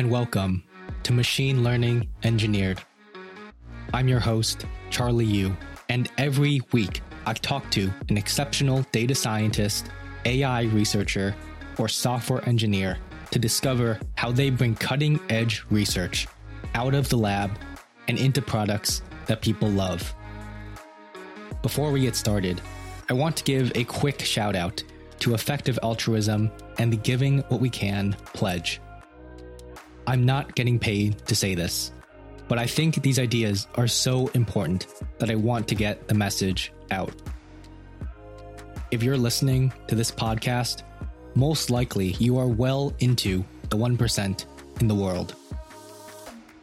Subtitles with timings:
[0.00, 0.62] and welcome
[1.02, 2.80] to Machine Learning Engineered.
[3.92, 5.54] I'm your host, Charlie You,
[5.90, 9.90] and every week I talk to an exceptional data scientist,
[10.24, 11.36] AI researcher,
[11.76, 12.96] or software engineer
[13.30, 16.26] to discover how they bring cutting edge research
[16.74, 17.50] out of the lab
[18.08, 20.14] and into products that people love.
[21.60, 22.62] Before we get started,
[23.10, 24.82] I want to give a quick shout out
[25.18, 28.80] to Effective Altruism and the Giving What We Can pledge.
[30.10, 31.92] I'm not getting paid to say this,
[32.48, 34.88] but I think these ideas are so important
[35.20, 37.14] that I want to get the message out.
[38.90, 40.82] If you're listening to this podcast,
[41.36, 44.46] most likely you are well into the 1%
[44.80, 45.36] in the world.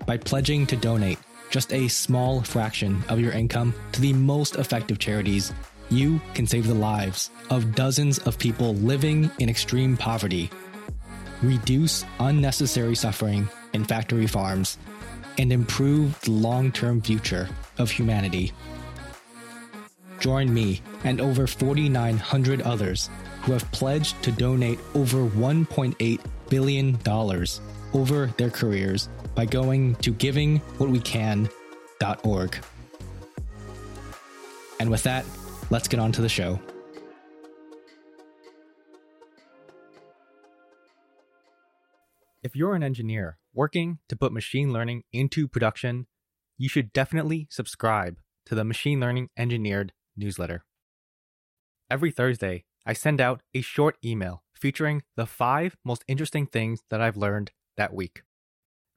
[0.05, 1.19] By pledging to donate
[1.49, 5.53] just a small fraction of your income to the most effective charities,
[5.89, 10.49] you can save the lives of dozens of people living in extreme poverty,
[11.41, 14.77] reduce unnecessary suffering in factory farms,
[15.37, 18.53] and improve the long term future of humanity.
[20.19, 26.97] Join me and over 4,900 others who have pledged to donate over $1.8 billion
[27.93, 32.57] over their careers by going to givingwhatwecan.org.
[34.79, 35.25] And with that,
[35.69, 36.59] let's get on to the show.
[42.47, 46.07] If you're an engineer working to put machine learning into production,
[46.57, 50.63] you should definitely subscribe to the Machine Learning Engineered newsletter.
[51.91, 57.01] Every Thursday, I send out a short email featuring the five most interesting things that
[57.01, 58.21] I've learned that week.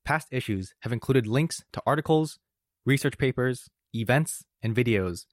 [0.05, 2.39] Past issues have included links to articles,
[2.87, 5.25] research papers, events, and videos,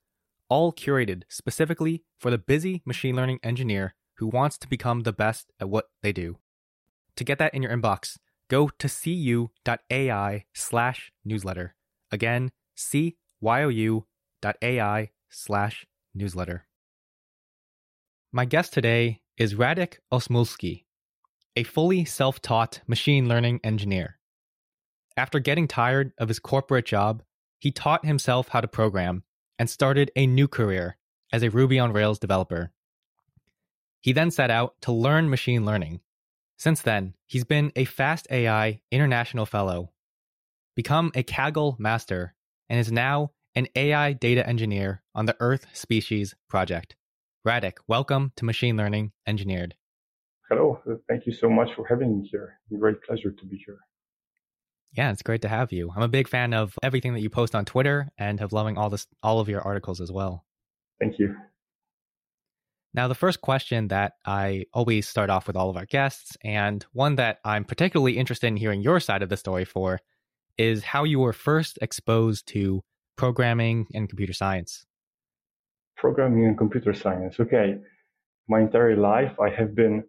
[0.49, 5.51] all curated specifically for the busy machine learning engineer who wants to become the best
[5.59, 6.39] at what they do.
[7.17, 11.75] To get that in your inbox, go to cyou.ai slash newsletter.
[12.11, 14.01] Again, cyou.ai
[15.29, 16.67] slash newsletter.
[18.31, 20.85] My guest today is Radek Osmulski,
[21.55, 24.19] a fully self taught machine learning engineer.
[25.15, 27.23] After getting tired of his corporate job,
[27.57, 29.23] he taught himself how to program
[29.57, 30.97] and started a new career
[31.33, 32.71] as a Ruby on Rails developer.
[34.01, 36.01] He then set out to learn machine learning.
[36.59, 39.91] Since then, he's been a Fast AI International Fellow,
[40.75, 42.33] become a Kaggle Master,
[42.67, 46.95] and is now an AI data engineer on the Earth Species Project.
[47.47, 49.75] Radek, welcome to Machine Learning Engineered.
[50.49, 52.59] Hello, thank you so much for having me here.
[52.75, 53.77] Great pleasure to be here.
[54.93, 55.93] Yeah, it's great to have you.
[55.95, 58.89] I'm a big fan of everything that you post on Twitter and of loving all
[58.89, 60.43] this all of your articles as well.
[60.99, 61.35] Thank you.
[62.97, 66.83] Now, the first question that I always start off with all of our guests, and
[66.93, 69.99] one that I'm particularly interested in hearing your side of the story for,
[70.57, 72.81] is how you were first exposed to
[73.15, 74.87] programming and computer science.
[75.95, 77.39] Programming and computer science.
[77.39, 77.77] Okay.
[78.49, 80.03] My entire life, I have been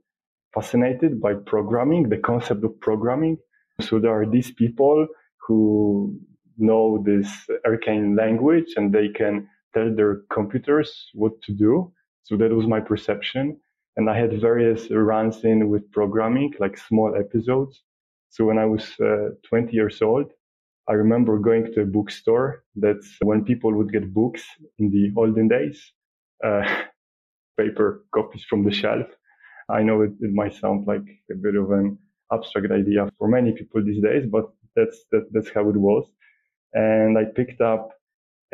[0.54, 3.36] fascinated by programming, the concept of programming.
[3.82, 5.06] So there are these people
[5.46, 6.18] who
[6.56, 7.28] know this
[7.66, 11.92] arcane language and they can tell their computers what to do.
[12.28, 13.58] So that was my perception.
[13.96, 17.82] And I had various runs in with programming, like small episodes.
[18.28, 20.30] So when I was uh, 20 years old,
[20.88, 22.64] I remember going to a bookstore.
[22.76, 24.44] That's when people would get books
[24.78, 25.80] in the olden days,
[26.44, 26.82] uh,
[27.58, 29.06] paper copies from the shelf.
[29.70, 31.98] I know it, it might sound like a bit of an
[32.32, 36.04] abstract idea for many people these days, but that's that, that's how it was.
[36.74, 37.90] And I picked up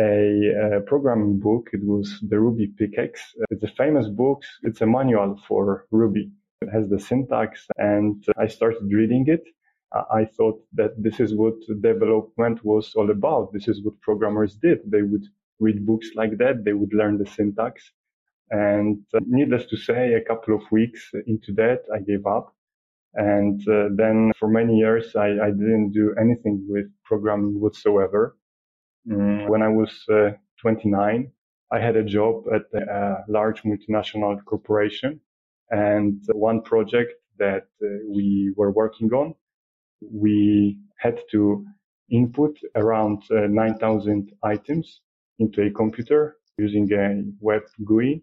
[0.00, 1.71] a, a, programming book.
[1.72, 3.22] It was the Ruby Pickaxe.
[3.50, 4.43] It's a famous book.
[4.62, 6.31] It's a manual for Ruby.
[6.62, 9.44] It has the syntax, and I started reading it.
[10.10, 13.53] I thought that this is what development was all about.
[13.53, 14.78] This is what programmers did.
[14.87, 15.25] They would
[15.60, 16.65] read books like that.
[16.65, 17.93] They would learn the syntax.
[18.50, 22.55] And uh, needless to say, a couple of weeks into that, I gave up.
[23.14, 28.37] And uh, then for many years, I, I, didn't do anything with programming whatsoever.
[29.09, 31.31] Mm, when I was uh, 29,
[31.73, 35.21] I had a job at a large multinational corporation.
[35.71, 39.35] And one project that uh, we were working on
[40.12, 41.65] we had to
[42.11, 45.01] input around uh, 9,000 items
[45.39, 48.23] into a computer using a web GUI.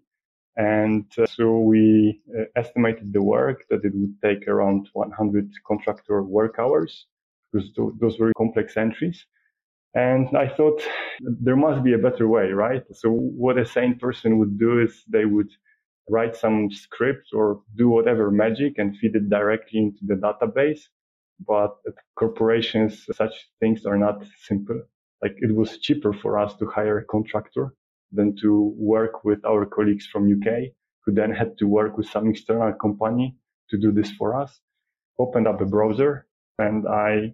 [0.58, 6.24] And uh, so we uh, estimated the work that it would take around 100 contractor
[6.24, 7.08] work hours
[7.52, 7.70] because
[8.00, 9.26] those were complex entries.
[9.94, 10.82] And I thought
[11.22, 12.84] there must be a better way, right?
[12.94, 15.52] So what a sane person would do is they would
[16.10, 20.82] write some script or do whatever magic and feed it directly into the database
[21.48, 24.82] but at corporations, such things are not simple.
[25.22, 27.74] Like it was cheaper for us to hire a contractor
[28.12, 30.72] than to work with our colleagues from UK,
[31.06, 33.36] who then had to work with some external company
[33.70, 34.60] to do this for us.
[35.20, 36.28] Opened up a browser
[36.60, 37.34] and I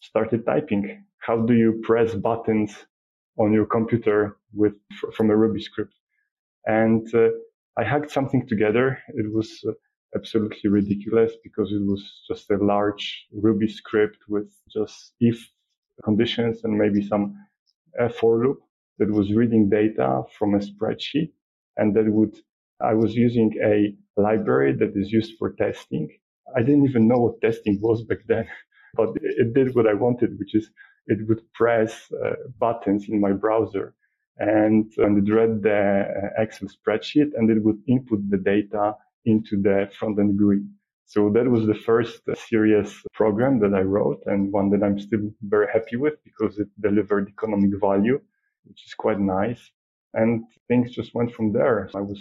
[0.00, 1.05] started typing.
[1.18, 2.74] How do you press buttons
[3.38, 4.74] on your computer with
[5.16, 5.94] from a Ruby script?
[6.66, 7.28] And uh,
[7.76, 8.98] I hacked something together.
[9.08, 9.72] It was uh,
[10.14, 15.38] absolutely ridiculous because it was just a large Ruby script with just if
[16.04, 17.34] conditions and maybe some
[18.20, 18.60] for loop
[18.98, 21.32] that was reading data from a spreadsheet
[21.76, 22.34] and that would,
[22.80, 26.08] I was using a library that is used for testing.
[26.56, 28.46] I didn't even know what testing was back then,
[28.94, 30.70] but it did what I wanted, which is
[31.06, 33.94] it would press uh, buttons in my browser
[34.38, 36.04] and, and it read the
[36.36, 38.94] uh, Excel spreadsheet and it would input the data
[39.24, 40.62] into the front end GUI.
[41.06, 45.30] So that was the first serious program that I wrote and one that I'm still
[45.42, 48.20] very happy with because it delivered economic value,
[48.64, 49.70] which is quite nice.
[50.14, 51.88] And things just went from there.
[51.94, 52.20] I was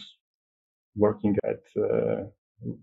[0.95, 2.25] working at uh,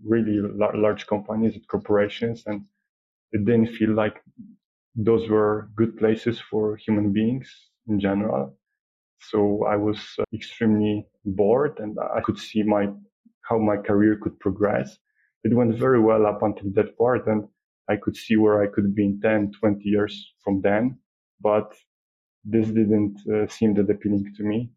[0.05, 0.39] really
[0.75, 2.65] large companies, at corporations, and
[3.31, 4.21] it didn't feel like
[4.95, 7.49] those were good places for human beings
[7.87, 8.57] in general.
[9.31, 12.87] So I was uh, extremely bored and I could see my,
[13.41, 14.97] how my career could progress
[15.43, 17.47] it went very well up until that part and
[17.89, 20.99] I could see where I could be in 10, 20 years from then.
[21.41, 21.73] But
[22.45, 24.71] this didn't uh, seem that appealing to me.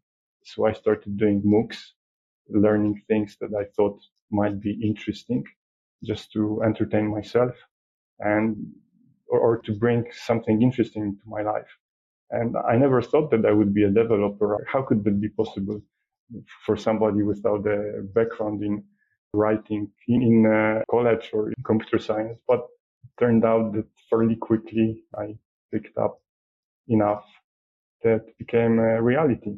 [0.45, 1.79] So I started doing MOOCs,
[2.49, 5.45] learning things that I thought might be interesting
[6.05, 7.55] just to entertain myself
[8.19, 8.57] and
[9.29, 11.69] or, or to bring something interesting into my life.
[12.31, 14.67] And I never thought that I would be a developer.
[14.71, 15.81] How could that be possible
[16.65, 18.85] for somebody without a background in
[19.33, 22.61] writing in uh, college or in computer science, but
[23.05, 25.37] it turned out that fairly quickly I
[25.73, 26.21] picked up
[26.89, 27.25] enough
[28.03, 29.57] that became a reality.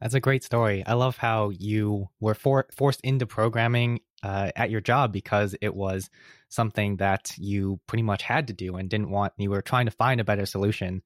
[0.00, 0.84] That's a great story.
[0.86, 5.74] I love how you were for- forced into programming uh, at your job because it
[5.74, 6.10] was
[6.54, 9.32] something that you pretty much had to do and didn't want.
[9.36, 11.02] You were trying to find a better solution.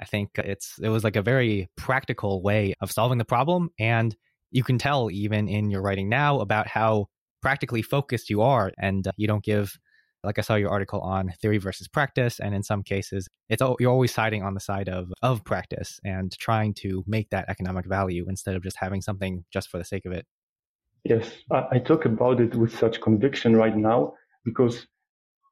[0.00, 4.16] I think it's it was like a very practical way of solving the problem, and
[4.50, 7.08] you can tell even in your writing now about how
[7.42, 9.78] practically focused you are and you don't give
[10.24, 13.90] like I saw your article on theory versus practice, and in some cases, it's you're
[13.90, 18.26] always siding on the side of of practice and trying to make that economic value
[18.28, 20.26] instead of just having something just for the sake of it.
[21.04, 24.14] Yes, I, I talk about it with such conviction right now
[24.46, 24.86] because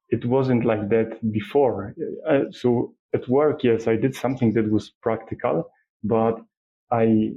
[0.09, 1.93] it wasn't like that before.
[2.27, 5.69] Uh, so at work, yes, I did something that was practical,
[6.03, 6.35] but
[6.91, 7.33] I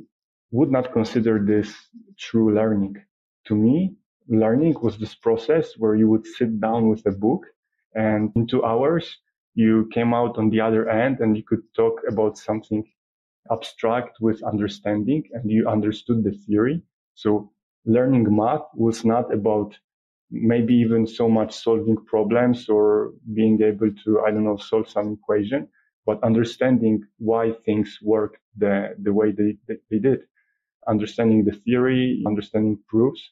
[0.50, 1.74] would not consider this
[2.18, 2.96] true learning.
[3.48, 3.96] To me,
[4.28, 7.42] learning was this process where you would sit down with a book
[7.94, 9.16] and in two hours
[9.54, 12.84] you came out on the other end and you could talk about something
[13.50, 16.82] abstract with understanding and you understood the theory.
[17.14, 17.50] So
[17.86, 19.76] learning math was not about
[20.30, 25.12] maybe even so much solving problems or being able to, I don't know, solve some
[25.14, 25.68] equation,
[26.06, 30.20] but understanding why things work the, the way they, they, they did
[30.88, 33.22] understanding the theory, understanding proofs.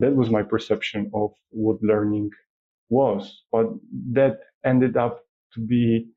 [0.00, 2.30] That was my perception of what learning
[2.90, 3.42] was.
[3.52, 3.68] But
[4.12, 5.20] that ended up
[5.54, 6.08] to be,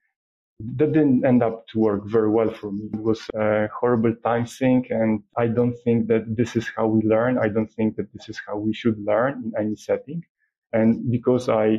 [0.60, 2.90] that didn't end up to work very well for me.
[2.94, 4.88] It was a horrible time sink.
[4.90, 7.38] And I don't think that this is how we learn.
[7.38, 10.24] I don't think that this is how we should learn in any setting.
[10.74, 11.78] And because I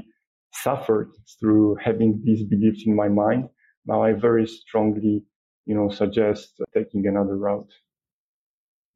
[0.52, 3.50] suffered through having these beliefs in my mind,
[3.86, 5.24] now I very strongly,
[5.66, 7.72] you know, suggest taking another route.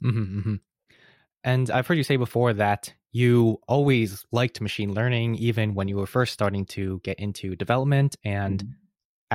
[0.02, 0.54] Mm-hmm, mm-hmm.
[1.44, 5.96] And I've heard you say before that you always liked machine learning, even when you
[5.96, 8.72] were first starting to get into development and mm-hmm.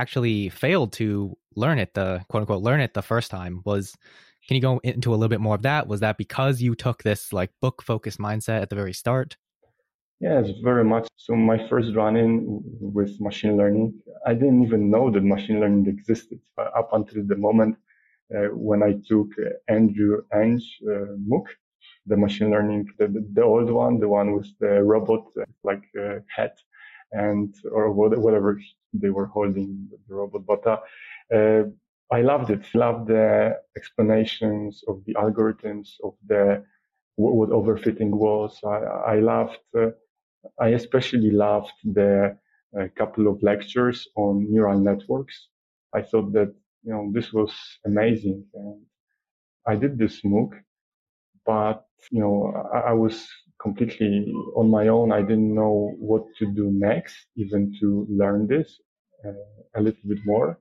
[0.00, 3.60] Actually failed to learn it, the quote unquote learn it the first time.
[3.64, 3.96] Was
[4.46, 5.86] can you go into a little bit more of that?
[5.86, 9.36] Was that because you took this like book focused mindset at the very start?
[10.20, 11.06] Yes, very much.
[11.16, 13.94] So my first run-in with machine learning,
[14.26, 17.76] I didn't even know that machine learning existed up until the moment
[18.34, 21.46] uh, when I took uh, Andrew Ng uh, MOOC,
[22.06, 25.24] the machine learning, the, the old one, the one with the robot
[25.64, 25.84] like
[26.36, 26.52] head
[27.12, 28.60] and or whatever
[28.92, 30.46] they were holding the robot.
[30.46, 30.82] But
[32.12, 32.64] I loved it.
[32.74, 36.64] Loved the explanations of the algorithms of the
[37.16, 38.58] what overfitting was.
[38.64, 39.58] I, I loved.
[39.76, 39.90] Uh,
[40.60, 42.36] I especially loved the
[42.78, 45.48] uh, couple of lectures on neural networks.
[45.94, 47.52] I thought that you know, this was
[47.86, 48.44] amazing.
[48.54, 48.82] And
[49.66, 50.52] I did this MOOC,
[51.46, 53.26] but, you know, I, I was
[53.60, 55.12] completely on my own.
[55.12, 58.80] I didn't know what to do next, even to learn this
[59.26, 59.32] uh,
[59.76, 60.58] a little bit more.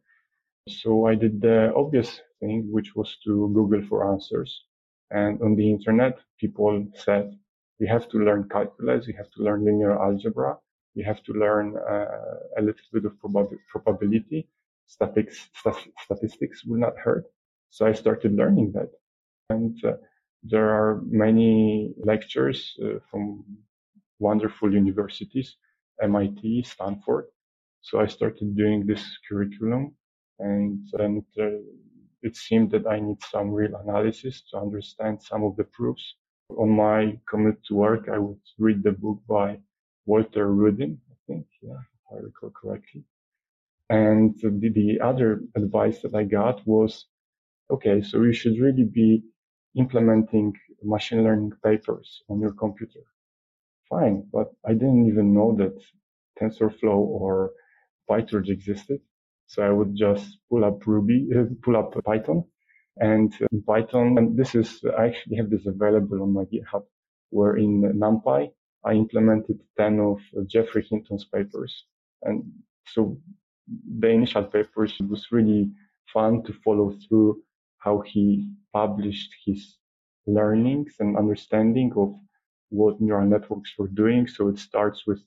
[0.69, 4.65] So I did the obvious thing, which was to Google for answers.
[5.11, 7.37] And on the internet, people said,
[7.79, 10.57] you have to learn calculus, you have to learn linear algebra,
[10.95, 12.05] you have to learn uh,
[12.57, 14.47] a little bit of probab- probability.
[14.87, 17.25] Statistics, st- statistics will not hurt.
[17.69, 18.89] So I started learning that.
[19.49, 19.93] And uh,
[20.43, 23.43] there are many lectures uh, from
[24.19, 25.57] wonderful universities,
[26.01, 27.25] MIT, Stanford.
[27.81, 29.95] So I started doing this curriculum
[30.39, 31.59] and then uh,
[32.21, 36.15] it seemed that I need some real analysis to understand some of the proofs.
[36.57, 39.59] On my commute to work, I would read the book by
[40.05, 43.03] Walter Rudin, I think, yeah, if I recall correctly.
[43.89, 47.05] And the, the other advice that I got was,
[47.69, 49.23] okay, so you should really be
[49.75, 53.01] implementing machine learning papers on your computer.
[53.89, 55.77] Fine, but I didn't even know that
[56.39, 57.51] TensorFlow or
[58.09, 59.01] PyTorch existed.
[59.47, 62.43] So I would just pull up Ruby, uh, pull up Python
[62.97, 66.83] and in Python, and this is, I actually have this available on my GitHub
[67.31, 68.51] where in NumPy,
[68.85, 71.85] I implemented 10 of Geoffrey Hinton's papers.
[72.23, 72.43] And
[72.87, 73.17] so
[73.99, 75.71] the initial papers it was really
[76.11, 77.41] fun to follow through
[77.79, 79.77] how he published his
[80.27, 82.13] learnings and understanding of
[82.69, 84.27] what neural networks were doing.
[84.27, 85.21] So it starts with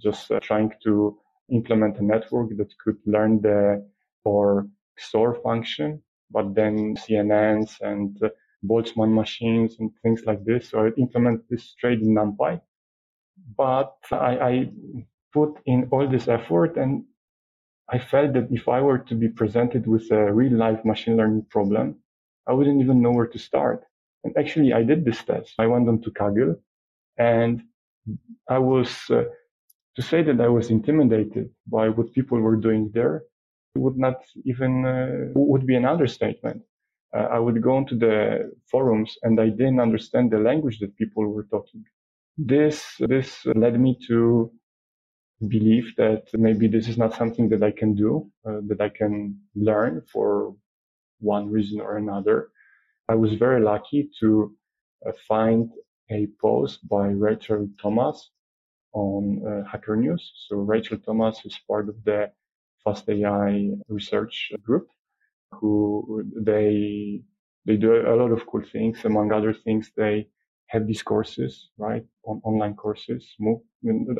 [0.00, 1.18] just uh, trying to
[1.50, 3.86] implement a network that could learn the
[4.24, 4.66] or
[4.98, 8.28] XOR function, but then CNNs and uh,
[8.64, 10.70] Boltzmann machines and things like this.
[10.70, 12.60] So I implement this straight in NumPy.
[13.56, 14.70] But I, I
[15.32, 17.04] put in all this effort and
[17.90, 21.46] I felt that if I were to be presented with a real life machine learning
[21.50, 21.96] problem,
[22.46, 23.84] I wouldn't even know where to start.
[24.24, 25.54] And actually, I did this test.
[25.58, 26.56] I went on to Kaggle
[27.16, 27.62] and
[28.48, 29.24] I was, uh,
[29.96, 33.24] to say that I was intimidated by what people were doing there
[33.74, 36.62] would not even, uh, would be an understatement.
[37.16, 41.26] Uh, I would go into the forums and I didn't understand the language that people
[41.26, 41.84] were talking.
[42.36, 44.52] This, this led me to
[45.46, 49.38] believe that maybe this is not something that I can do, uh, that I can
[49.54, 50.54] learn for
[51.20, 52.50] one reason or another.
[53.08, 54.54] I was very lucky to
[55.06, 55.70] uh, find
[56.10, 58.30] a post by Rachel Thomas
[58.92, 60.32] on uh, Hacker News.
[60.48, 62.30] So Rachel Thomas is part of the
[62.84, 64.88] Fast AI research group
[65.52, 67.22] who they
[67.66, 69.04] they do a lot of cool things.
[69.04, 70.28] Among other things, they
[70.68, 72.04] have these courses, right?
[72.24, 73.34] On online courses.
[73.40, 73.60] MOOC.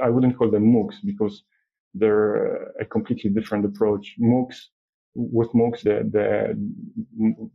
[0.02, 1.44] I wouldn't call them MOOCs because
[1.94, 4.14] they're a completely different approach.
[4.20, 4.56] MOOCs,
[5.14, 7.50] with MOOCs, the, the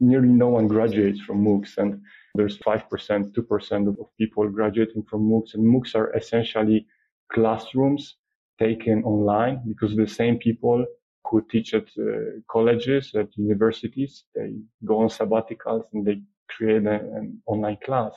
[0.00, 2.00] nearly no one graduates from MOOCs and
[2.34, 6.86] there's 5%, 2% of people graduating from MOOCs and MOOCs are essentially
[7.32, 8.16] classrooms
[8.58, 10.84] taken online because the same people
[11.26, 12.04] who teach at uh,
[12.50, 18.12] colleges, at universities, they go on sabbaticals and they create a, an online class.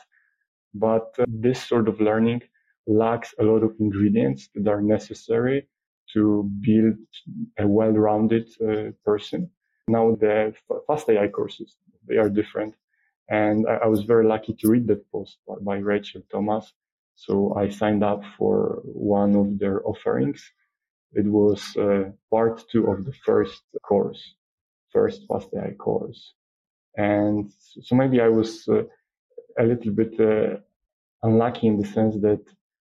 [0.73, 2.43] But uh, this sort of learning
[2.87, 5.67] lacks a lot of ingredients that are necessary
[6.13, 6.95] to build
[7.59, 9.49] a well-rounded uh, person.
[9.87, 10.53] Now the
[10.87, 12.75] fast AI courses, they are different.
[13.29, 16.73] And I, I was very lucky to read that post by, by Rachel Thomas.
[17.15, 20.51] So I signed up for one of their offerings.
[21.13, 24.35] It was uh, part two of the first course,
[24.93, 26.33] first fast AI course.
[26.95, 28.83] And so maybe I was uh,
[29.59, 30.57] a little bit uh,
[31.23, 32.43] unlucky in the sense that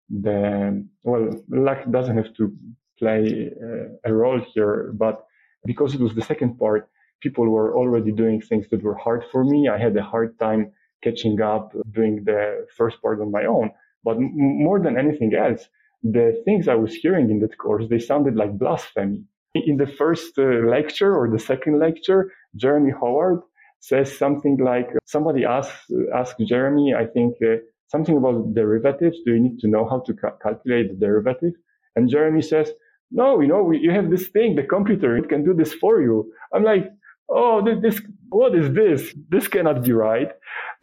[0.10, 2.54] the, well, luck doesn't have to
[3.00, 5.26] play uh, a role here, but
[5.66, 6.90] because it was the second part,
[7.22, 9.70] people were already doing things that were hard for me.
[9.70, 10.72] I had a hard time
[11.04, 13.72] catching up doing the first part on my own.
[14.04, 15.68] But m- more than anything else,
[16.04, 19.24] the things I was hearing in that course, they sounded like blasphemy.
[19.56, 23.42] In the first uh, lecture or the second lecture, Jeremy Howard
[23.82, 27.58] says something like, somebody asked, asked Jeremy, I think, uh,
[27.88, 29.18] something about derivatives.
[29.26, 31.54] Do you need to know how to ca- calculate the derivative?
[31.96, 32.72] And Jeremy says,
[33.12, 36.02] no, you know, we, you have this thing, the computer, it can do this for
[36.02, 36.32] you.
[36.54, 36.90] I'm like,
[37.30, 39.14] oh, this, what is this?
[39.30, 40.30] This cannot be right.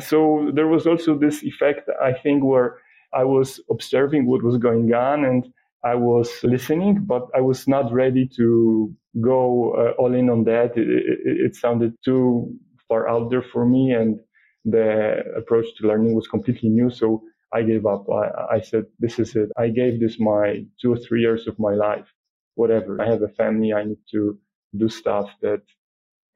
[0.00, 2.78] So there was also this effect, I think, where
[3.14, 5.46] I was observing what was going on and
[5.84, 10.76] I was listening, but I was not ready to go uh, all in on that.
[10.76, 12.52] It, it, it, sounded too
[12.88, 14.20] far out there for me, and
[14.64, 16.90] the approach to learning was completely new.
[16.90, 18.06] So I gave up.
[18.10, 21.58] I, I said, "This is it." I gave this my two or three years of
[21.58, 22.08] my life.
[22.56, 23.00] Whatever.
[23.02, 23.72] I have a family.
[23.72, 24.38] I need to
[24.76, 25.62] do stuff that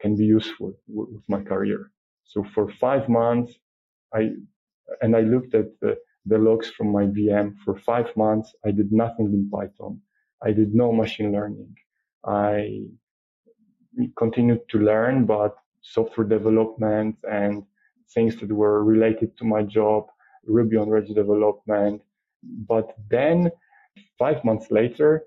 [0.01, 1.91] can be useful with my career.
[2.25, 3.53] So for five months,
[4.15, 4.31] I
[5.03, 8.55] and I looked at the, the logs from my VM for five months.
[8.67, 10.01] I did nothing in Python.
[10.43, 11.75] I did no machine learning.
[12.27, 12.83] I
[14.19, 17.65] continued to learn, but software development and
[18.15, 20.07] things that were related to my job,
[20.47, 22.03] Ruby on Rails development.
[22.69, 23.51] But then
[24.19, 25.25] five months later,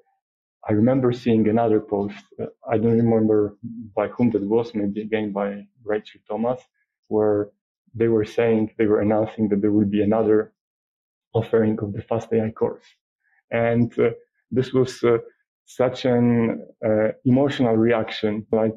[0.68, 2.24] I remember seeing another post.
[2.70, 3.58] I don't remember
[3.96, 6.62] by whom that was, maybe again by Rachel Thomas,
[7.08, 7.50] where
[7.96, 10.54] they were saying, they were announcing that there will be another
[11.34, 12.86] offering of the Fast AI course.
[13.52, 14.12] And uh,
[14.52, 15.20] this was uh,
[15.66, 18.46] such an uh, emotional reaction.
[18.52, 18.76] Like,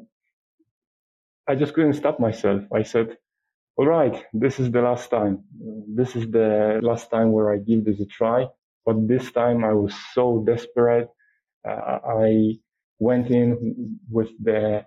[1.49, 2.63] I just couldn't stop myself.
[2.73, 3.17] I said,
[3.77, 5.43] all right, this is the last time.
[5.95, 8.47] This is the last time where I give this a try.
[8.85, 11.09] But this time I was so desperate.
[11.67, 12.59] Uh, I
[12.99, 14.85] went in with the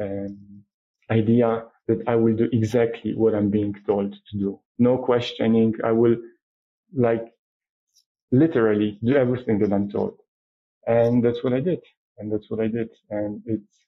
[0.00, 0.64] um,
[1.10, 4.60] idea that I will do exactly what I'm being told to do.
[4.78, 5.74] No questioning.
[5.84, 6.16] I will
[6.94, 7.26] like
[8.32, 10.18] literally do everything that I'm told.
[10.86, 11.80] And that's what I did.
[12.18, 12.90] And that's what I did.
[13.10, 13.81] And it's.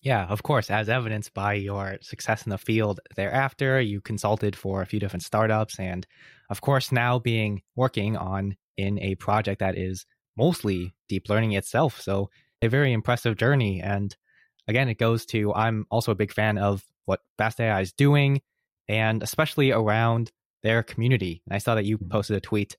[0.00, 4.80] Yeah, of course, as evidenced by your success in the field thereafter, you consulted for
[4.80, 6.06] a few different startups and
[6.50, 12.00] of course now being working on in a project that is mostly deep learning itself.
[12.00, 12.30] So
[12.62, 13.80] a very impressive journey.
[13.80, 14.14] And
[14.68, 18.40] again, it goes to I'm also a big fan of what Fast AI is doing
[18.88, 20.30] and especially around
[20.62, 21.42] their community.
[21.46, 22.08] And I saw that you mm-hmm.
[22.08, 22.76] posted a tweet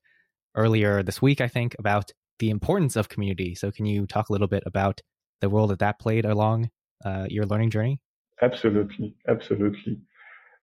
[0.54, 3.54] earlier this week, I think, about the importance of community.
[3.54, 5.02] So can you talk a little bit about
[5.40, 6.70] the role that that played along
[7.04, 8.00] uh, your learning journey?
[8.42, 10.00] Absolutely, absolutely.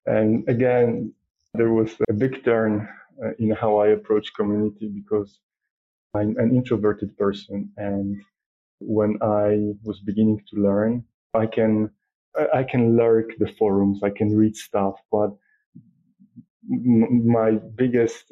[0.06, 1.13] And again,
[1.53, 2.88] there was a big turn
[3.24, 5.39] uh, in how I approach community because
[6.13, 7.72] I'm an introverted person.
[7.77, 8.22] And
[8.79, 11.03] when I was beginning to learn,
[11.34, 11.89] I can,
[12.53, 15.32] I can lurk the forums, I can read stuff, but
[16.72, 18.32] m- my biggest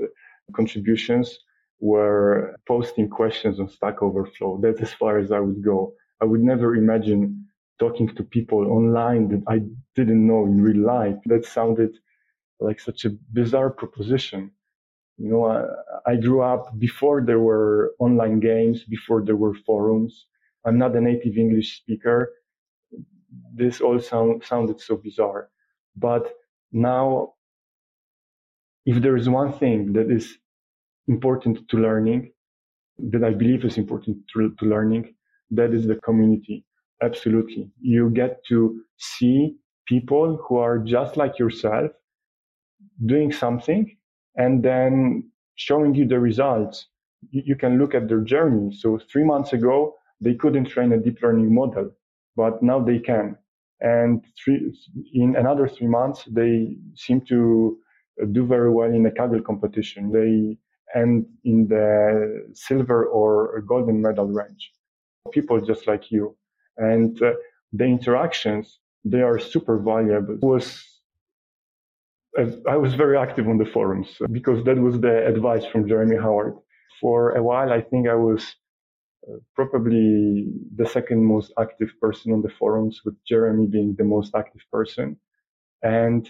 [0.55, 1.39] contributions
[1.79, 4.59] were posting questions on Stack Overflow.
[4.61, 5.93] That's as far as I would go.
[6.21, 7.45] I would never imagine
[7.79, 9.61] talking to people online that I
[9.95, 11.17] didn't know in real life.
[11.25, 11.91] That sounded
[12.59, 14.51] like such a bizarre proposition.
[15.17, 20.27] You know, I, I grew up before there were online games, before there were forums.
[20.65, 22.33] I'm not a native English speaker.
[23.53, 25.49] This all sound, sounded so bizarre.
[25.95, 26.33] But
[26.71, 27.33] now,
[28.85, 30.37] if there is one thing that is
[31.07, 32.31] important to learning,
[32.99, 35.15] that I believe is important to, to learning,
[35.51, 36.64] that is the community.
[37.01, 37.71] Absolutely.
[37.81, 41.91] You get to see people who are just like yourself
[43.05, 43.95] doing something
[44.35, 46.87] and then showing you the results.
[47.31, 48.73] You can look at their journey.
[48.73, 51.91] So three months ago, they couldn't train a deep learning model,
[52.35, 53.37] but now they can.
[53.81, 54.73] And three,
[55.13, 57.77] in another three months, they seem to
[58.31, 60.11] do very well in a Kaggle competition.
[60.11, 60.57] They
[60.97, 64.71] end in the silver or golden medal range.
[65.31, 66.37] People just like you.
[66.77, 67.33] And uh,
[67.73, 70.35] the interactions, they are super valuable.
[70.35, 70.83] It was
[72.67, 76.55] I was very active on the forums because that was the advice from Jeremy Howard.
[76.99, 78.55] For a while, I think I was
[79.27, 84.35] uh, probably the second most active person on the forums, with Jeremy being the most
[84.35, 85.17] active person.
[85.81, 86.27] And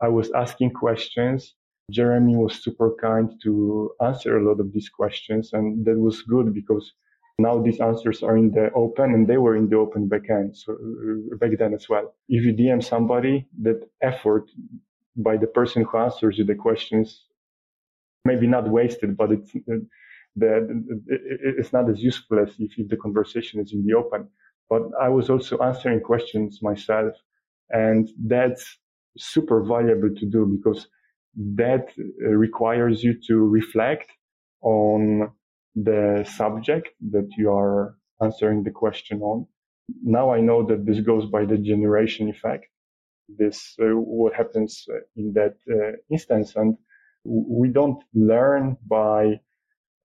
[0.00, 1.54] I was asking questions.
[1.90, 5.52] Jeremy was super kind to answer a lot of these questions.
[5.52, 6.92] And that was good because
[7.38, 10.56] now these answers are in the open and they were in the open backend.
[10.56, 12.14] So uh, back then as well.
[12.28, 14.50] If you DM somebody, that effort
[15.18, 17.24] by the person who answers you the questions
[18.24, 19.76] maybe not wasted but it's uh,
[20.36, 20.50] the,
[21.58, 24.28] it's not as useful as if, if the conversation is in the open
[24.70, 27.12] but i was also answering questions myself
[27.70, 28.78] and that's
[29.16, 30.86] super valuable to do because
[31.34, 34.08] that uh, requires you to reflect
[34.62, 35.30] on
[35.74, 39.46] the subject that you are answering the question on.
[40.02, 42.66] Now I know that this goes by the generation effect.
[43.28, 46.76] This uh, what happens uh, in that uh, instance and
[47.24, 49.40] we don't learn by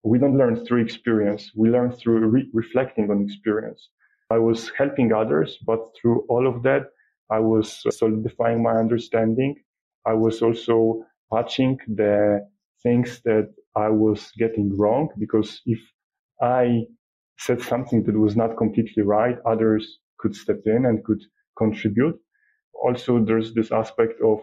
[0.03, 1.51] we don't learn through experience.
[1.55, 3.89] We learn through re- reflecting on experience.
[4.29, 6.83] I was helping others but through all of that
[7.31, 9.55] i was solidifying my understanding.
[10.05, 12.45] I was also patching the
[12.83, 15.79] things that i was getting wrong because if
[16.41, 16.81] i
[17.39, 21.21] said something that was not completely right others could step in and could
[21.57, 22.19] contribute
[22.83, 24.39] also there's this aspect of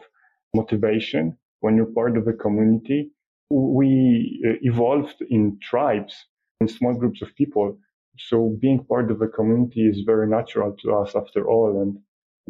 [0.55, 3.11] motivation when you're part of a community.
[3.51, 6.15] We uh, evolved in tribes,
[6.61, 7.79] in small groups of people.
[8.19, 11.83] So being part of a community is very natural to us after all.
[11.83, 11.99] And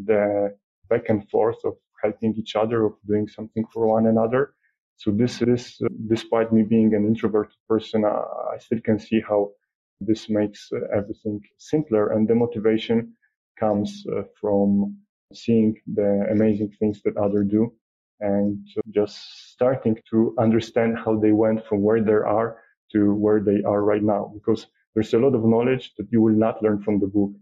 [0.07, 0.57] the
[0.89, 4.55] back and forth of helping each other, of doing something for one another.
[5.01, 9.53] So this is, despite me being an introverted person, I, still can see how
[9.99, 12.13] this makes uh, everything simpler.
[12.13, 13.15] And the motivation
[13.59, 14.99] comes uh, from
[15.33, 17.73] seeing the amazing things that others do
[18.21, 18.59] and
[18.91, 19.17] just
[19.53, 22.59] starting to understand how they went from where they are
[22.93, 24.31] to where they are right now.
[24.35, 27.33] Because there's a lot of knowledge that you will not learn from the book.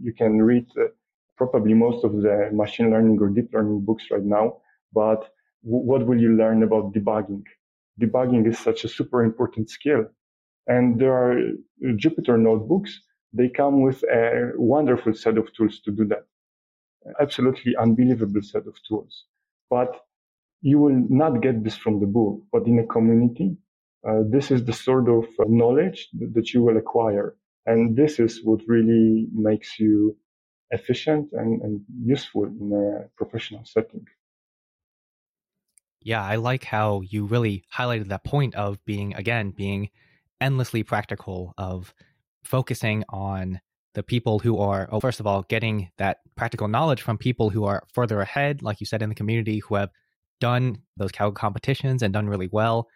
[0.00, 0.84] You can read uh,
[1.36, 4.62] probably most of the machine learning or deep learning books right now,
[4.94, 5.30] but
[5.62, 7.44] what will you learn about debugging?
[8.00, 10.06] Debugging is such a super important skill.
[10.66, 13.00] And there are uh, Jupyter notebooks.
[13.32, 16.26] They come with a wonderful set of tools to do that.
[17.20, 19.24] Absolutely unbelievable set of tools.
[19.70, 20.00] But
[20.62, 23.56] you will not get this from the book, but in a community,
[24.08, 27.36] uh, this is the sort of uh, knowledge that you will acquire.
[27.66, 30.16] And this is what really makes you
[30.70, 34.06] efficient and, and useful in a professional setting.
[36.06, 39.90] Yeah, I like how you really highlighted that point of being, again, being
[40.40, 41.92] endlessly practical, of
[42.44, 43.60] focusing on
[43.94, 47.64] the people who are, oh, first of all, getting that practical knowledge from people who
[47.64, 49.90] are further ahead, like you said, in the community, who have
[50.40, 52.86] done those Kaggle competitions and done really well.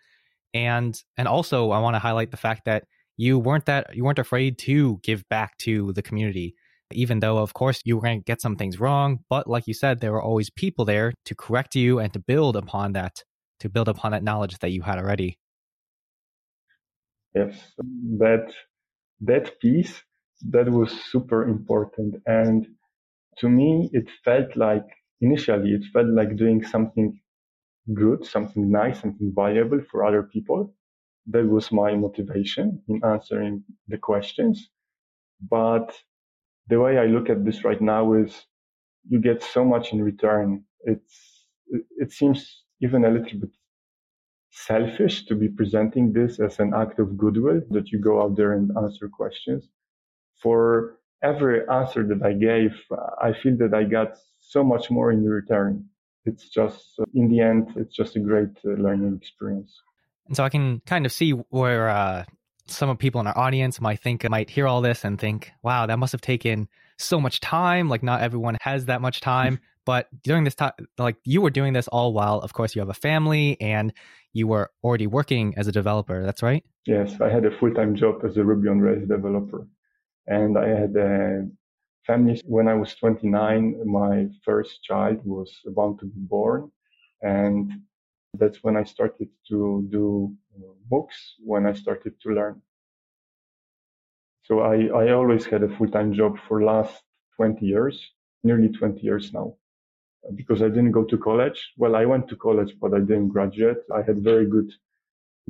[0.55, 2.85] And and also I want to highlight the fact that
[3.16, 6.55] you weren't that you weren't afraid to give back to the community
[6.92, 9.74] even though of course you were going to get some things wrong but like you
[9.74, 13.22] said there were always people there to correct you and to build upon that
[13.61, 15.38] to build upon that knowledge that you had already.
[17.35, 17.55] Yes.
[18.18, 18.53] That
[19.20, 20.03] that piece
[20.48, 22.16] that was super important.
[22.26, 22.66] And
[23.38, 24.87] to me it felt like
[25.20, 27.20] initially it felt like doing something
[27.94, 30.74] good something nice something valuable for other people.
[31.26, 34.70] That was my motivation in answering the questions.
[35.48, 35.94] But
[36.70, 38.46] the way I look at this right now is
[39.09, 40.64] you get so much in return.
[40.85, 41.46] It's,
[41.98, 43.50] it seems even a little bit
[44.50, 48.52] selfish to be presenting this as an act of goodwill that you go out there
[48.52, 49.68] and answer questions.
[50.42, 52.72] For every answer that I gave,
[53.22, 55.85] I feel that I got so much more in return.
[56.24, 59.72] It's just, in the end, it's just a great uh, learning experience.
[60.26, 62.24] And so I can kind of see where uh,
[62.70, 65.87] some of people in our audience might think might hear all this and think, wow,
[65.87, 67.88] that must have taken so much time.
[67.88, 69.59] Like not everyone has that much time.
[69.85, 72.88] but during this time, like you were doing this all while, of course, you have
[72.88, 73.92] a family and
[74.33, 76.24] you were already working as a developer.
[76.24, 76.64] That's right.
[76.87, 79.66] Yes, I had a full-time job as a Ruby on Rails developer,
[80.26, 81.46] and I had a
[82.06, 82.40] family.
[82.44, 86.70] When I was 29, my first child was about to be born,
[87.22, 87.70] and
[88.35, 92.62] that's when I started to do uh, books, when I started to learn.
[94.45, 97.03] So I, I always had a full-time job for last
[97.37, 98.12] 20 years,
[98.43, 99.57] nearly 20 years now,
[100.35, 101.73] because I didn't go to college.
[101.77, 103.79] Well, I went to college, but I didn't graduate.
[103.95, 104.71] I had very good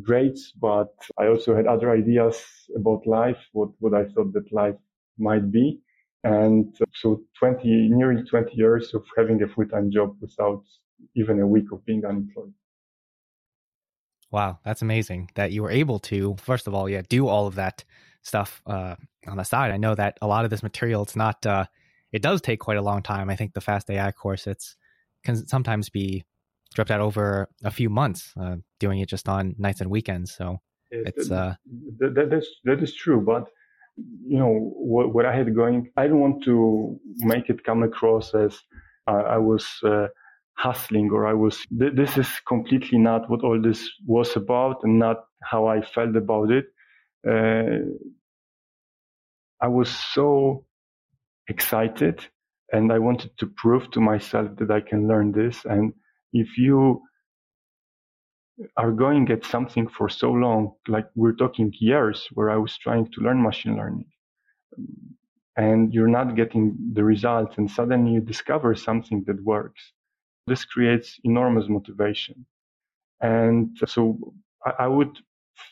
[0.02, 2.36] grades, but I also had other ideas
[2.76, 4.76] about life, what, what I thought that life
[5.18, 5.80] might be.
[6.24, 10.64] And uh, so 20, nearly 20 years of having a full-time job without
[11.16, 12.52] even a week of being unemployed.
[14.30, 17.56] Wow, that's amazing that you were able to, first of all, yeah, do all of
[17.56, 17.84] that
[18.22, 18.94] stuff uh,
[19.26, 19.72] on the side.
[19.72, 21.64] I know that a lot of this material, it's not, uh,
[22.12, 23.28] it does take quite a long time.
[23.28, 24.76] I think the Fast AI course, it's
[25.24, 26.24] can sometimes be
[26.74, 30.34] dropped out over a few months, uh, doing it just on nights and weekends.
[30.34, 31.54] So it's uh,
[31.98, 33.48] that, that is that is true, but
[33.96, 38.34] you know what, what I had going, I don't want to make it come across
[38.34, 38.58] as
[39.06, 40.06] I was uh,
[40.60, 44.98] hustling or I was, th- this is completely not what all this was about and
[44.98, 46.66] not how I felt about it.
[47.26, 47.80] Uh,
[49.60, 50.64] I was so
[51.48, 52.26] excited
[52.72, 55.64] and I wanted to prove to myself that I can learn this.
[55.64, 55.92] And
[56.32, 57.02] if you
[58.76, 63.10] are going at something for so long, like we're talking years where I was trying
[63.12, 64.10] to learn machine learning
[65.56, 69.92] and you're not getting the results and suddenly you discover something that works
[70.46, 72.46] this creates enormous motivation.
[73.20, 74.18] And so
[74.64, 75.18] I, I would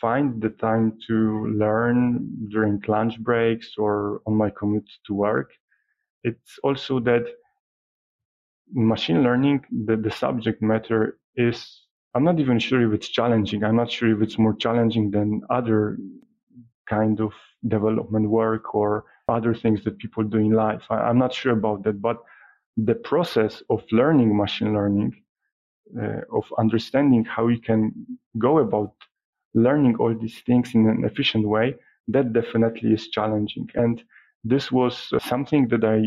[0.01, 5.51] find the time to learn during lunch breaks or on my commute to work.
[6.25, 7.25] It's also that
[8.73, 13.65] machine learning, the, the subject matter is, I'm not even sure if it's challenging.
[13.65, 15.99] I'm not sure if it's more challenging than other
[16.89, 17.33] kind of
[17.67, 20.83] development work or other things that people do in life.
[20.91, 22.19] I, I'm not sure about that, but
[22.85, 25.15] the process of learning machine learning,
[26.01, 27.93] uh, of understanding how we can
[28.39, 28.95] go about
[29.55, 31.75] learning all these things in an efficient way,
[32.09, 33.69] that definitely is challenging.
[33.75, 34.03] And
[34.45, 35.99] this was something that I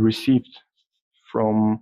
[0.00, 0.56] received
[1.32, 1.80] from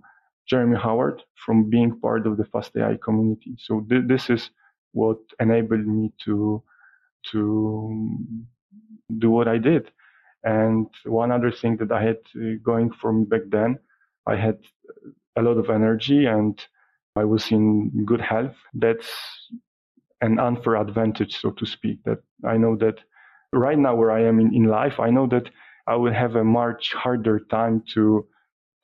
[0.49, 3.55] Jeremy Howard from being part of the FastAI community.
[3.59, 4.49] So th- this is
[4.93, 6.63] what enabled me to
[7.31, 8.17] to
[9.19, 9.91] do what I did.
[10.43, 13.77] And one other thing that I had uh, going for me back then,
[14.29, 14.57] I had
[15.35, 16.59] a lot of energy and
[17.15, 18.55] I was in good health.
[18.73, 19.09] That's
[20.21, 22.03] an unfair advantage, so to speak.
[22.05, 22.99] That I know that
[23.53, 25.49] right now where I am in, in life, I know that
[25.87, 28.27] I will have a much harder time to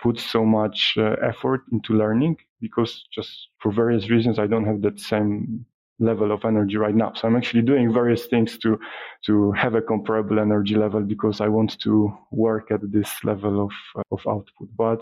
[0.01, 4.81] put so much uh, effort into learning because just for various reasons I don't have
[4.81, 5.65] that same
[5.99, 7.13] level of energy right now.
[7.13, 8.79] So I'm actually doing various things to
[9.25, 14.03] to have a comparable energy level because I want to work at this level of
[14.11, 14.69] of output.
[14.77, 15.01] But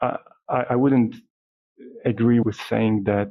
[0.00, 0.16] uh,
[0.48, 1.16] I, I wouldn't
[2.04, 3.30] agree with saying that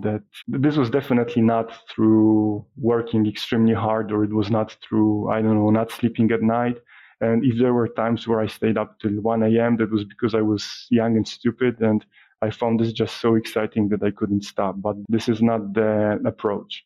[0.00, 5.42] that this was definitely not through working extremely hard or it was not through I
[5.42, 6.78] don't know not sleeping at night.
[7.20, 10.36] And if there were times where I stayed up till 1 a.m., that was because
[10.36, 12.06] I was young and stupid and
[12.40, 14.76] I found this just so exciting that I couldn't stop.
[14.78, 16.84] But this is not the approach.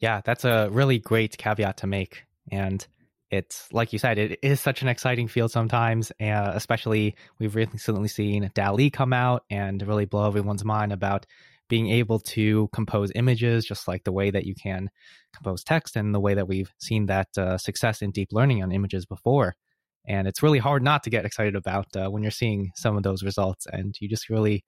[0.00, 2.24] Yeah, that's a really great caveat to make.
[2.50, 2.86] And
[3.30, 8.08] it's like you said, it is such an exciting field sometimes, uh, especially we've recently
[8.08, 11.26] seen DALL-E come out and really blow everyone's mind about
[11.68, 14.90] being able to compose images just like the way that you can
[15.34, 18.70] compose text and the way that we've seen that uh, success in deep learning on
[18.70, 19.56] images before
[20.06, 23.02] and it's really hard not to get excited about uh, when you're seeing some of
[23.02, 24.64] those results and you just really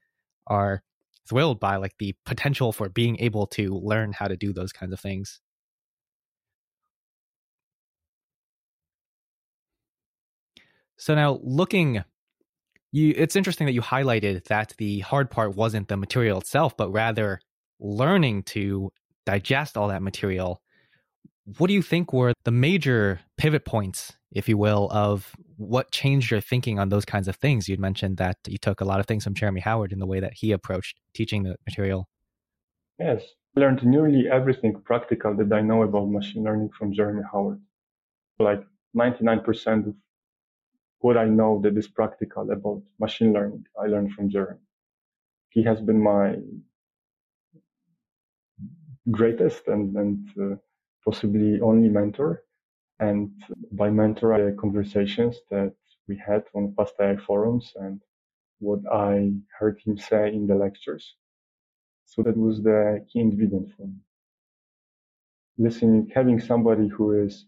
[0.46, 0.83] are
[1.29, 4.92] thrilled by like the potential for being able to learn how to do those kinds
[4.92, 5.40] of things.
[10.96, 12.05] So now looking
[12.92, 16.90] you it's interesting that you highlighted that the hard part wasn't the material itself but
[16.90, 17.40] rather
[17.79, 18.90] learning to
[19.27, 20.62] digest all that material.
[21.59, 26.31] What do you think were the major pivot points, if you will, of what changed
[26.31, 27.68] your thinking on those kinds of things?
[27.68, 30.20] You'd mentioned that you took a lot of things from Jeremy Howard in the way
[30.20, 32.07] that he approached teaching the material.
[32.99, 33.22] Yes,
[33.57, 37.61] I learned nearly everything practical that I know about machine learning from Jeremy Howard.
[38.38, 38.62] Like
[38.94, 39.94] 99% of
[40.99, 44.61] what I know that is practical about machine learning, I learned from Jeremy.
[45.49, 46.37] He has been my
[49.11, 50.57] greatest and, and uh,
[51.05, 52.42] possibly only mentor.
[53.01, 53.31] And
[53.73, 55.75] by mentor, conversations that
[56.09, 58.01] we had on FastAI forums and
[58.61, 61.17] what I heard him say in the lectures.
[62.07, 63.97] So that was the key ingredient for me.
[65.59, 67.47] Listening, having somebody who is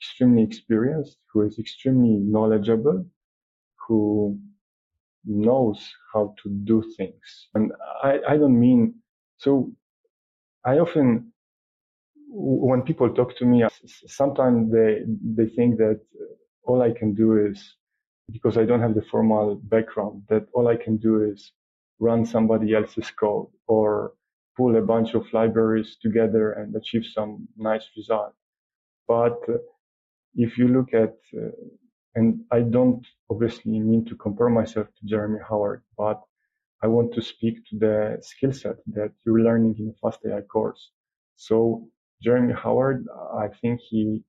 [0.00, 3.06] extremely experienced, who is extremely knowledgeable,
[3.88, 4.38] who
[5.24, 5.80] knows
[6.12, 7.48] how to do things.
[7.54, 8.94] And I, I don't mean,
[9.38, 9.72] so
[10.64, 11.32] I often
[12.30, 13.64] when people talk to me,
[14.06, 15.02] sometimes they
[15.36, 16.00] they think that
[16.64, 17.76] all I can do is
[18.30, 21.52] because I don't have the formal background that all I can do is
[21.98, 24.12] run somebody else's code or
[24.56, 28.34] pull a bunch of libraries together and achieve some nice result.
[29.06, 29.38] But
[30.34, 31.50] if you look at, uh,
[32.14, 36.20] and I don't obviously mean to compare myself to Jeremy Howard, but
[36.82, 40.90] I want to speak to the skill set that you're learning in a FastAI course.
[41.36, 41.88] So
[42.22, 44.22] Jeremy Howard, I think he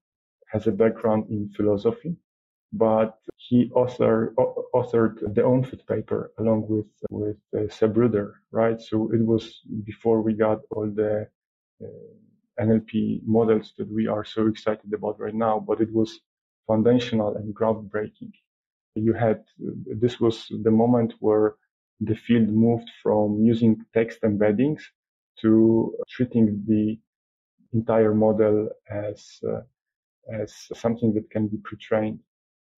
[0.52, 2.16] has a background in philosophy,
[2.74, 4.34] but he author,
[4.74, 7.68] authored the ULMFiT paper along with with uh,
[8.52, 8.80] right?
[8.82, 11.28] So it was before we got all the
[11.84, 16.20] uh, NLP models that we are so excited about right now, but it was
[16.68, 18.34] foundational and groundbreaking.
[18.96, 19.44] You had
[20.04, 21.56] this was the moment where
[22.02, 24.82] the field moved from using text embeddings
[25.42, 27.00] to treating the
[27.74, 29.62] entire model as uh,
[30.32, 32.20] as something that can be pre-trained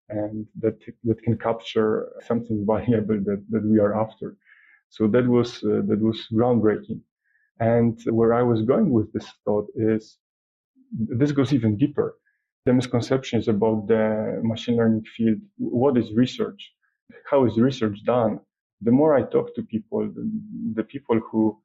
[0.10, 4.38] and that that can capture something valuable that, that we are after.
[4.90, 7.02] So that was uh, that was groundbreaking.
[7.60, 10.18] And where I was going with this thought is
[10.92, 12.18] this goes even deeper.
[12.66, 15.40] The misconceptions about the machine learning field.
[15.58, 16.74] What is research?
[17.30, 18.40] How is research done?
[18.82, 20.32] The more I talk to people, the,
[20.76, 21.60] the people who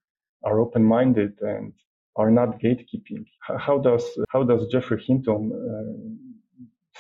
[0.45, 1.73] are open-minded and
[2.17, 3.25] are not gatekeeping.
[3.41, 5.93] How does how does Geoffrey Hinton uh,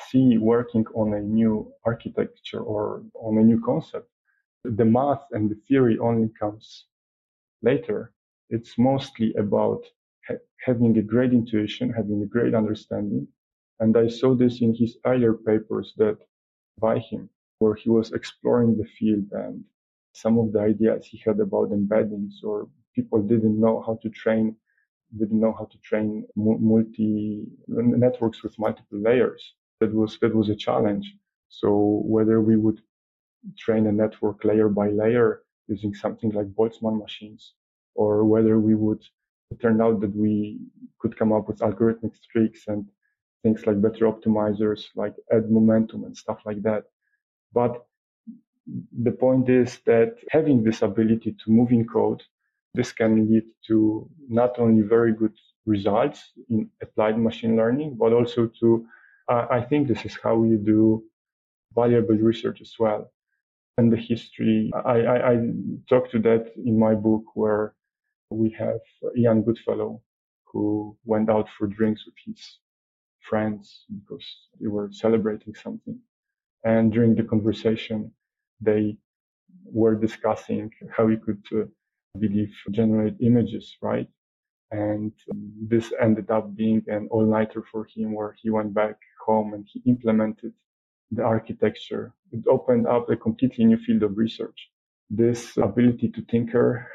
[0.08, 4.08] see working on a new architecture or on a new concept?
[4.64, 6.86] The math and the theory only comes
[7.62, 8.12] later.
[8.50, 9.82] It's mostly about
[10.26, 13.28] ha- having a great intuition, having a great understanding.
[13.80, 16.18] And I saw this in his earlier papers that
[16.80, 19.64] by him, where he was exploring the field and
[20.12, 24.56] some of the ideas he had about embeddings or people didn't know how to train
[25.18, 29.54] didn't know how to train multi networks with multiple layers.
[29.80, 31.14] That was that was a challenge.
[31.48, 32.80] So whether we would
[33.58, 37.54] train a network layer by layer using something like Boltzmann machines,
[37.94, 39.02] or whether we would
[39.60, 40.60] turn out that we
[40.98, 42.86] could come up with algorithmic tricks and
[43.42, 46.84] things like better optimizers, like add momentum and stuff like that.
[47.52, 47.86] But
[49.02, 52.22] the point is that having this ability to move in code,
[52.74, 55.34] this can lead to not only very good
[55.66, 58.86] results in applied machine learning, but also to,
[59.30, 61.04] uh, I think this is how you do
[61.74, 63.10] valuable research as well.
[63.78, 65.36] And the history, I, I, I
[65.88, 67.74] talk to that in my book where
[68.30, 68.80] we have
[69.16, 70.02] Ian Goodfellow
[70.46, 72.58] who went out for drinks with his
[73.20, 74.26] friends because
[74.60, 75.98] they were celebrating something.
[76.64, 78.12] And during the conversation,
[78.60, 78.96] they
[79.64, 81.64] were discussing how we could, uh,
[82.18, 84.08] believe, generate images, right?
[84.70, 85.12] And
[85.68, 89.66] this ended up being an all nighter for him where he went back home and
[89.72, 90.52] he implemented
[91.10, 92.14] the architecture.
[92.32, 94.70] It opened up a completely new field of research.
[95.10, 96.88] This ability to tinker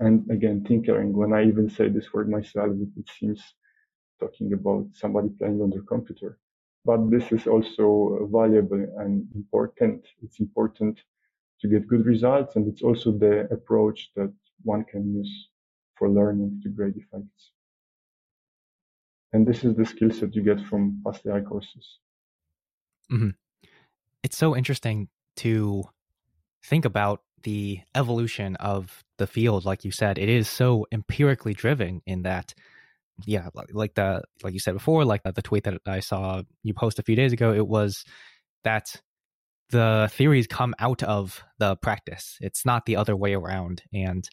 [0.00, 3.42] and again, tinkering, when I even say this word myself, it seems
[4.20, 6.38] talking about somebody playing on their computer.
[6.84, 10.06] But this is also valuable and important.
[10.22, 11.00] It's important
[11.60, 12.56] to get good results.
[12.56, 15.48] And it's also the approach that one can use
[15.96, 17.50] for learning to grade effects.
[19.32, 21.98] And this is the skill set you get from Fast AI courses.
[23.12, 23.30] Mm-hmm.
[24.22, 25.84] It's so interesting to
[26.64, 29.64] think about the evolution of the field.
[29.64, 32.54] Like you said, it is so empirically driven in that,
[33.26, 36.98] yeah, like the like you said before, like the tweet that I saw you post
[36.98, 38.04] a few days ago, it was
[38.64, 39.00] that
[39.70, 42.38] the theories come out of the practice.
[42.40, 44.28] It's not the other way around, and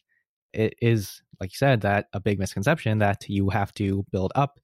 [0.52, 4.58] it is like you said that a big misconception that you have to build up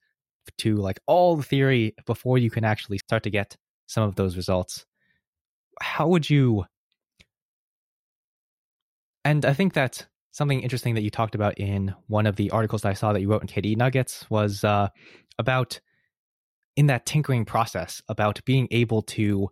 [0.57, 3.55] to like all the theory before you can actually start to get
[3.87, 4.85] some of those results.
[5.81, 6.65] How would you
[9.25, 12.81] and I think that something interesting that you talked about in one of the articles
[12.81, 14.89] that I saw that you wrote in KDnuggets was uh,
[15.37, 15.79] about
[16.75, 19.49] in that tinkering process about being able to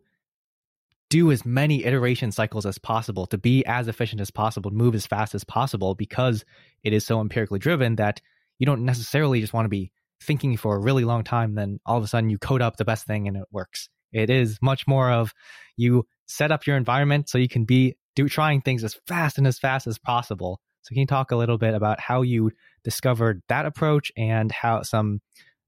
[1.12, 5.06] do as many iteration cycles as possible to be as efficient as possible move as
[5.06, 6.44] fast as possible because
[6.84, 8.22] it is so empirically driven that
[8.58, 9.92] you don't necessarily just want to be
[10.24, 12.86] thinking for a really long time then all of a sudden you code up the
[12.86, 15.34] best thing and it works it is much more of
[15.78, 19.48] you set up your environment so you can be do trying things as fast and
[19.48, 20.60] as fast as possible.
[20.82, 22.52] So can you talk a little bit about how you
[22.84, 25.22] discovered that approach and how some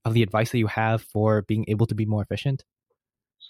[0.04, 2.64] of the advice that you have for being able to be more efficient?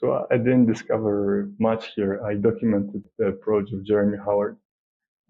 [0.01, 2.21] So I didn't discover much here.
[2.25, 4.57] I documented the approach of Jeremy Howard.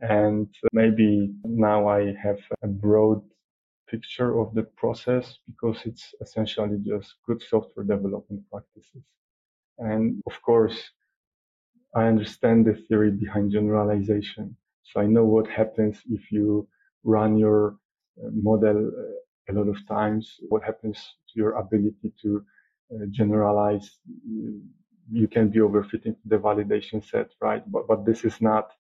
[0.01, 3.23] And maybe now I have a broad
[3.89, 9.05] picture of the process because it's essentially just good software development practices.
[9.79, 10.79] And of course,
[11.95, 14.57] I understand the theory behind generalization.
[14.83, 16.67] So I know what happens if you
[17.05, 17.77] run your
[18.19, 20.97] uh, model uh, a lot of times, what happens
[21.29, 22.45] to your ability to
[22.95, 23.99] uh, generalize.
[25.11, 27.63] You can be overfitting the validation set, right?
[27.71, 28.71] But, but this is not,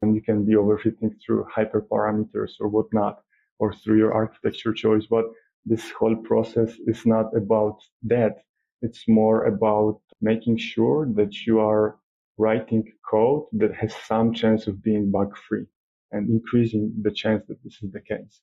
[0.00, 3.22] and you can be overfitting through hyperparameters or whatnot,
[3.58, 5.06] or through your architecture choice.
[5.06, 5.26] But
[5.64, 8.42] this whole process is not about that.
[8.80, 11.98] It's more about making sure that you are
[12.38, 15.66] writing code that has some chance of being bug free
[16.10, 18.40] and increasing the chance that this is the case.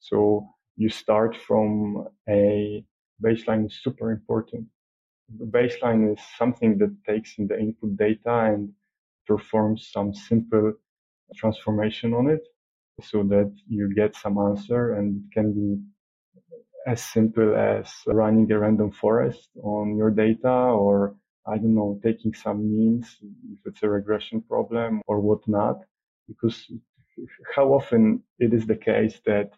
[0.00, 2.84] So you start from a
[3.22, 4.66] baseline is super important.
[5.38, 8.72] The baseline is something that takes in the input data and
[9.26, 10.72] performs some simple
[11.36, 12.46] transformation on it
[13.02, 15.80] so that you get some answer and it can be
[16.86, 21.14] as simple as running a random forest on your data or
[21.46, 23.16] I don't know, taking some means
[23.52, 25.78] if it's a regression problem or whatnot,
[26.26, 26.70] because
[27.54, 29.52] how often it is the case that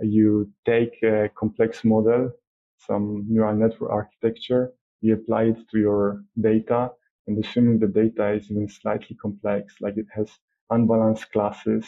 [0.00, 2.30] you take a complex model,
[2.78, 6.90] some neural network architecture, you apply it to your data,
[7.26, 10.30] and assuming the data is even slightly complex, like it has
[10.70, 11.84] unbalanced classes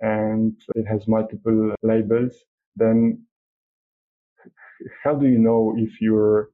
[0.00, 2.34] and it has multiple labels,
[2.76, 3.24] then
[5.02, 6.50] how do you know if you're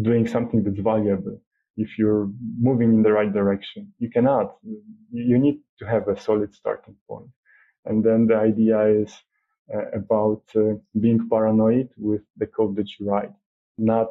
[0.00, 1.40] doing something that's valuable?
[1.78, 2.28] if you're
[2.60, 3.92] moving in the right direction.
[3.98, 4.56] You cannot.
[5.12, 7.30] You need to have a solid starting point.
[7.84, 9.14] And then the idea is
[9.94, 13.32] about uh, being paranoid with the code that you write,
[13.76, 14.10] not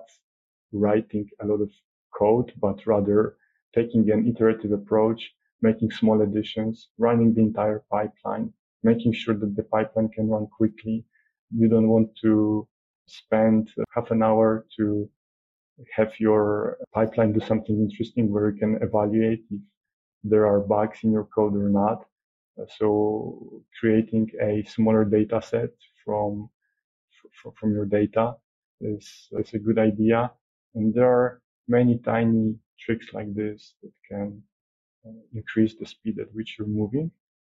[0.71, 1.71] writing a lot of
[2.17, 3.37] code, but rather
[3.73, 8.53] taking an iterative approach, making small additions, running the entire pipeline,
[8.83, 11.05] making sure that the pipeline can run quickly.
[11.55, 12.67] You don't want to
[13.07, 15.09] spend half an hour to
[15.95, 19.61] have your pipeline do something interesting where you can evaluate if
[20.23, 22.05] there are bugs in your code or not.
[22.77, 25.71] So creating a smaller data set
[26.03, 26.49] from
[27.59, 28.35] from your data
[28.81, 30.31] is, is a good idea.
[30.75, 34.41] And there are many tiny tricks like this that can
[35.05, 37.11] uh, increase the speed at which you're moving.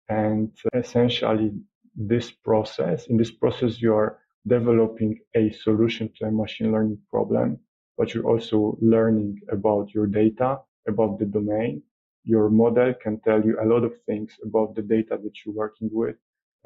[0.08, 1.52] And essentially
[1.94, 7.58] this process, in this process, you are developing a solution to a machine learning problem,
[7.96, 11.82] but you're also learning about your data, about the domain.
[12.28, 15.88] Your model can tell you a lot of things about the data that you're working
[15.90, 16.16] with.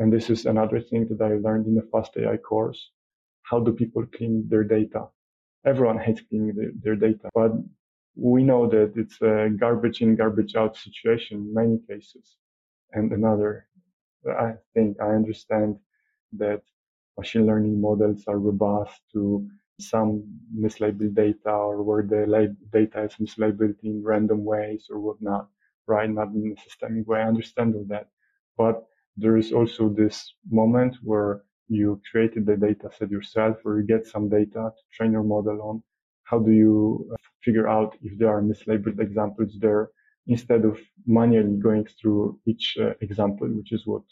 [0.00, 2.90] And this is another thing that I learned in the Fast AI course.
[3.42, 5.02] How do people clean their data?
[5.64, 7.52] Everyone hates cleaning their, their data, but
[8.16, 12.36] we know that it's a garbage in, garbage out situation in many cases.
[12.92, 13.68] And another,
[14.26, 15.76] I think I understand
[16.32, 16.62] that
[17.16, 19.48] machine learning models are robust to
[19.83, 20.24] some
[20.57, 25.49] mislabeled data or where the data is mislabeled in random ways or whatnot,
[25.87, 26.11] right?
[26.11, 27.20] Not in a systemic way.
[27.20, 28.09] I understand all that.
[28.57, 33.87] But there is also this moment where you created the data set yourself or you
[33.87, 35.83] get some data to train your model on.
[36.24, 39.91] How do you uh, figure out if there are mislabeled examples there
[40.26, 44.03] instead of manually going through each uh, example, which is what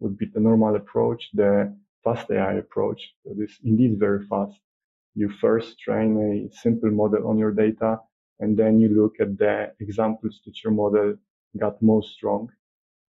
[0.00, 4.58] would be the normal approach, the fast AI approach that is indeed very fast.
[5.14, 8.00] You first train a simple model on your data
[8.40, 11.16] and then you look at the examples that your model
[11.58, 12.50] got most wrong.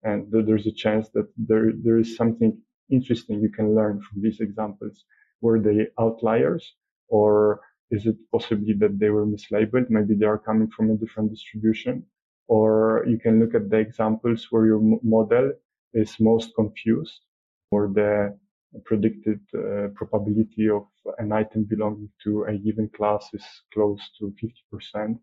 [0.03, 2.58] And there's a chance that there, there is something
[2.91, 5.06] interesting you can learn from these examples.
[5.41, 6.76] Were they outliers
[7.08, 9.89] or is it possibly that they were mislabeled?
[9.89, 12.06] Maybe they are coming from a different distribution
[12.47, 15.53] or you can look at the examples where your model
[15.93, 17.22] is most confused
[17.72, 18.38] or the
[18.84, 24.34] predicted uh, probability of an item belonging to a given class is close to
[24.73, 25.17] 50%.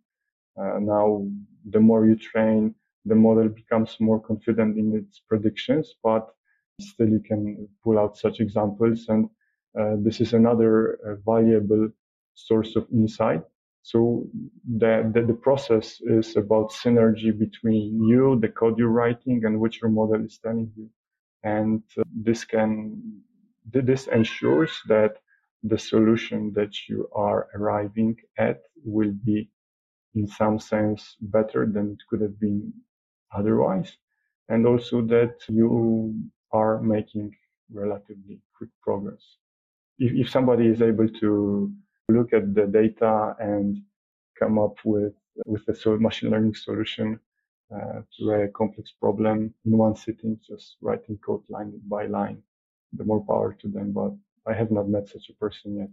[0.57, 1.27] Uh, now,
[1.71, 2.75] the more you train,
[3.05, 6.29] the model becomes more confident in its predictions, but
[6.81, 9.07] still you can pull out such examples.
[9.09, 9.29] And
[9.79, 11.91] uh, this is another uh, valuable
[12.35, 13.43] source of insight.
[13.83, 14.27] So
[14.79, 19.81] the, the, the, process is about synergy between you, the code you're writing, and what
[19.81, 20.89] your model is telling you.
[21.43, 23.23] And uh, this can
[23.71, 25.19] this ensures that
[25.63, 29.49] the solution that you are arriving at will be
[30.15, 32.73] in some sense better than it could have been
[33.35, 33.97] otherwise.
[34.49, 36.15] And also that you
[36.53, 37.35] are making
[37.73, 39.23] relatively quick progress.
[39.99, 41.73] If, if somebody is able to
[42.09, 43.79] look at the data and
[44.39, 45.15] come up with,
[45.47, 47.19] with a machine learning solution
[47.75, 52.43] uh, to a complex problem in one sitting, just writing code line by line,
[52.93, 53.93] the more power to them.
[53.93, 54.13] But
[54.47, 55.89] I have not met such a person yet.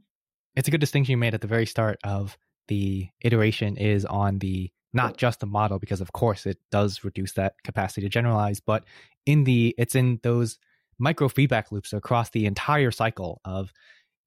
[0.55, 2.37] It's a good distinction you made at the very start of
[2.69, 7.33] the iteration is on the not just the model because of course it does reduce
[7.33, 8.83] that capacity to generalize but
[9.25, 10.57] in the it's in those
[10.99, 13.73] micro feedback loops across the entire cycle of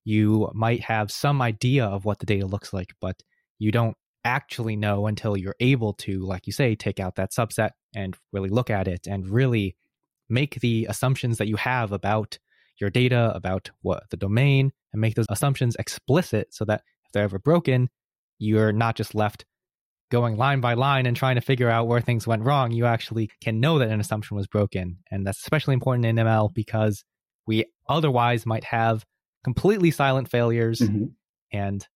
[0.05, 3.23] you might have some idea of what the data looks like but
[3.59, 7.71] you don't actually know until you're able to like you say take out that subset
[7.95, 9.77] and really look at it and really
[10.29, 12.39] make the assumptions that you have about
[12.83, 17.25] your data, about what the domain, and make those assumptions explicit so that if they're
[17.25, 17.89] ever broken,
[18.39, 19.47] you're not just left
[20.11, 22.71] going line by line and trying to figure out where things went wrong.
[22.71, 24.99] You actually can know that an assumption was broken.
[25.11, 27.03] And that's especially important in ML because
[27.47, 29.07] we otherwise might have
[29.43, 30.81] completely silent failures.
[30.81, 31.07] Mm-hmm.
[31.51, 31.87] And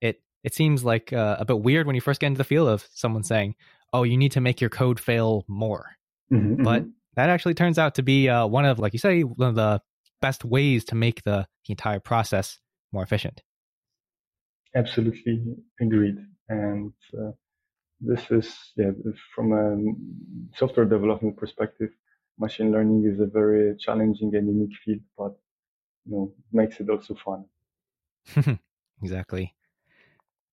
[0.00, 2.68] it it seems like uh, a bit weird when you first get into the field
[2.68, 3.54] of someone saying,
[3.92, 5.96] "Oh, you need to make your code fail more,"
[6.32, 6.90] mm-hmm, but mm-hmm.
[7.16, 9.80] that actually turns out to be uh, one of, like you say, one of the
[10.20, 12.58] best ways to make the, the entire process
[12.92, 13.42] more efficient.
[14.74, 15.42] Absolutely
[15.80, 16.16] agreed.
[16.48, 17.32] And uh,
[18.00, 18.90] this is, yeah,
[19.34, 21.90] from a software development perspective,
[22.38, 25.32] machine learning is a very challenging and unique field, but
[26.04, 28.58] you know, makes it also fun.
[29.02, 29.54] exactly.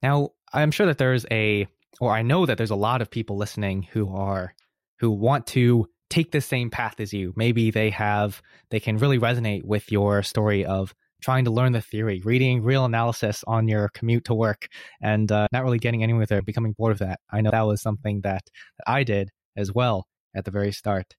[0.01, 1.68] Now, I'm sure that there's a,
[1.99, 4.53] or I know that there's a lot of people listening who are,
[4.99, 7.34] who want to take the same path as you.
[7.36, 10.93] Maybe they have, they can really resonate with your story of
[11.24, 14.68] trying to learn the theory, reading real analysis on your commute to work,
[15.01, 17.20] and uh, not really getting anywhere there, becoming bored of that.
[17.32, 18.43] I know that was something that,
[18.78, 20.05] that I did as well
[20.36, 21.16] at the very start.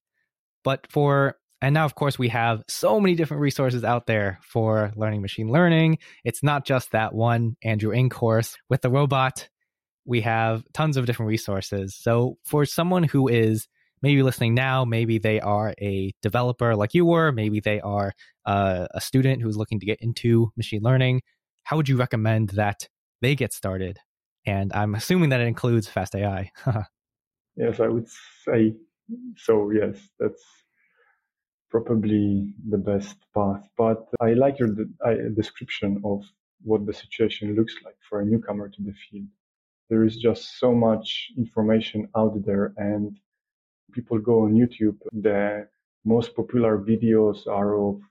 [0.63, 4.91] But for and now, of course, we have so many different resources out there for
[4.95, 5.97] learning machine learning.
[6.23, 9.49] It's not just that one Andrew Ng course with the robot.
[10.05, 11.95] We have tons of different resources.
[11.95, 13.67] So, for someone who is
[14.01, 18.13] maybe listening now, maybe they are a developer like you were, maybe they are
[18.45, 21.21] uh, a student who's looking to get into machine learning.
[21.63, 22.87] How would you recommend that
[23.21, 23.97] they get started?
[24.45, 26.51] And I'm assuming that it includes Fast AI.
[27.57, 28.07] Yes, I would
[28.43, 28.75] say
[29.37, 29.71] so.
[29.71, 30.43] Yes, that's
[31.69, 33.67] probably the best path.
[33.77, 36.23] But I like your de- description of
[36.63, 39.27] what the situation looks like for a newcomer to the field.
[39.89, 43.17] There is just so much information out there and
[43.93, 44.97] people go on YouTube.
[45.11, 45.67] The
[46.03, 48.01] most popular videos are of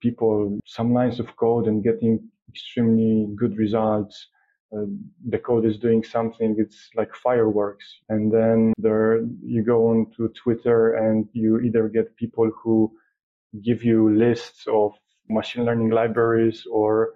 [0.00, 4.28] people some lines of code and getting extremely good results.
[4.76, 4.86] Uh,
[5.28, 7.86] the code is doing something, it's like fireworks.
[8.08, 12.92] And then there, you go on to Twitter and you either get people who
[13.62, 14.92] give you lists of
[15.28, 17.12] machine learning libraries or,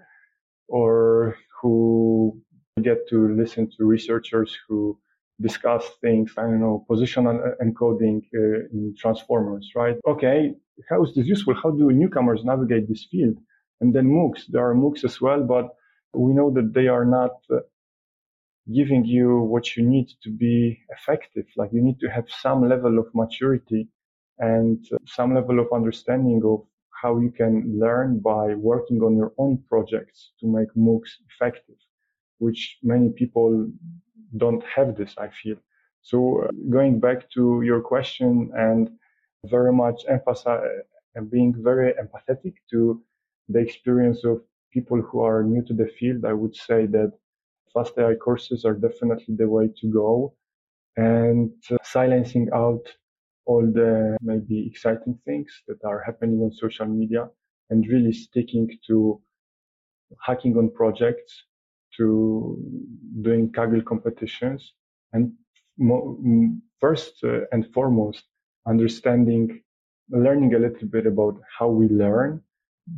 [0.69, 2.41] or who
[2.83, 4.99] get to listen to researchers who
[5.41, 9.97] discuss things, I don't know, positional encoding uh, in transformers, right?
[10.07, 10.55] Okay,
[10.89, 11.55] how is this useful?
[11.55, 13.37] How do newcomers navigate this field?
[13.81, 15.69] And then MOOCs, there are MOOCs as well, but
[16.13, 17.61] we know that they are not uh,
[18.75, 21.47] giving you what you need to be effective.
[21.57, 23.89] Like you need to have some level of maturity
[24.39, 26.67] and uh, some level of understanding of
[27.03, 31.77] how you can learn by working on your own projects to make MOOCs effective,
[32.39, 33.71] which many people
[34.37, 35.57] don't have this, I feel.
[36.03, 38.91] So uh, going back to your question and
[39.47, 40.65] very much emphasize
[41.15, 43.03] and uh, being very empathetic to
[43.49, 47.13] the experience of people who are new to the field, I would say that
[47.75, 50.35] fast AI courses are definitely the way to go
[50.97, 52.85] and uh, silencing out
[53.47, 57.29] all the maybe exciting things that are happening on social media
[57.71, 59.21] and really sticking to
[60.27, 61.45] hacking on projects
[62.01, 62.59] to
[63.23, 64.75] doing Kaggle competitions
[65.13, 65.33] and
[65.79, 66.19] mo-
[66.81, 68.25] first uh, and foremost,
[68.67, 69.63] understanding,
[70.11, 72.43] learning a little bit about how we learn,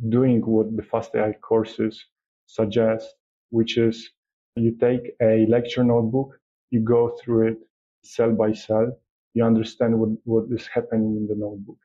[0.09, 2.05] doing what the Fast AI courses
[2.47, 3.15] suggest,
[3.49, 4.09] which is
[4.55, 6.39] you take a lecture notebook,
[6.71, 7.57] you go through it
[8.03, 8.87] cell by cell,
[9.33, 11.77] you understand what, what is happening in the notebook.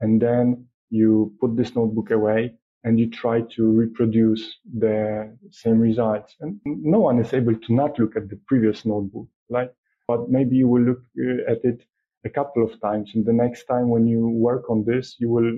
[0.00, 2.54] And then you put this notebook away
[2.84, 6.34] and you try to reproduce the same results.
[6.40, 9.70] And no one is able to not look at the previous notebook, right?
[10.08, 11.84] But maybe you will look uh, at it
[12.24, 13.12] a couple of times.
[13.14, 15.52] And the next time when you work on this, you will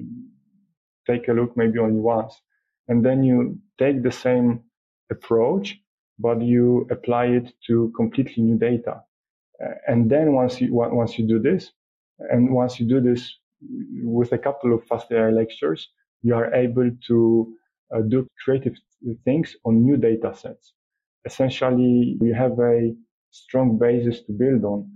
[1.06, 2.40] take a look maybe only once.
[2.88, 4.62] And then you take the same
[5.10, 5.78] approach,
[6.18, 9.02] but you apply it to completely new data.
[9.86, 11.72] And then once you, once you do this,
[12.30, 15.88] and once you do this with a couple of fast AI lectures,
[16.24, 17.54] you are able to
[17.94, 18.74] uh, do creative
[19.24, 20.74] things on new data sets.
[21.26, 22.94] Essentially, you have a
[23.32, 24.90] strong basis to build on.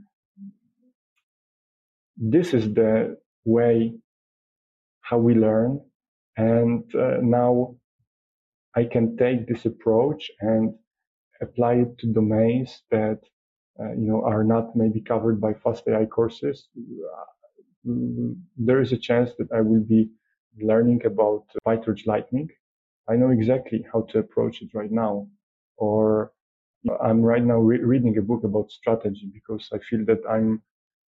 [2.19, 3.17] This is the
[3.47, 3.95] way
[5.03, 5.81] how we learn.
[6.37, 7.77] And uh, now
[8.75, 10.75] I can take this approach and
[11.43, 13.21] apply it to domains that
[13.81, 16.69] uh, you know are not maybe covered by fast AI courses.
[16.77, 17.25] Uh,
[18.57, 20.11] there is a chance that I will be
[20.63, 22.51] learning about PyTorch Lightning,
[23.09, 25.29] I know exactly how to approach it right now.
[25.77, 26.33] Or
[27.01, 30.63] I'm right now re- reading a book about strategy because I feel that I'm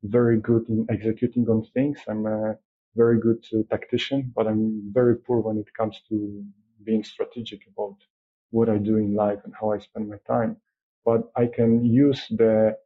[0.03, 1.99] very good in executing on things.
[2.07, 2.57] I'm a
[2.95, 6.45] very good uh, tactician, but I'm very poor when it comes to
[6.83, 7.97] being strategic about
[8.51, 10.57] what I do in life and how I spend my time.
[11.05, 12.77] But I can use the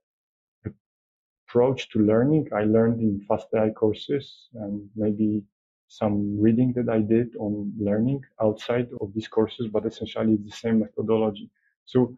[1.48, 5.44] approach to learning I learned in fast AI courses and maybe
[5.88, 10.52] some reading that I did on learning outside of these courses, but essentially it's the
[10.52, 11.50] same methodology.
[11.86, 12.18] So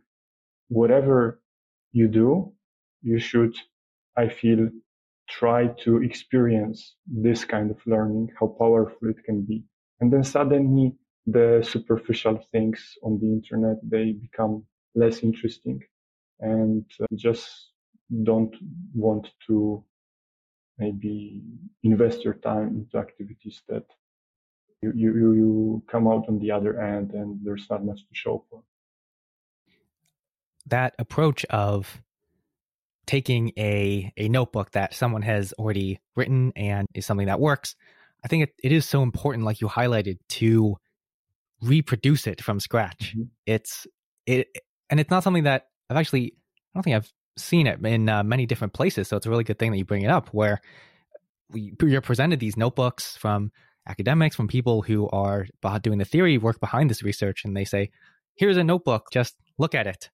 [0.70, 1.42] whatever
[1.92, 2.52] you do,
[3.02, 3.56] you should,
[4.18, 4.70] I feel,
[5.30, 9.64] try to experience this kind of learning, how powerful it can be.
[10.00, 10.96] And then suddenly
[11.28, 14.64] the superficial things on the internet, they become
[14.96, 15.80] less interesting
[16.40, 17.72] and uh, just
[18.24, 18.56] don't
[18.94, 19.84] want to
[20.80, 21.44] maybe
[21.84, 23.86] invest your time into activities that
[24.82, 28.44] you, you, you come out on the other end and there's not much to show
[28.50, 28.64] for.
[30.68, 32.02] That approach of
[33.06, 37.76] taking a, a notebook that someone has already written and is something that works,
[38.24, 40.78] I think it, it is so important, like you highlighted, to
[41.62, 43.14] reproduce it from scratch.
[43.16, 43.24] Mm-hmm.
[43.46, 43.88] It's
[44.26, 44.48] it,
[44.90, 48.24] and it's not something that I've actually, I don't think I've seen it in uh,
[48.24, 49.08] many different places.
[49.08, 50.62] So it's a really good thing that you bring it up where
[51.50, 53.52] we, you're presented these notebooks from
[53.88, 55.48] academics, from people who are
[55.82, 57.44] doing the theory work behind this research.
[57.46, 57.92] And they say,
[58.36, 60.10] here's a notebook, just look at it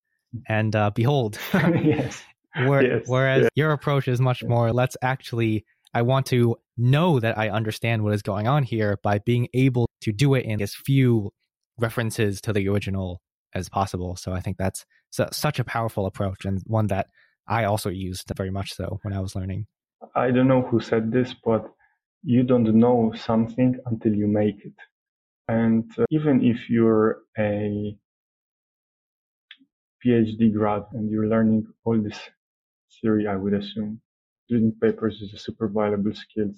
[0.47, 1.37] and uh, behold.
[1.53, 2.21] yes.
[2.55, 3.03] Where, yes.
[3.07, 8.03] Whereas your approach is much more, let's actually, I want to know that I understand
[8.03, 11.31] what is going on here by being able to do it in as few
[11.77, 13.21] references to the original
[13.55, 14.15] as possible.
[14.15, 14.85] So I think that's
[15.31, 17.07] such a powerful approach and one that
[17.47, 19.67] I also used very much so when I was learning.
[20.15, 21.65] I don't know who said this, but
[22.23, 24.73] you don't know something until you make it.
[25.47, 27.95] And uh, even if you're a
[30.03, 32.19] PhD grad and you're learning all this
[33.01, 34.01] theory, I would assume
[34.49, 36.49] reading papers is a super valuable skill,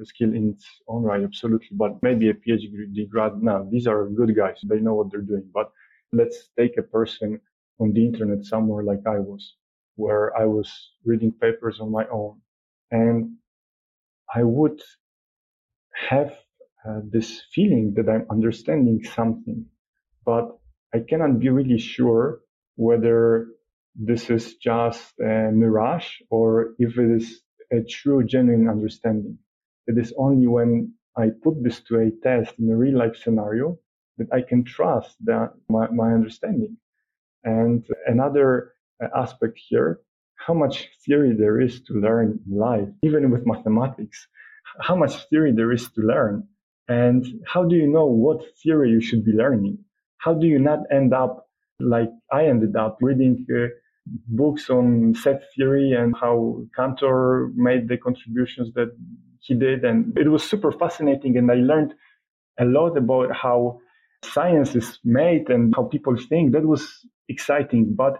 [0.00, 1.68] a skill in its own right, absolutely.
[1.72, 4.58] But maybe a PhD grad now, these are good guys.
[4.64, 5.48] They know what they're doing.
[5.52, 5.70] But
[6.12, 7.40] let's take a person
[7.80, 9.56] on the internet somewhere like I was,
[9.96, 10.70] where I was
[11.04, 12.40] reading papers on my own
[12.90, 13.36] and
[14.34, 14.80] I would
[16.10, 16.32] have
[16.88, 19.66] uh, this feeling that I'm understanding something,
[20.24, 20.58] but
[20.94, 22.40] I cannot be really sure
[22.76, 23.48] whether
[23.96, 27.42] this is just a mirage or if it is
[27.72, 29.38] a true, genuine understanding.
[29.86, 33.78] It is only when I put this to a test in a real life scenario
[34.18, 36.76] that I can trust that my, my understanding.
[37.44, 40.00] And another uh, aspect here,
[40.36, 44.26] how much theory there is to learn in life, even with mathematics,
[44.80, 46.46] how much theory there is to learn.
[46.88, 49.78] And how do you know what theory you should be learning?
[50.18, 51.46] How do you not end up
[51.80, 53.68] like I ended up reading uh,
[54.28, 58.90] books on set theory and how Cantor made the contributions that
[59.40, 59.84] he did.
[59.84, 61.36] And it was super fascinating.
[61.36, 61.94] And I learned
[62.58, 63.80] a lot about how
[64.24, 66.52] science is made and how people think.
[66.52, 67.94] That was exciting.
[67.94, 68.18] But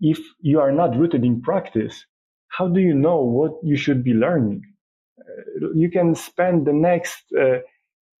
[0.00, 2.04] if you are not rooted in practice,
[2.48, 4.62] how do you know what you should be learning?
[5.20, 7.58] Uh, you can spend the next uh,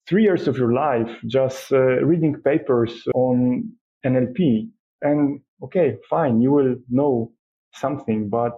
[0.08, 3.72] three years of your life just uh, reading papers on
[4.04, 4.68] NLP
[5.02, 7.32] and okay, fine, you will know
[7.74, 8.52] something, but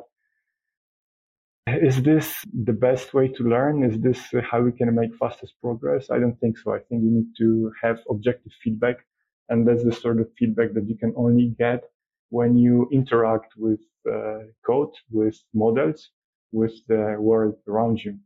[1.77, 3.83] is this the best way to learn?
[3.85, 6.11] Is this how we can make fastest progress?
[6.11, 6.73] I don't think so.
[6.75, 8.97] I think you need to have objective feedback.
[9.49, 11.85] And that's the sort of feedback that you can only get
[12.31, 16.11] when you interact with uh, code, with models,
[16.53, 18.19] with the world around you.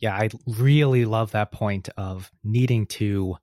[0.00, 3.36] Yeah, I really love that point of needing to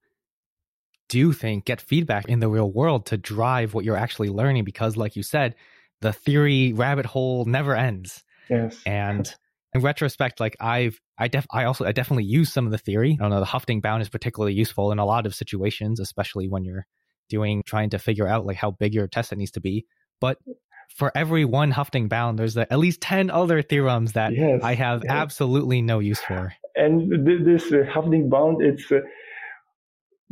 [1.10, 4.96] do think get feedback in the real world to drive what you're actually learning because
[4.96, 5.56] like you said
[6.00, 9.34] the theory rabbit hole never ends yes and
[9.74, 13.18] in retrospect like i've i def i also i definitely use some of the theory
[13.20, 16.48] i don't know the Hoeffding bound is particularly useful in a lot of situations especially
[16.48, 16.86] when you're
[17.30, 19.86] doing trying to figure out like how big your test it needs to be
[20.20, 20.38] but
[20.96, 25.04] for every one Hoeffding bound there's at least 10 other theorems that yes, i have
[25.04, 25.12] yes.
[25.12, 29.00] absolutely no use for and this uh, bound it's uh,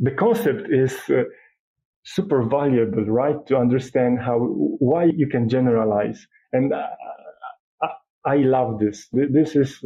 [0.00, 1.24] the concept is uh,
[2.04, 3.36] super valuable, right?
[3.46, 6.26] To understand how, why you can generalize.
[6.52, 6.86] And uh,
[8.24, 9.08] I, love this.
[9.12, 9.80] This is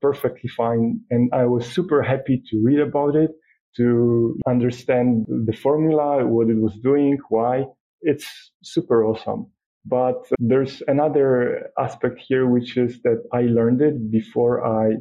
[0.00, 1.00] perfectly fine.
[1.10, 3.30] And I was super happy to read about it,
[3.76, 7.64] to understand the formula, what it was doing, why.
[8.02, 9.50] It's super awesome.
[9.84, 14.96] But there's another aspect here, which is that I learned it before I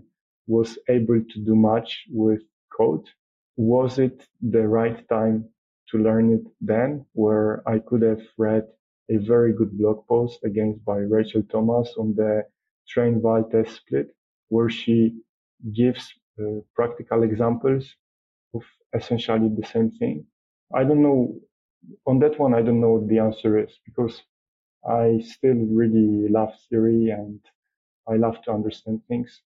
[0.48, 2.42] was able to do much with
[2.76, 3.08] code
[3.58, 5.50] was it the right time
[5.90, 8.64] to learn it then where I could have read
[9.10, 12.44] a very good blog post against by Rachel Thomas on the
[12.88, 14.08] train while test split
[14.50, 15.20] where she
[15.74, 17.96] gives uh, practical examples
[18.56, 20.26] of essentially the same thing.
[20.74, 21.36] I don't know
[22.08, 22.54] on that one.
[22.54, 24.22] I don't know what the answer is because
[24.88, 27.40] I still really love theory and
[28.08, 29.42] I love to understand things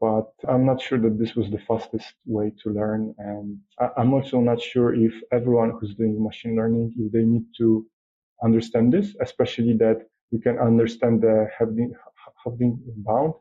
[0.00, 3.14] but I'm not sure that this was the fastest way to learn.
[3.18, 3.58] And
[3.96, 7.86] I'm also not sure if everyone who's doing machine learning, if they need to
[8.42, 13.34] understand this, especially that you can understand the Hoeffding bound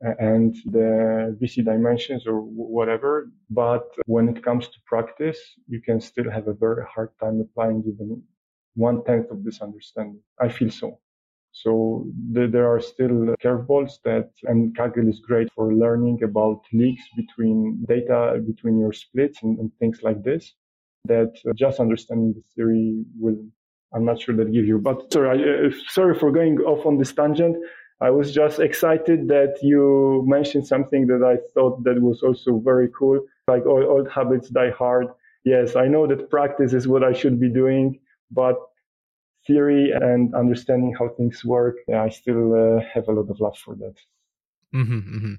[0.00, 3.30] and the VC dimensions or whatever.
[3.50, 7.82] But when it comes to practice, you can still have a very hard time applying
[7.86, 8.22] even
[8.74, 10.20] one tenth of this understanding.
[10.40, 11.00] I feel so.
[11.50, 17.84] So there are still curveballs that, and Kaggle is great for learning about leaks between
[17.88, 20.54] data, between your splits and, and things like this,
[21.06, 23.44] that just understanding the theory will,
[23.94, 27.12] I'm not sure that give you, but sorry, uh, sorry for going off on this
[27.12, 27.56] tangent.
[28.00, 32.88] I was just excited that you mentioned something that I thought that was also very
[32.96, 35.08] cool, like old habits die hard.
[35.44, 37.98] Yes, I know that practice is what I should be doing,
[38.30, 38.56] but
[39.46, 43.58] theory and understanding how things work, yeah, I still uh, have a lot of love
[43.58, 43.94] for that.
[44.74, 45.34] Mm-hmm, mm-hmm.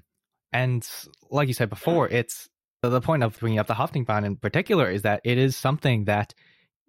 [0.52, 0.88] And
[1.30, 2.48] like you said before, it's
[2.82, 6.06] the point of bringing up the Hoeffding bound in particular is that it is something
[6.06, 6.34] that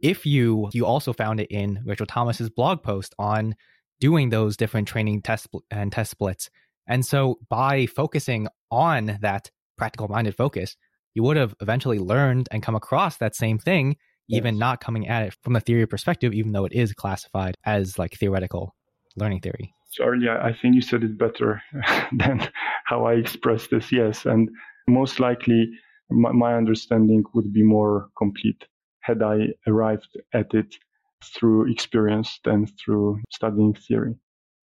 [0.01, 3.55] if you you also found it in Rachel Thomas's blog post on
[3.99, 6.49] doing those different training test and test splits.
[6.87, 10.75] And so by focusing on that practical minded focus,
[11.13, 13.95] you would have eventually learned and come across that same thing
[14.31, 17.99] even not coming at it from the theory perspective, even though it is classified as
[17.99, 18.75] like theoretical.
[19.17, 19.73] learning theory.
[19.91, 21.61] Charlie, I think you said it better
[22.13, 22.47] than
[22.85, 23.91] how I expressed this.
[23.91, 24.25] Yes.
[24.25, 24.49] And
[24.87, 25.69] most likely
[26.09, 28.63] my, my understanding would be more complete
[29.01, 30.75] had I arrived at it
[31.23, 34.15] through experience than through studying theory.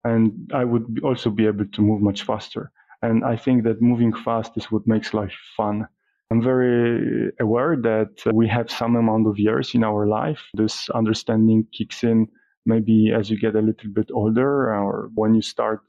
[0.04, 2.70] And I would also be able to move much faster.
[3.02, 5.86] And I think that moving fast is what makes life fun.
[6.30, 10.40] I'm very aware that we have some amount of years in our life.
[10.54, 12.28] This understanding kicks in
[12.66, 15.82] maybe as you get a little bit older or when you start,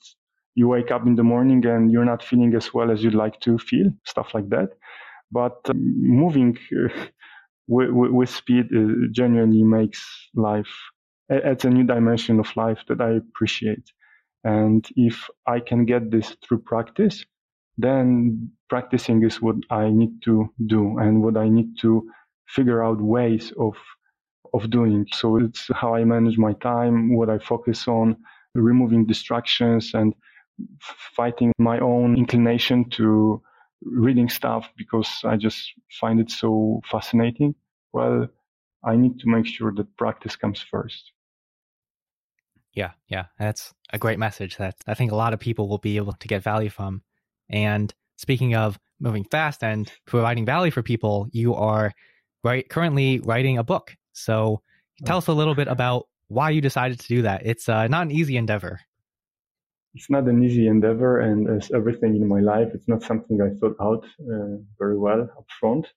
[0.55, 3.39] you wake up in the morning and you're not feeling as well as you'd like
[3.41, 4.69] to feel, stuff like that.
[5.31, 6.57] But um, moving
[7.67, 10.03] with, with, speed uh, genuinely makes
[10.35, 10.73] life,
[11.29, 13.91] adds a new dimension of life that I appreciate.
[14.43, 17.25] And if I can get this through practice,
[17.77, 22.07] then practicing is what I need to do and what I need to
[22.47, 23.75] figure out ways of
[24.53, 25.05] of doing.
[25.11, 28.15] So it's how I manage my time, what I focus on,
[28.53, 30.13] removing distractions and
[31.15, 33.41] fighting my own inclination to
[33.85, 37.55] reading stuff because I just find it so fascinating.
[37.93, 38.27] Well,
[38.83, 41.11] I need to make sure that practice comes first.
[42.73, 45.97] Yeah, yeah, that's a great message that I think a lot of people will be
[45.97, 47.01] able to get value from.
[47.49, 51.93] And speaking of moving fast and providing value for people, you are
[52.43, 53.95] right currently writing a book.
[54.11, 54.61] So
[55.05, 57.45] tell us a little bit about why you decided to do that.
[57.45, 58.81] It's uh, not an easy endeavor.
[59.95, 63.51] It's not an easy endeavor, and as everything in my life, it's not something I
[63.59, 65.87] thought out uh, very well up front.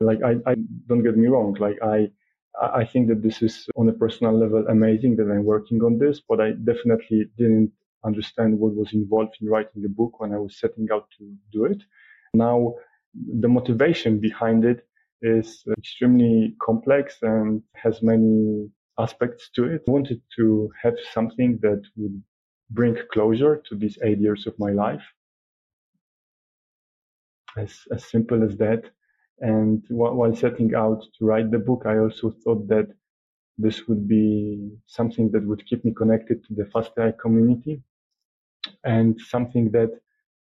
[0.00, 0.56] Like I, I
[0.88, 1.56] don't get me wrong.
[1.60, 2.10] Like I,
[2.60, 6.20] I think that this is on a personal level amazing that I'm working on this,
[6.28, 7.72] but I definitely didn't
[8.04, 11.64] understand what was involved in writing the book when I was setting out to do
[11.64, 11.82] it.
[12.34, 12.74] Now,
[13.40, 14.86] the motivation behind it
[15.22, 19.82] is extremely complex and has many aspects to it.
[19.88, 22.22] I wanted to have something that would
[22.74, 25.02] bring closure to these eight years of my life.
[27.56, 28.82] As, as simple as that.
[29.40, 32.88] And while setting out to write the book, I also thought that
[33.58, 37.82] this would be something that would keep me connected to the FastAI community
[38.82, 39.90] and something that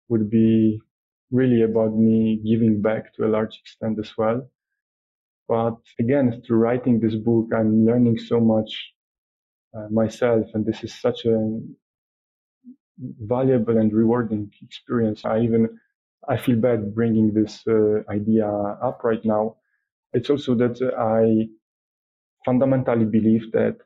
[0.09, 0.81] would be
[1.31, 4.49] really about me giving back to a large extent as well.
[5.49, 8.93] But again, through writing this book, I'm learning so much
[9.77, 11.61] uh, myself, and this is such a
[12.99, 15.25] valuable and rewarding experience.
[15.25, 15.79] I even
[16.29, 19.57] I feel bad bringing this uh, idea up right now.
[20.13, 21.49] It's also that I
[22.45, 23.77] fundamentally believe that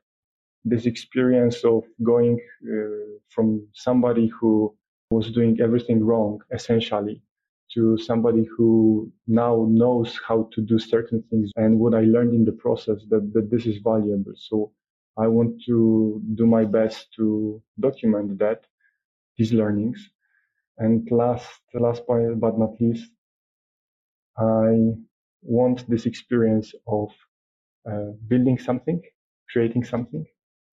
[0.65, 4.77] this experience of going uh, from somebody who
[5.11, 7.23] was doing everything wrong, essentially,
[7.75, 12.45] to somebody who now knows how to do certain things and what I learned in
[12.45, 14.33] the process that, that this is valuable.
[14.37, 14.73] So
[15.17, 18.65] I want to do my best to document that,
[19.39, 20.11] these learnings.
[20.79, 23.11] And last, last but not least,
[24.39, 24.93] I
[25.43, 27.11] want this experience of
[27.91, 29.03] uh, building something,
[29.53, 30.27] creating something,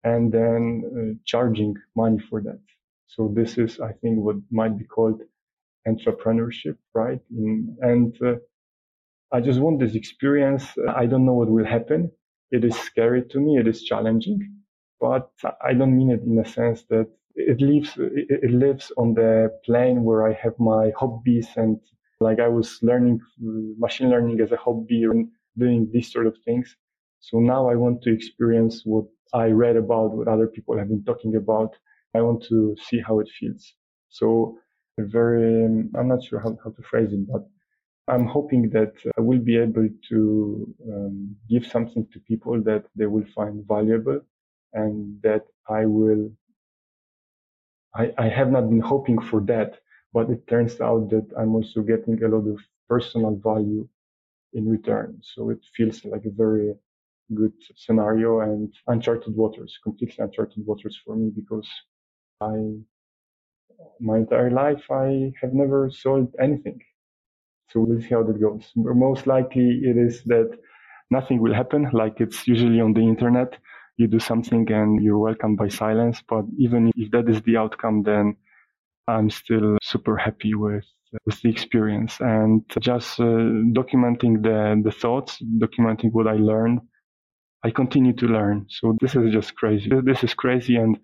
[0.03, 2.59] and then uh, charging money for that.
[3.07, 5.21] So this is, I think, what might be called
[5.87, 7.21] entrepreneurship, right?
[7.81, 8.35] and uh,
[9.31, 10.65] I just want this experience.
[10.95, 12.11] I don't know what will happen.
[12.51, 13.57] It is scary to me.
[13.59, 14.39] It is challenging,
[15.01, 15.29] but
[15.63, 17.07] I don't mean it in a sense that
[17.47, 21.79] it lives, it lives on the plane where I have my hobbies and
[22.19, 26.75] like I was learning machine learning as a hobby and doing these sort of things.
[27.19, 31.03] So now I want to experience what I read about, what other people have been
[31.03, 31.75] talking about.
[32.15, 33.73] I want to see how it feels.
[34.09, 34.57] So
[34.99, 37.43] very, I'm not sure how, how to phrase it, but
[38.07, 43.05] I'm hoping that I will be able to um, give something to people that they
[43.05, 44.21] will find valuable
[44.73, 46.29] and that I will,
[47.95, 49.79] I, I have not been hoping for that,
[50.13, 53.87] but it turns out that I'm also getting a lot of personal value
[54.53, 55.19] in return.
[55.23, 56.73] So it feels like a very
[57.35, 61.69] good scenario and uncharted waters, completely uncharted waters for me because
[62.41, 62.75] I
[63.99, 66.79] my entire life, I have never sold anything.
[67.71, 68.71] So we'll see how that goes.
[68.75, 70.51] Most likely it is that
[71.11, 73.57] nothing will happen like it's usually on the internet.
[74.01, 76.17] You do something and you're welcomed by silence.
[76.33, 78.25] But even if that is the outcome, then
[79.07, 80.85] I'm still super happy with
[81.25, 83.25] with the experience and just uh,
[83.79, 85.31] documenting the the thoughts,
[85.65, 86.79] documenting what I learned.
[87.63, 88.65] I continue to learn.
[88.69, 89.89] So this is just crazy.
[90.03, 90.97] This is crazy and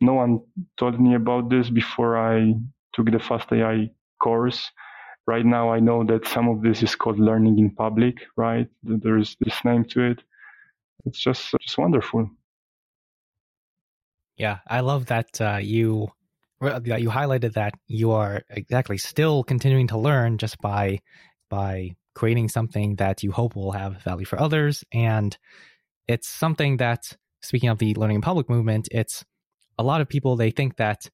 [0.00, 0.40] no one
[0.78, 2.54] told me about this before I
[2.94, 3.90] took the Fast AI
[4.22, 4.70] course.
[5.26, 8.68] Right now, I know that some of this is called learning in public, right?
[8.82, 10.22] There is this name to it.
[11.06, 12.30] It's just just wonderful.
[14.40, 16.08] Yeah, I love that uh, you
[16.62, 21.00] that you highlighted that you are exactly still continuing to learn just by
[21.50, 24.82] by creating something that you hope will have value for others.
[24.94, 25.36] And
[26.08, 27.02] it's something that
[27.42, 29.26] speaking of the learning in public movement it's
[29.78, 31.10] a lot of people they think that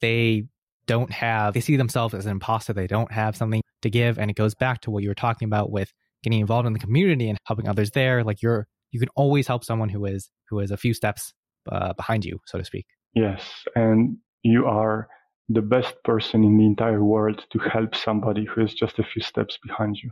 [0.00, 0.44] they
[0.86, 2.72] don't have they see themselves as an imposter.
[2.72, 4.16] They don't have something to give.
[4.16, 5.92] And it goes back to what you were talking about with
[6.22, 8.22] getting involved in the community and helping others there.
[8.22, 11.34] Like you're you can always help someone who is who is a few steps
[11.70, 15.08] uh, behind you so to speak yes and you are
[15.48, 19.22] the best person in the entire world to help somebody who is just a few
[19.22, 20.10] steps behind you.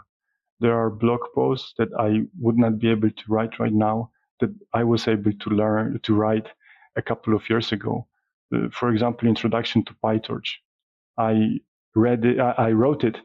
[0.61, 4.51] There are blog posts that I would not be able to write right now that
[4.75, 6.49] I was able to learn to write
[6.97, 8.07] a couple of years ago.
[8.55, 10.49] Uh, for example, Introduction to PyTorch.
[11.19, 11.61] I
[11.95, 13.17] read it, I, I, wrote it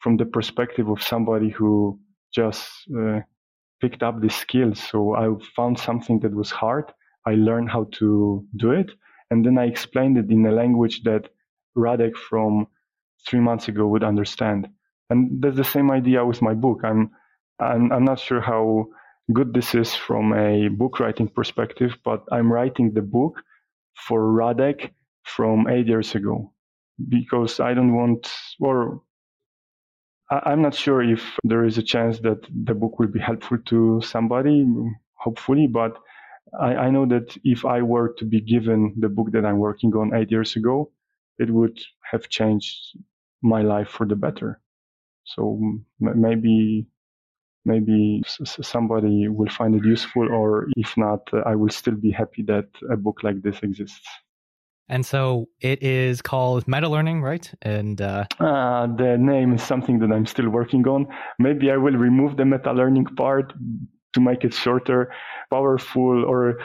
[0.00, 1.98] from the perspective of somebody who
[2.34, 3.20] just uh,
[3.80, 4.80] picked up the skills.
[4.80, 6.92] So I found something that was hard.
[7.26, 8.90] I learned how to do it
[9.30, 11.28] and then I explained it in a language that
[11.76, 12.68] Radek from
[13.28, 14.68] three months ago would understand.
[15.10, 16.80] And that's the same idea with my book.
[16.84, 17.10] I'm,
[17.60, 18.86] I'm, I'm not sure how
[19.32, 23.42] good this is from a book writing perspective, but I'm writing the book
[23.96, 24.90] for Radek
[25.24, 26.52] from eight years ago
[27.08, 29.02] because I don't want, or
[30.30, 34.00] I'm not sure if there is a chance that the book will be helpful to
[34.04, 34.66] somebody,
[35.14, 35.98] hopefully, but
[36.58, 39.92] I, I know that if I were to be given the book that I'm working
[39.94, 40.92] on eight years ago,
[41.38, 41.78] it would
[42.10, 42.96] have changed
[43.42, 44.60] my life for the better.
[45.24, 46.86] So m- maybe
[47.64, 52.42] maybe somebody will find it useful, or if not, uh, I will still be happy
[52.44, 54.06] that a book like this exists.
[54.88, 57.52] And so it is called Meta Learning, right?
[57.62, 58.26] And uh...
[58.38, 61.08] Uh, the name is something that I'm still working on.
[61.40, 63.52] Maybe I will remove the meta learning part
[64.16, 65.12] to make it shorter,
[65.50, 66.58] powerful, or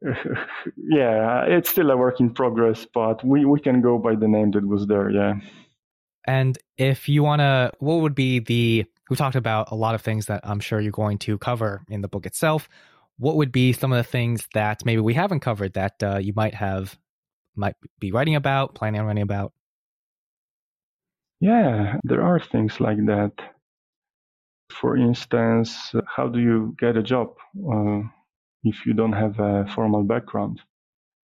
[0.76, 4.50] yeah, it's still a work in progress, but we, we can go by the name
[4.52, 5.10] that was there.
[5.10, 5.34] Yeah.
[6.26, 10.00] And if you want to, what would be the, we talked about a lot of
[10.00, 12.68] things that I'm sure you're going to cover in the book itself.
[13.18, 16.32] What would be some of the things that maybe we haven't covered that uh, you
[16.34, 16.96] might have,
[17.54, 19.52] might be writing about, planning on writing about?
[21.40, 23.32] Yeah, there are things like that.
[24.70, 27.36] For instance, how do you get a job
[27.72, 28.00] uh,
[28.64, 30.60] if you don't have a formal background?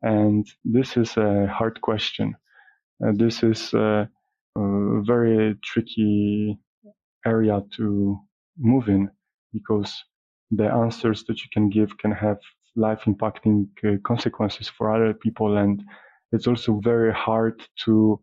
[0.03, 2.37] And this is a hard question.
[3.05, 4.09] Uh, this is a,
[4.57, 6.59] a, very tricky
[7.25, 8.19] area to
[8.59, 9.11] move in
[9.53, 9.93] because
[10.51, 12.39] the answers that you can give can have
[12.75, 15.57] life impacting uh, consequences for other people.
[15.57, 15.83] And
[16.33, 18.21] it's also very hard to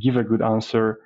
[0.00, 1.00] give a good answer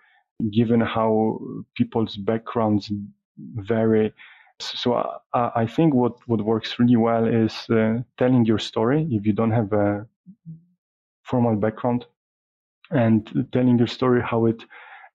[0.53, 1.39] given how
[1.77, 2.91] people's backgrounds
[3.39, 4.13] very
[4.61, 9.27] so uh, I think what, what works really well is uh, telling your story if
[9.27, 10.07] you don't have a
[11.23, 12.07] formal background
[12.91, 14.63] and telling your story how it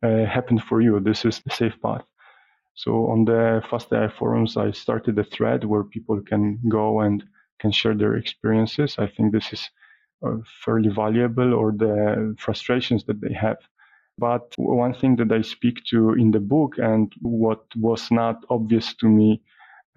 [0.04, 1.00] uh, happened for you.
[1.00, 2.04] This is the safe path.
[2.74, 7.24] So on the FastAI forums, I started a thread where people can go and
[7.60, 8.96] can share their experiences.
[8.98, 9.70] I think this is
[10.26, 13.58] uh, fairly valuable or the frustrations that they have.
[14.18, 18.94] But one thing that I speak to in the book and what was not obvious
[18.96, 19.42] to me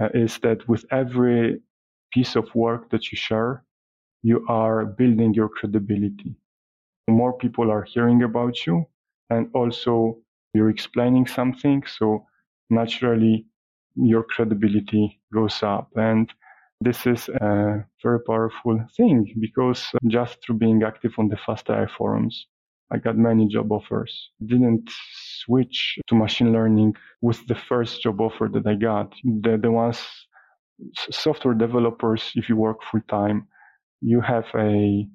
[0.01, 1.61] uh, is that with every
[2.13, 3.65] piece of work that you share,
[4.23, 6.35] you are building your credibility.
[7.09, 8.87] More people are hearing about you
[9.31, 10.19] and also
[10.53, 11.85] you're explaining something.
[11.87, 12.27] So
[12.71, 13.47] naturally
[13.95, 15.91] your credibility goes up.
[15.97, 16.33] And
[16.81, 22.47] this is a very powerful thing because just through being active on the FastAI forums,
[22.91, 24.31] I got many job offers.
[24.45, 24.91] Didn't
[25.45, 29.15] switch to machine learning with the first job offer that I got.
[29.25, 30.01] The, the ones,
[31.11, 33.49] software developers, if you work full time,
[34.01, 35.07] you have a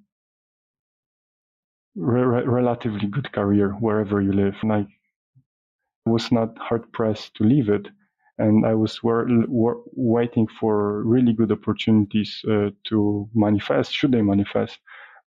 [1.95, 4.55] re- relatively good career wherever you live.
[4.61, 4.87] And I
[6.05, 7.87] was not hard pressed to leave it.
[8.37, 14.21] And I was wor- wor- waiting for really good opportunities uh, to manifest, should they
[14.21, 14.79] manifest.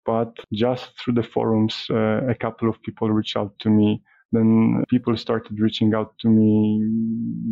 [0.07, 4.03] But just through the forums, uh, a couple of people reached out to me.
[4.33, 6.83] Then people started reaching out to me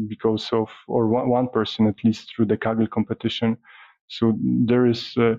[0.09, 3.57] because of, or one, one person at least through the Kaggle competition.
[4.09, 5.37] So there is uh,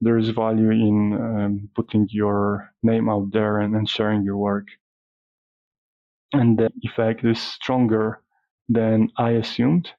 [0.00, 4.68] there is value in um, putting your name out there and, and sharing your work.
[6.32, 8.20] And the effect is stronger
[8.68, 9.90] than I assumed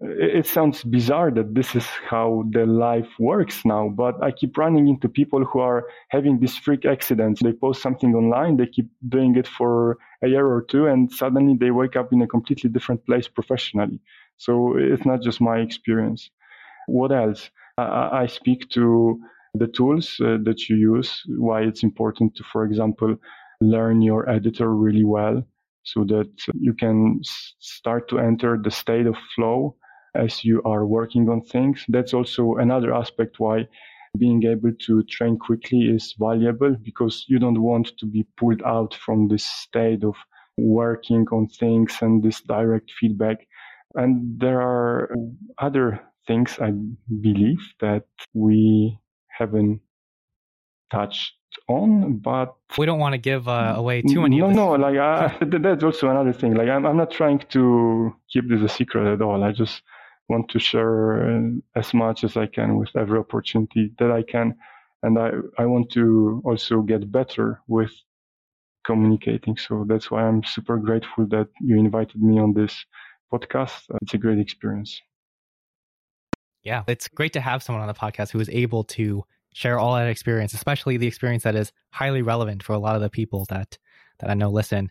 [0.00, 4.86] it sounds bizarre that this is how the life works now, but I keep running
[4.88, 7.42] into people who are having these freak accidents.
[7.42, 11.56] They post something online, they keep doing it for a year or two, and suddenly
[11.58, 14.00] they wake up in a completely different place professionally.
[14.36, 16.30] So it's not just my experience.
[16.86, 17.50] What else?
[17.78, 19.20] I, I speak to
[19.54, 23.16] the tools uh, that you use, why it's important to, for example,
[23.60, 25.44] learn your editor really well
[25.92, 29.76] so that you can start to enter the state of flow
[30.14, 31.84] as you are working on things.
[31.88, 33.68] That's also another aspect why
[34.18, 38.94] being able to train quickly is valuable because you don't want to be pulled out
[38.94, 40.14] from this state of
[40.56, 43.46] working on things and this direct feedback.
[43.94, 45.14] And there are
[45.58, 46.72] other things I
[47.20, 49.80] believe that we haven't
[50.90, 51.34] touched
[51.68, 54.38] on, but we don't want to give uh, away too many.
[54.38, 56.54] No, no, like I, that's also another thing.
[56.54, 59.42] Like I'm, I'm not trying to keep this a secret at all.
[59.42, 59.82] I just
[60.28, 61.40] want to share uh,
[61.74, 64.56] as much as I can with every opportunity that I can,
[65.02, 67.92] and I, I want to also get better with
[68.84, 69.56] communicating.
[69.56, 72.84] So that's why I'm super grateful that you invited me on this
[73.32, 73.82] podcast.
[74.02, 75.00] It's a great experience.
[76.62, 79.24] Yeah, it's great to have someone on the podcast who is able to
[79.54, 83.02] share all that experience, especially the experience that is highly relevant for a lot of
[83.02, 83.78] the people that
[84.20, 84.90] that I know listen.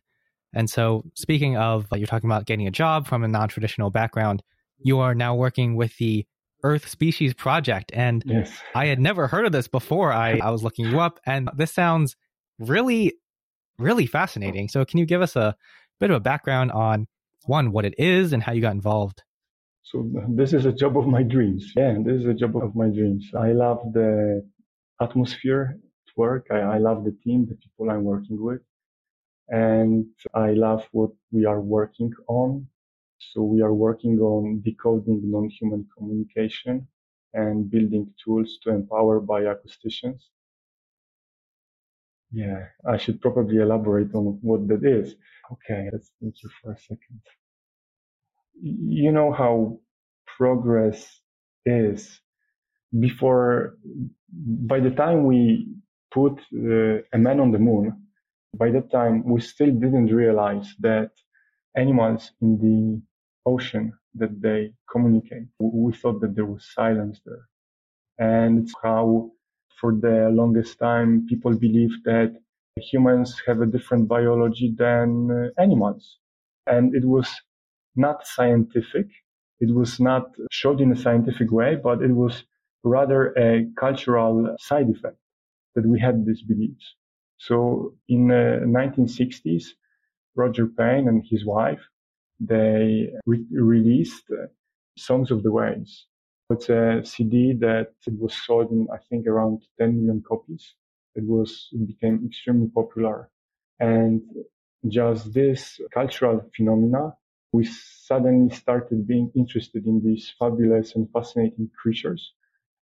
[0.53, 4.41] And so, speaking of, you're talking about getting a job from a non-traditional background.
[4.79, 6.25] You are now working with the
[6.63, 8.51] Earth Species Project, and yes.
[8.73, 10.11] I had never heard of this before.
[10.11, 12.15] I, I was looking you up, and this sounds
[12.59, 13.13] really,
[13.77, 14.69] really fascinating.
[14.69, 15.55] So, can you give us a
[15.99, 17.07] bit of a background on
[17.45, 19.23] one, what it is, and how you got involved?
[19.89, 21.71] So this is a job of my dreams.
[21.77, 23.31] Yeah, this is a job of my dreams.
[23.33, 24.45] I love the
[25.01, 26.47] atmosphere at work.
[26.51, 28.61] I, I love the team, the people I'm working with.
[29.47, 32.67] And I love what we are working on.
[33.31, 36.85] So we are working on decoding non-human communication
[37.33, 40.21] and building tools to empower bioacousticians.
[42.31, 45.15] Yeah, I should probably elaborate on what that is.
[45.53, 47.21] Okay, let's think for a second
[48.61, 49.79] you know how
[50.37, 51.21] progress
[51.65, 52.21] is.
[52.99, 53.77] Before
[54.73, 55.67] by the time we
[56.11, 57.85] put uh, a man on the moon
[58.55, 61.11] by that time we still didn't realize that
[61.75, 63.01] animals in the
[63.45, 67.45] ocean that they communicate we thought that there was silence there.
[68.19, 69.31] And it's how
[69.79, 72.31] for the longest time people believed that
[72.77, 76.17] humans have a different biology than uh, animals.
[76.67, 77.27] And it was
[77.97, 79.07] not scientific.
[79.59, 82.43] It was not showed in a scientific way, but it was
[82.83, 85.17] rather a cultural side effect
[85.75, 86.95] that we had these beliefs.
[87.37, 89.75] So in the 1960s,
[90.35, 91.81] Roger Payne and his wife,
[92.39, 94.47] they re- released uh,
[94.97, 96.05] Songs of the Whales.
[96.49, 100.75] It's a CD that was sold in, I think, around 10 million copies.
[101.15, 103.29] It was, it became extremely popular.
[103.79, 104.21] And
[104.87, 107.13] just this cultural phenomena
[107.51, 112.33] we suddenly started being interested in these fabulous and fascinating creatures.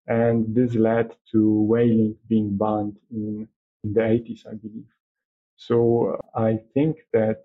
[0.06, 3.48] And this led to whaling being banned in,
[3.84, 4.90] in the 80s, I believe.
[5.56, 7.44] So uh, I think that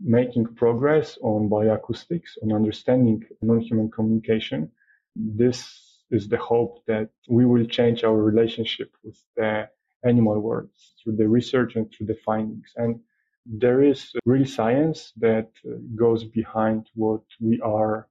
[0.00, 4.70] making progress on bioacoustics, on understanding non-human communication,
[5.14, 9.68] this is the hope that we will change our relationship with the
[10.04, 10.70] animal world
[11.02, 12.72] through the research and through the findings.
[12.76, 13.00] And
[13.46, 18.08] there is real science that uh, goes behind what we are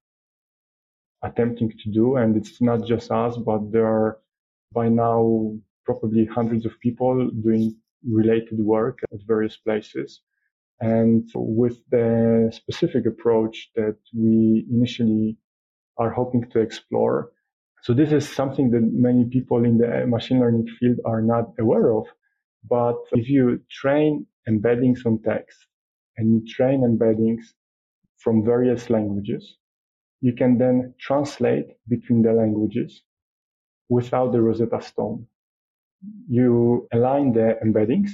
[1.23, 2.15] attempting to do.
[2.15, 4.19] And it's not just us, but there are
[4.71, 5.53] by now
[5.85, 7.75] probably hundreds of people doing
[8.07, 10.21] related work at various places.
[10.81, 15.37] And with the specific approach that we initially
[15.97, 17.31] are hoping to explore.
[17.81, 21.93] So this is something that many people in the machine learning field are not aware
[21.93, 22.05] of.
[22.69, 25.57] But if you train embeddings on text
[26.17, 27.43] and you train embeddings
[28.17, 29.57] from various languages,
[30.21, 33.03] you can then translate between the languages
[33.89, 35.27] without the Rosetta Stone.
[36.29, 38.11] You align the embeddings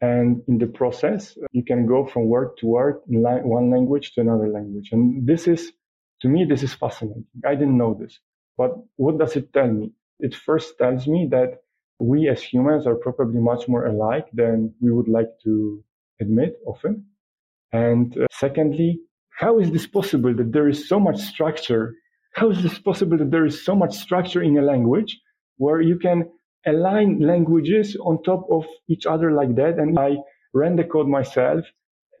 [0.00, 4.22] and in the process, you can go from word to word in one language to
[4.22, 4.88] another language.
[4.92, 5.72] And this is,
[6.22, 7.26] to me, this is fascinating.
[7.46, 8.18] I didn't know this,
[8.56, 9.92] but what does it tell me?
[10.18, 11.62] It first tells me that
[12.00, 15.84] we as humans are probably much more alike than we would like to
[16.20, 17.06] admit often.
[17.72, 19.00] And uh, secondly,
[19.38, 21.94] how is this possible that there is so much structure?
[22.34, 25.20] How is this possible that there is so much structure in a language
[25.56, 26.30] where you can
[26.66, 29.78] align languages on top of each other like that?
[29.78, 30.16] And I
[30.52, 31.64] ran the code myself,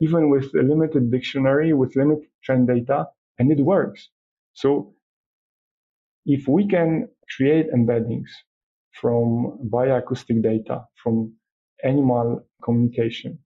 [0.00, 3.06] even with a limited dictionary, with limited trained data,
[3.38, 4.08] and it works.
[4.54, 4.94] So
[6.26, 8.30] if we can create embeddings
[9.00, 11.32] from bioacoustic data, from
[11.84, 13.38] animal communication.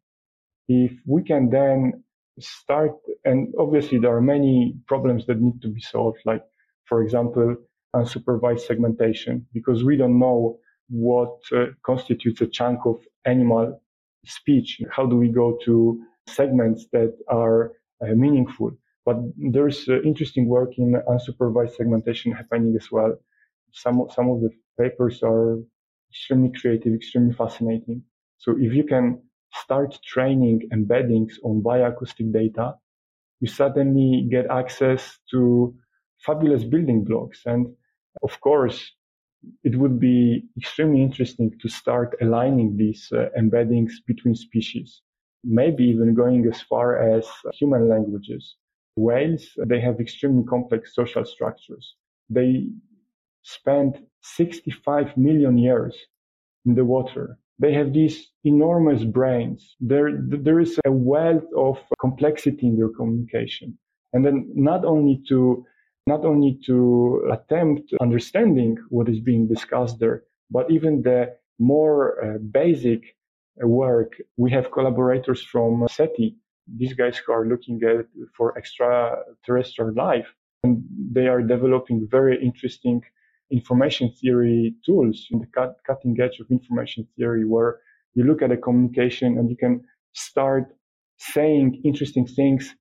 [0.68, 2.04] If we can then
[2.40, 2.92] start,
[3.24, 6.42] and obviously there are many problems that need to be solved, like,
[6.86, 7.56] for example,
[7.94, 13.80] unsupervised segmentation, because we don't know what uh, constitutes a chunk of animal
[14.26, 14.80] speech.
[14.90, 18.72] How do we go to segments that are uh, meaningful?
[19.06, 23.16] But there's uh, interesting work in unsupervised segmentation happening as well.
[23.72, 24.50] Some, some of the
[24.80, 25.58] papers are
[26.10, 28.02] extremely creative, extremely fascinating.
[28.38, 29.22] So if you can
[29.52, 32.74] start training embeddings on bioacoustic data,
[33.40, 35.74] you suddenly get access to
[36.18, 37.42] fabulous building blocks.
[37.46, 37.74] And
[38.22, 38.92] of course,
[39.62, 45.02] it would be extremely interesting to start aligning these uh, embeddings between species,
[45.42, 48.56] maybe even going as far as human languages.
[48.96, 51.96] Whales, they have extremely complex social structures.
[52.30, 52.68] They
[53.44, 55.96] spent 65 million years
[56.66, 57.38] in the water.
[57.58, 59.76] They have these enormous brains.
[59.80, 63.78] There, there is a wealth of complexity in their communication.
[64.12, 65.64] And then not only to,
[66.06, 72.38] not only to attempt understanding what is being discussed there, but even the more uh,
[72.38, 73.16] basic
[73.62, 74.14] work.
[74.36, 76.36] We have collaborators from SETI.
[76.76, 80.26] These guys who are looking at for extraterrestrial life,
[80.62, 80.82] and
[81.12, 83.02] they are developing very interesting
[83.58, 87.78] information theory tools in the cut, cutting edge of information theory where
[88.14, 89.74] you look at a communication and you can
[90.12, 90.64] start
[91.18, 92.74] saying interesting things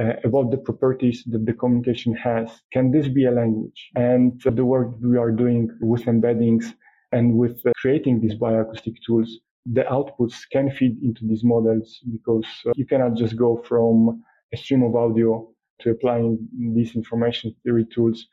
[0.00, 2.48] uh, about the properties that the communication has.
[2.72, 3.90] Can this be a language?
[3.94, 6.64] And uh, the work we are doing with embeddings
[7.12, 9.28] and with uh, creating these bioacoustic tools,
[9.64, 14.22] the outputs can feed into these models because uh, you cannot just go from
[14.52, 15.48] a stream of audio
[15.80, 16.38] to applying
[16.74, 18.26] these information theory tools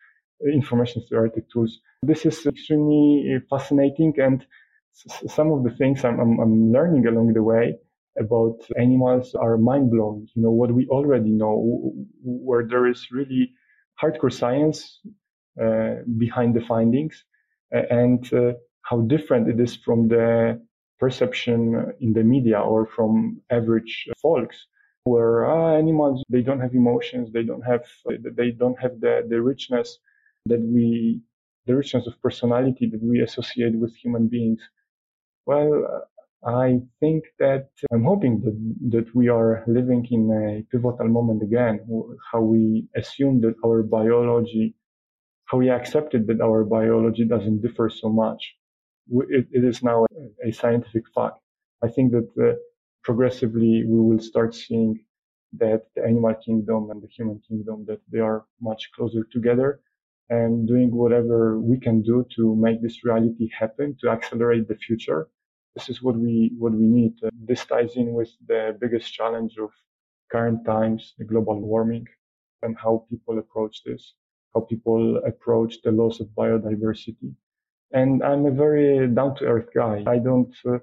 [0.51, 1.79] information theoretic tools.
[2.01, 4.45] This is extremely fascinating and
[4.93, 7.75] some of the things I'm, I'm, I'm learning along the way
[8.19, 10.27] about animals are mind blowing.
[10.35, 13.51] You know, what we already know, where there is really
[14.01, 14.99] hardcore science
[15.61, 17.23] uh, behind the findings
[17.71, 20.61] and uh, how different it is from the
[20.99, 24.67] perception in the media or from average folks
[25.05, 27.83] where uh, animals they don't have emotions they don't have
[28.37, 29.99] they don't have the, the richness
[30.45, 31.21] that we,
[31.65, 34.61] the richness of personality that we associate with human beings?
[35.45, 36.03] Well,
[36.45, 41.79] I think that I'm hoping that, that we are living in a pivotal moment again,
[42.31, 44.75] how we assume that our biology,
[45.45, 48.55] how we accepted that our biology doesn't differ so much.
[49.29, 51.37] it, it is now a, a, scientific fact.
[51.81, 52.55] I think that uh,
[53.03, 54.99] progressively we will start seeing
[55.53, 59.79] that the animal kingdom and the human kingdom, that they are much closer together
[60.29, 65.29] and doing whatever we can do to make this reality happen, to accelerate the future.
[65.75, 67.13] This is what we, what we need.
[67.23, 69.69] Uh, this ties in with the biggest challenge of
[70.31, 72.07] current times, the global warming
[72.63, 74.13] and how people approach this,
[74.55, 77.33] how people approach the loss of biodiversity.
[77.93, 80.03] And I'm a very down to earth guy.
[80.07, 80.79] I don't, uh,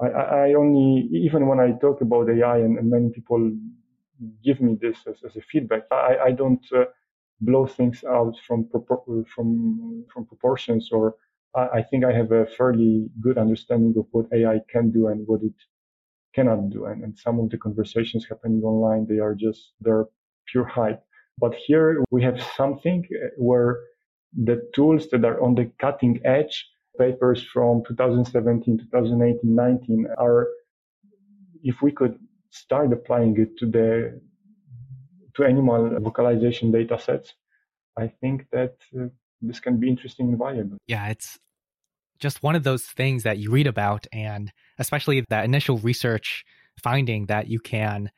[0.00, 3.52] I, I only, even when I talk about AI and, and many people
[4.44, 6.84] give me this as, as a feedback, I, I don't, uh,
[7.40, 8.68] blow things out from
[9.34, 11.14] from from proportions or
[11.54, 15.26] I, I think I have a fairly good understanding of what AI can do and
[15.26, 15.54] what it
[16.34, 16.86] cannot do.
[16.86, 20.06] And, and some of the conversations happening online, they are just, they're
[20.46, 21.02] pure hype.
[21.38, 23.80] But here we have something uh, where
[24.34, 26.66] the tools that are on the cutting edge,
[26.98, 30.48] papers from 2017, 2018, 19 are,
[31.62, 32.18] if we could
[32.50, 34.20] start applying it to the
[35.38, 37.34] to animal vocalization data sets,
[37.96, 39.06] I think that uh,
[39.40, 40.78] this can be interesting and valuable.
[40.86, 41.38] Yeah, it's
[42.18, 46.44] just one of those things that you read about, and especially that initial research
[46.82, 48.10] finding that you can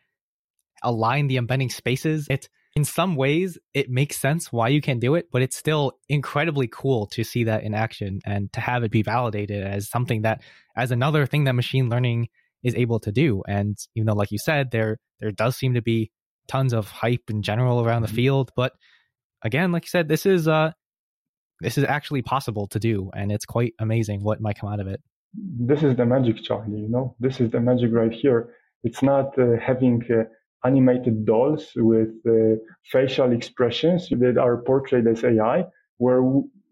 [0.83, 2.27] align the embedding spaces.
[2.29, 5.93] It in some ways it makes sense why you can do it, but it's still
[6.09, 10.23] incredibly cool to see that in action and to have it be validated as something
[10.23, 10.43] that
[10.77, 12.29] as another thing that machine learning
[12.63, 13.43] is able to do.
[13.47, 16.11] And even though, like you said, there there does seem to be
[16.49, 18.17] tons of hype in general around the mm-hmm.
[18.17, 18.51] field.
[18.57, 18.73] But
[19.43, 20.73] again, like you said, this is uh
[21.61, 24.87] this is actually possible to do, and it's quite amazing what might come out of
[24.87, 25.01] it.
[25.35, 26.81] This is the magic, Charlie.
[26.81, 28.55] You know, this is the magic right here.
[28.83, 30.25] It's not uh, having uh,
[30.65, 32.57] animated dolls with uh,
[32.91, 35.67] facial expressions that are portrayed as AI,
[35.99, 36.23] where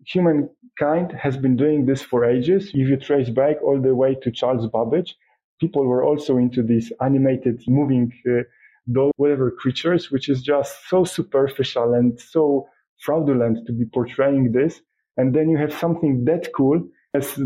[0.06, 2.68] humankind has been doing this for ages.
[2.68, 5.14] If you trace back all the way to Charles Babbage,
[5.60, 8.42] people were also into these animated moving uh,
[8.88, 12.66] those whatever creatures, which is just so superficial and so
[13.00, 14.80] fraudulent to be portraying this.
[15.16, 16.82] And then you have something that cool
[17.14, 17.38] as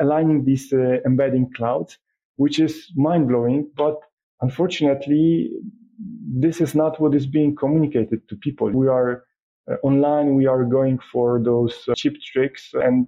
[0.00, 1.98] aligning these uh, embedding clouds,
[2.36, 3.70] which is mind blowing.
[3.76, 3.96] But
[4.40, 5.50] unfortunately,
[5.98, 8.70] this is not what is being communicated to people.
[8.70, 9.24] We are
[9.70, 13.06] uh, online we are going for those uh, cheap tricks and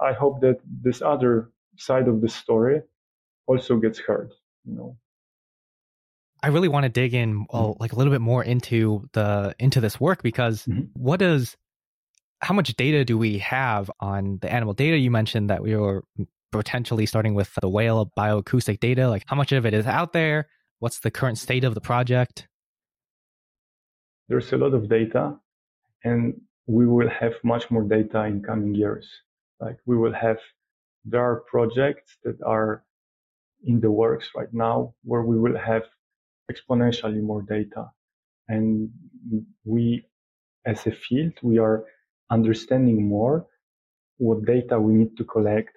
[0.00, 2.80] i hope that this other side of the story
[3.48, 4.30] also gets heard
[4.64, 4.96] you know
[6.46, 9.80] I really want to dig in uh, like a little bit more into the into
[9.80, 10.84] this work because mm-hmm.
[10.94, 11.56] what does
[12.38, 14.96] how much data do we have on the animal data?
[14.96, 16.04] You mentioned that we were
[16.52, 20.46] potentially starting with the whale bioacoustic data like how much of it is out there?
[20.78, 22.46] What's the current state of the project?
[24.28, 25.34] There's a lot of data
[26.04, 29.08] and we will have much more data in coming years.
[29.60, 30.38] Like we will have
[31.04, 32.84] there are projects that are
[33.64, 35.82] in the works right now where we will have
[36.50, 37.90] exponentially more data.
[38.48, 38.90] And
[39.64, 40.06] we,
[40.64, 41.84] as a field, we are
[42.30, 43.46] understanding more
[44.18, 45.76] what data we need to collect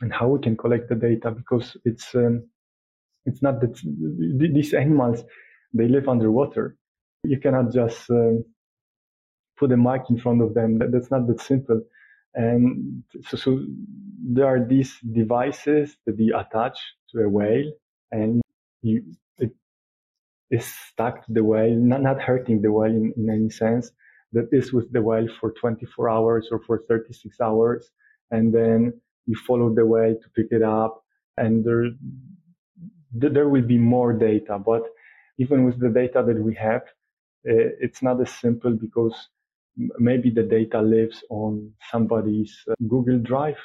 [0.00, 2.46] and how we can collect the data because it's, um,
[3.24, 3.80] it's not that
[4.54, 5.24] these animals,
[5.74, 6.76] they live underwater.
[7.24, 8.44] You cannot just um,
[9.58, 10.78] put a mic in front of them.
[10.78, 11.82] That's not that simple.
[12.34, 13.60] And so, so
[14.22, 16.78] there are these devices that you attach
[17.10, 17.72] to a whale
[18.12, 18.40] and
[18.82, 19.02] you,
[20.50, 23.90] is stuck to the whale, not, not hurting the whale in, in any sense,
[24.32, 27.90] that is with the whale for 24 hours or for 36 hours.
[28.30, 31.04] And then you follow the whale to pick it up
[31.36, 31.90] and there,
[33.12, 34.58] there will be more data.
[34.58, 34.82] But
[35.38, 36.82] even with the data that we have,
[37.46, 39.28] eh, it's not as simple because
[39.98, 43.58] maybe the data lives on somebody's uh, Google Drive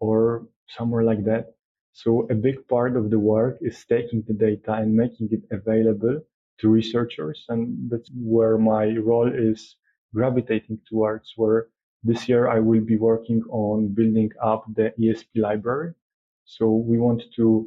[0.00, 1.54] or somewhere like that.
[2.02, 6.20] So a big part of the work is taking the data and making it available
[6.60, 7.44] to researchers.
[7.48, 9.74] And that's where my role is
[10.14, 11.66] gravitating towards where
[12.04, 15.92] this year I will be working on building up the ESP library.
[16.44, 17.66] So we want to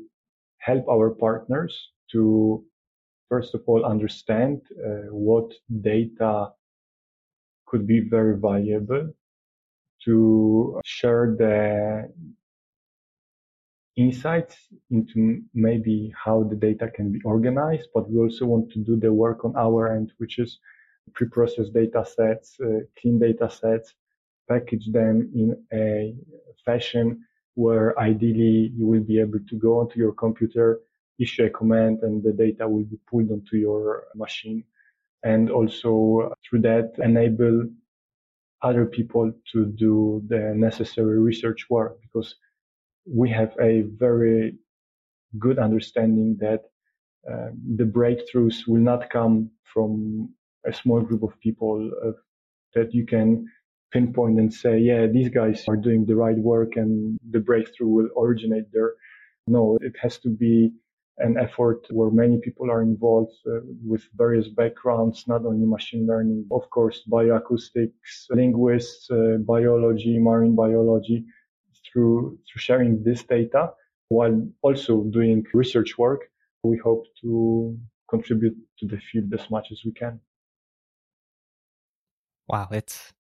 [0.60, 1.76] help our partners
[2.14, 2.64] to
[3.28, 5.52] first of all understand uh, what
[5.82, 6.54] data
[7.66, 9.12] could be very valuable
[10.06, 12.10] to share the
[13.98, 14.58] insights
[14.90, 19.12] into maybe how the data can be organized, but we also want to do the
[19.12, 20.60] work on our end, which is
[21.14, 23.94] pre-processed data sets, uh, clean data sets,
[24.50, 26.16] package them in a
[26.66, 30.80] fashion where ideally you will be able to go onto your computer,
[31.20, 34.64] issue a command, and the data will be pulled onto your machine.
[35.24, 37.68] And also through that enable
[38.64, 42.36] other people to do the necessary research work because
[43.06, 44.56] we have a very
[45.40, 46.62] good understanding that
[47.32, 50.30] uh, the breakthroughs will not come from
[50.66, 52.12] a small group of people uh,
[52.74, 53.46] that you can
[53.92, 58.10] pinpoint and say, yeah, these guys are doing the right work and the breakthrough will
[58.18, 58.94] originate there.
[59.48, 60.72] No, it has to be
[61.18, 66.46] an effort where many people are involved uh, with various backgrounds, not only machine learning,
[66.52, 71.26] of course, bioacoustics, linguists, uh, biology, marine biology,
[71.92, 73.72] through, through sharing this data
[74.10, 76.22] while also doing research work.
[76.64, 77.78] We hope to
[78.10, 80.20] contribute to the field as much as we can.
[82.48, 83.14] Wow, it's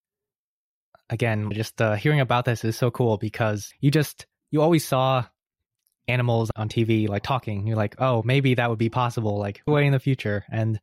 [1.09, 5.25] again just uh, hearing about this is so cool because you just you always saw
[6.07, 7.65] animals on TV like talking.
[7.65, 10.43] You're like, oh, maybe that would be possible, like way in the future.
[10.51, 10.79] And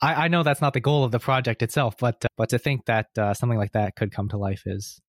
[0.00, 2.58] I, I know that's not the goal of the project itself, but uh, but to
[2.58, 5.00] think that uh, something like that could come to life is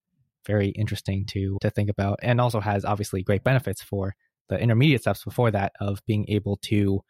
[0.45, 4.15] very interesting to to think about, and also has obviously great benefits for
[4.49, 7.01] the intermediate steps before that of being able to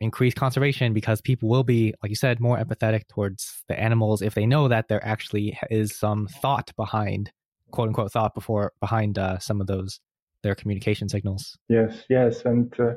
[0.00, 4.34] increase conservation because people will be, like you said, more empathetic towards the animals if
[4.34, 7.32] they know that there actually is some thought behind,
[7.70, 10.00] quote unquote, thought before behind uh, some of those
[10.42, 11.56] their communication signals.
[11.68, 12.92] Yes, yes, and uh,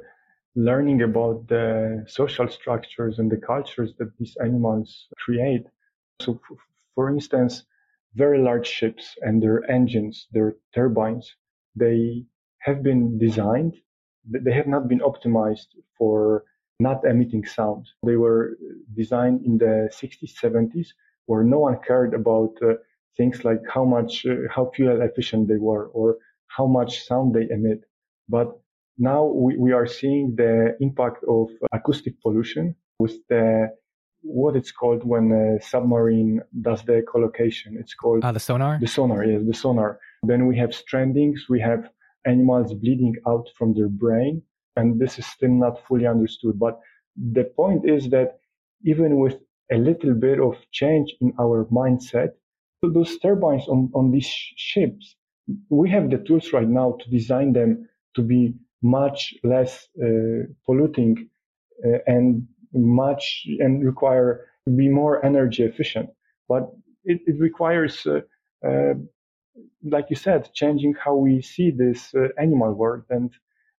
[0.55, 5.65] learning about the social structures and the cultures that these animals create.
[6.19, 6.57] So, f-
[6.93, 7.63] for instance,
[8.15, 11.35] very large ships and their engines, their turbines,
[11.75, 12.25] they
[12.59, 13.75] have been designed,
[14.29, 15.67] they have not been optimized
[15.97, 16.43] for
[16.79, 17.87] not emitting sound.
[18.05, 18.57] They were
[18.95, 20.87] designed in the 60s, 70s,
[21.25, 22.73] where no one cared about uh,
[23.15, 26.17] things like how much, uh, how fuel efficient they were, or
[26.47, 27.81] how much sound they emit.
[28.29, 28.59] But
[28.97, 33.69] now we, we are seeing the impact of acoustic pollution with the
[34.27, 37.79] what it's called when a submarine does the echolocation.
[37.79, 38.77] It's called uh, the sonar.
[38.79, 39.99] The sonar, yes, the sonar.
[40.23, 41.39] Then we have strandings.
[41.49, 41.89] We have
[42.25, 44.41] animals bleeding out from their brain,
[44.75, 46.59] and this is still not fully understood.
[46.59, 46.79] But
[47.15, 48.39] the point is that
[48.85, 49.37] even with
[49.71, 52.31] a little bit of change in our mindset,
[52.81, 55.15] those turbines on, on these ships
[55.69, 61.29] we have the tools right now to design them to be much less uh, polluting
[61.85, 66.09] uh, and much and require to be more energy efficient.
[66.47, 66.71] but
[67.03, 68.19] it, it requires, uh,
[68.67, 68.93] uh,
[69.83, 73.03] like you said, changing how we see this uh, animal world.
[73.09, 73.31] And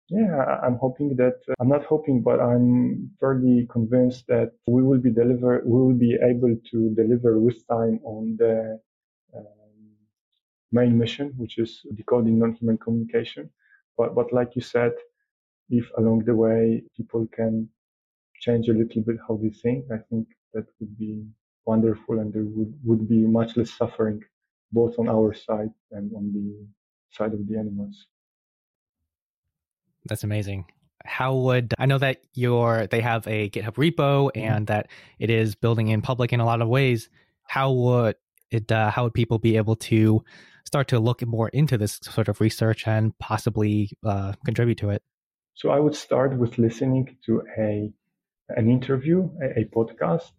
[0.09, 4.99] yeah, I'm hoping that uh, I'm not hoping, but I'm fairly convinced that we will
[4.99, 8.81] be deliver, we will be able to deliver with time on the
[9.37, 9.45] um,
[10.73, 13.51] main mission, which is decoding non-human communication.
[13.99, 14.93] But, but like you said,
[15.69, 17.69] if along the way people can
[18.41, 21.25] change a little bit how they think, I think that would be
[21.65, 24.23] wonderful and there would, would be much less suffering
[24.73, 26.67] both on our side and on the
[27.11, 28.07] side of the animals.
[30.07, 30.67] That's amazing.
[31.05, 34.89] How would I know that your they have a GitHub repo and that
[35.19, 37.09] it is building in public in a lot of ways?
[37.45, 38.17] How would
[38.51, 40.25] it uh, how would people be able to
[40.67, 45.03] start to look more into this sort of research and possibly uh, contribute to it?
[45.55, 47.93] So I would start with listening to a
[48.49, 50.33] an interview, a, a podcast.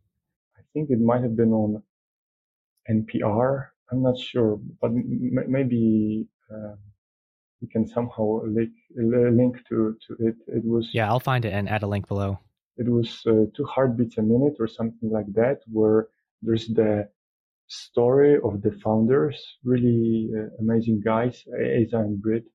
[0.57, 1.83] I think it might have been on
[2.89, 3.67] NPR.
[3.91, 6.75] I'm not sure, but m- maybe uh,
[7.61, 10.35] we can somehow link link to to it.
[10.47, 12.39] It was yeah, I'll find it and add a link below.
[12.77, 16.07] It was uh, two heartbeats a minute or something like that, where
[16.41, 17.09] there's the
[17.67, 22.45] story of the founders, really uh, amazing guys, Aza and Britt,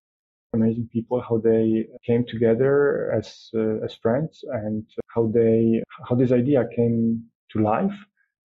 [0.54, 6.32] amazing people, how they came together as uh, as friends and how they how this
[6.32, 7.98] idea came to life.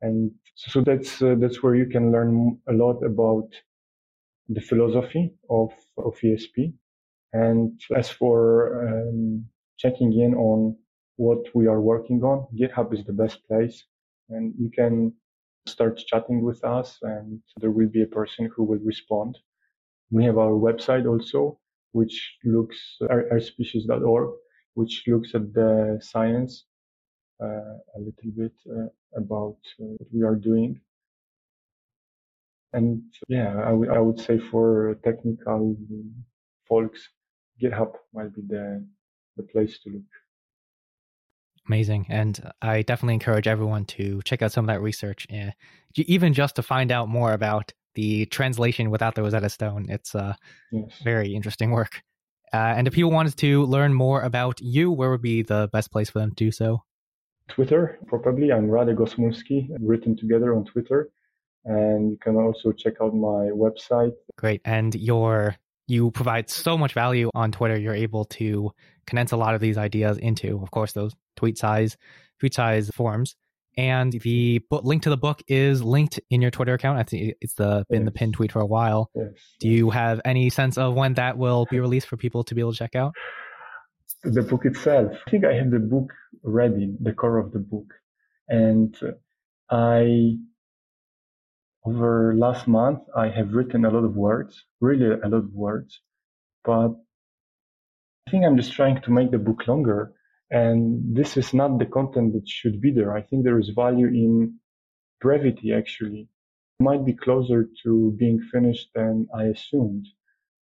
[0.02, 3.48] And so that's uh, that's where you can learn a lot about
[4.48, 6.72] the philosophy of, of ESP.
[7.32, 9.46] And as for um,
[9.78, 10.76] checking in on
[11.16, 13.84] what we are working on, GitHub is the best place.
[14.30, 15.12] And you can
[15.66, 19.38] start chatting with us and there will be a person who will respond.
[20.10, 21.58] We have our website also,
[21.94, 24.28] which looks earthspecies.org,
[24.74, 26.64] which looks at the science
[27.40, 30.80] uh, a little bit uh, about uh, what we are doing.
[32.72, 35.76] And yeah, I, would say for technical
[36.68, 37.08] folks,
[37.62, 38.84] GitHub might be the,
[39.36, 40.10] the place to look.
[41.68, 42.06] Amazing.
[42.08, 45.52] And I definitely encourage everyone to check out some of that research, uh,
[45.94, 49.86] even just to find out more about the translation without the Rosetta Stone.
[49.88, 50.34] It's uh,
[50.72, 50.90] yes.
[51.02, 52.02] very interesting work.
[52.52, 55.90] Uh, and if people wanted to learn more about you, where would be the best
[55.90, 56.82] place for them to do so?
[57.48, 58.52] Twitter, probably.
[58.52, 61.10] I'm Radek Osmulski, written together on Twitter
[61.64, 64.12] and you can also check out my website.
[64.36, 64.60] Great.
[64.64, 65.56] And your
[65.86, 67.78] you provide so much value on Twitter.
[67.78, 68.70] You're able to
[69.06, 71.96] condense a lot of these ideas into, of course, those tweet size,
[72.40, 73.36] tweet size forms.
[73.76, 76.98] And the book, link to the book is linked in your Twitter account.
[76.98, 78.06] I think it's the been yes.
[78.06, 79.10] the pinned tweet for a while.
[79.14, 79.32] Yes.
[79.60, 82.60] Do you have any sense of when that will be released for people to be
[82.60, 83.14] able to check out?
[84.22, 85.12] The book itself.
[85.26, 87.86] I think I have the book ready, the core of the book,
[88.48, 90.36] and uh, I
[91.84, 96.00] over last month, I have written a lot of words, really a lot of words,
[96.64, 96.92] but
[98.26, 100.12] I think I'm just trying to make the book longer.
[100.54, 103.12] And this is not the content that should be there.
[103.16, 104.54] I think there is value in
[105.20, 106.28] brevity, actually.
[106.78, 110.06] It might be closer to being finished than I assumed.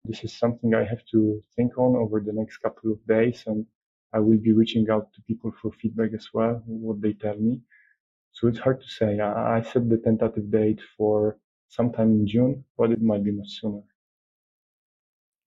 [0.06, 3.44] This is something I have to think on over the next couple of days.
[3.47, 3.66] And
[4.14, 7.60] I will be reaching out to people for feedback as well, what they tell me.
[8.32, 9.20] So it's hard to say.
[9.20, 11.36] I, I set the tentative date for
[11.69, 13.82] sometime in June, but it might be much sooner.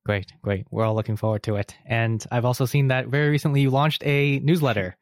[0.06, 0.68] Great, great.
[0.70, 1.76] We're all looking forward to it.
[1.86, 4.98] And I've also seen that very recently you launched a newsletter.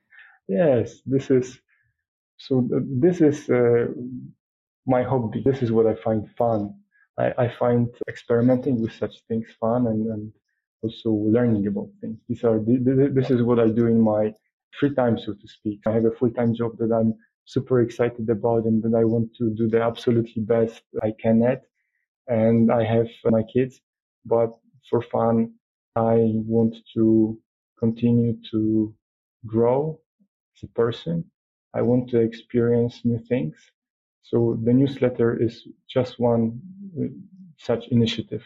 [0.48, 1.60] Yes, this is
[2.38, 2.68] so.
[2.72, 3.88] This is uh,
[4.86, 5.42] my hobby.
[5.44, 6.74] This is what I find fun.
[7.18, 10.32] I, I find experimenting with such things fun and, and
[10.82, 12.18] also learning about things.
[12.30, 14.34] These are this is what I do in my
[14.80, 15.82] free time, so to speak.
[15.86, 17.14] I have a full time job that I'm
[17.46, 21.64] super excited about and that I want to do the absolutely best I can at.
[22.28, 23.82] And I have my kids,
[24.26, 24.52] but
[24.90, 25.54] for fun,
[25.96, 26.16] I
[26.46, 27.40] want to
[27.80, 28.94] continue to
[29.46, 30.00] grow
[30.56, 31.26] as a person.
[31.74, 33.56] I want to experience new things.
[34.22, 36.62] So the newsletter is just one
[37.00, 37.08] uh,
[37.58, 38.44] such initiative.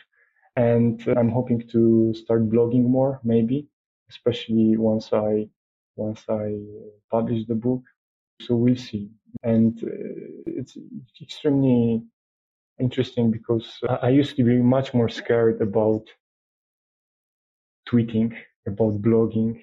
[0.56, 3.68] And I'm hoping to start blogging more, maybe,
[4.10, 5.48] especially once I,
[5.96, 6.56] once I
[7.12, 7.84] publish the book
[8.42, 9.10] so we'll see.
[9.44, 9.88] And uh,
[10.46, 10.78] it's
[11.22, 12.04] extremely
[12.80, 16.08] interesting because I used to be much more scared about
[17.90, 18.34] tweeting,
[18.68, 19.60] about blogging,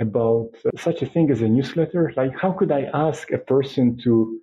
[0.00, 2.12] about uh, such a thing as a newsletter.
[2.16, 4.40] Like, how could I ask a person to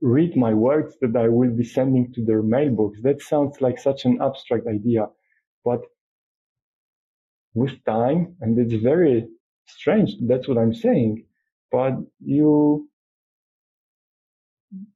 [0.00, 2.98] read my words that I will be sending to their mailbox?
[3.02, 5.06] That sounds like such an abstract idea.
[5.64, 5.82] But
[7.54, 9.28] with time, and it's very
[9.66, 11.24] strange, that's what I'm saying
[11.70, 12.88] but you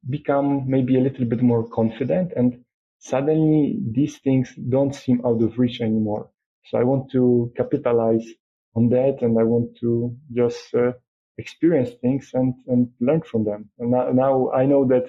[0.09, 2.65] become maybe a little bit more confident and
[2.99, 6.31] suddenly these things don't seem out of reach anymore.
[6.67, 8.27] So I want to capitalize
[8.75, 10.93] on that and I want to just uh,
[11.39, 13.71] experience things and, and learn from them.
[13.79, 15.07] And now, now I know that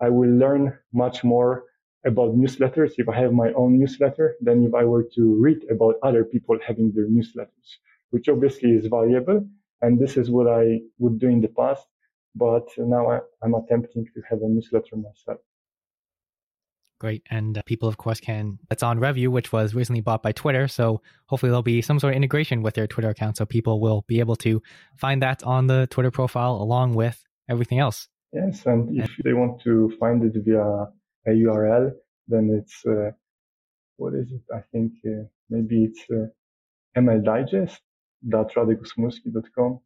[0.00, 1.64] I will learn much more
[2.06, 5.96] about newsletters if I have my own newsletter than if I were to read about
[6.02, 7.68] other people having their newsletters,
[8.10, 9.46] which obviously is valuable.
[9.82, 11.86] And this is what I would do in the past.
[12.34, 15.40] But now I, I'm attempting to have a newsletter myself.
[16.98, 17.22] Great.
[17.30, 20.66] And uh, people, of course, can, it's on Revue, which was recently bought by Twitter.
[20.66, 23.36] So hopefully there'll be some sort of integration with their Twitter account.
[23.36, 24.60] So people will be able to
[24.96, 28.08] find that on the Twitter profile along with everything else.
[28.32, 28.66] Yes.
[28.66, 30.88] And if they want to find it via
[31.26, 31.92] a URL,
[32.26, 33.12] then it's, uh,
[33.96, 34.42] what is it?
[34.52, 36.26] I think uh, maybe it's uh,
[36.96, 39.78] mldigest.radekosmulski.com,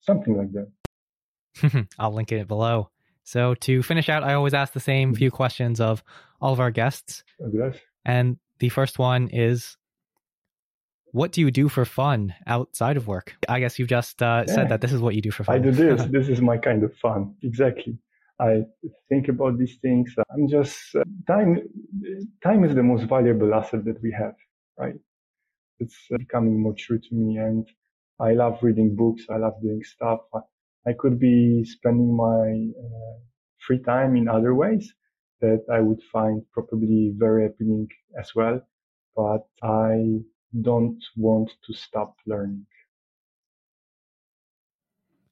[0.00, 0.70] something like that.
[1.98, 2.90] I'll link it below.
[3.30, 6.02] So to finish out, I always ask the same few questions of
[6.40, 7.22] all of our guests.
[7.52, 7.76] Yes.
[8.04, 9.76] And the first one is
[11.12, 13.36] what do you do for fun outside of work?
[13.48, 14.54] I guess you've just uh, yeah.
[14.54, 15.54] said that this is what you do for fun.
[15.54, 16.04] I do this.
[16.10, 17.36] this is my kind of fun.
[17.44, 17.98] Exactly.
[18.40, 18.64] I
[19.08, 20.12] think about these things.
[20.32, 21.58] I'm just uh, time.
[22.42, 24.34] Time is the most valuable asset that we have,
[24.76, 24.98] right?
[25.78, 27.64] It's uh, becoming more true to me, and
[28.18, 29.22] I love reading books.
[29.30, 30.22] I love doing stuff.
[30.86, 33.18] I could be spending my uh,
[33.58, 34.92] free time in other ways
[35.40, 37.88] that I would find probably very appealing
[38.18, 38.60] as well,
[39.16, 40.20] but I
[40.60, 42.66] don't want to stop learning.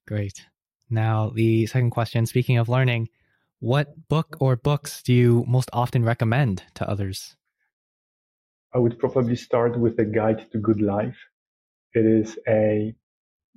[0.07, 0.47] Great.
[0.91, 3.09] Now, the second question speaking of learning,
[3.61, 7.37] what book or books do you most often recommend to others?
[8.73, 11.16] I would probably start with A Guide to Good Life.
[11.95, 12.95] It is a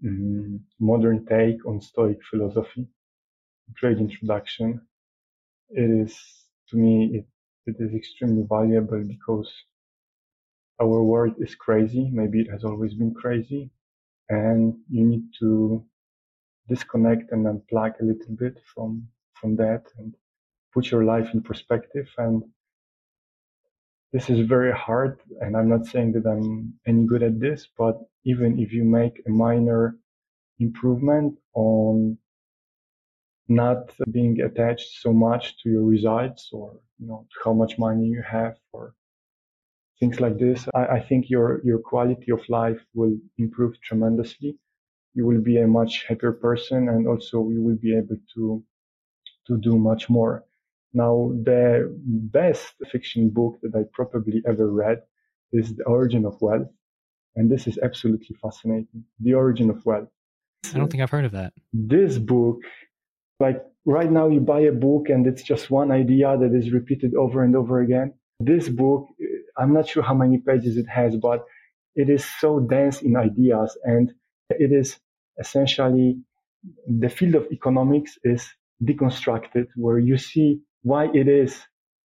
[0.03, 2.87] mm, modern take on Stoic philosophy.
[3.79, 4.81] Great introduction.
[5.71, 6.17] It is,
[6.69, 7.27] to me, it,
[7.67, 9.51] it is extremely valuable because
[10.81, 12.09] our world is crazy.
[12.11, 13.71] Maybe it has always been crazy.
[14.29, 15.85] And you need to
[16.69, 20.15] disconnect and unplug a little bit from, from that and
[20.73, 22.07] put your life in perspective.
[22.17, 22.43] And
[24.13, 25.19] this is very hard.
[25.39, 29.21] And I'm not saying that I'm any good at this, but even if you make
[29.25, 29.97] a minor
[30.59, 32.17] improvement on
[33.47, 38.21] not being attached so much to your results or you know how much money you
[38.21, 38.93] have or
[39.99, 44.57] things like this I, I, think your your quality of life will improve tremendously
[45.13, 48.63] you will be a much happier person and also you will be able to
[49.47, 50.45] to do much more
[50.93, 54.99] now the best fiction book that i probably ever read
[55.53, 56.67] is the origin of wealth
[57.35, 59.05] and this is absolutely fascinating.
[59.19, 60.09] The origin of wealth.
[60.73, 61.53] I don't think i've heard of that.
[61.73, 62.59] This book
[63.39, 67.15] like right now you buy a book and it's just one idea that is repeated
[67.15, 68.13] over and over again.
[68.39, 69.07] This book
[69.57, 71.43] i'm not sure how many pages it has but
[71.95, 74.13] it is so dense in ideas and
[74.49, 74.97] it is
[75.39, 76.17] essentially
[76.87, 78.47] the field of economics is
[78.83, 81.59] deconstructed where you see why it is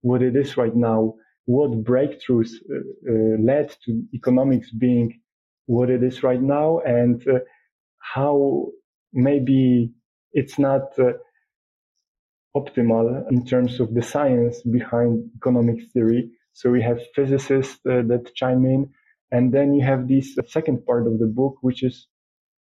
[0.02, 1.14] what it is right now,
[1.46, 5.20] what breakthroughs uh, uh, led to economics being
[5.66, 7.38] what it is right now, and uh,
[7.98, 8.66] how
[9.12, 9.92] maybe
[10.32, 11.12] it's not uh,
[12.56, 16.30] optimal in terms of the science behind economic theory.
[16.52, 18.90] So we have physicists that chime in,
[19.32, 22.06] and then you have this second part of the book, which is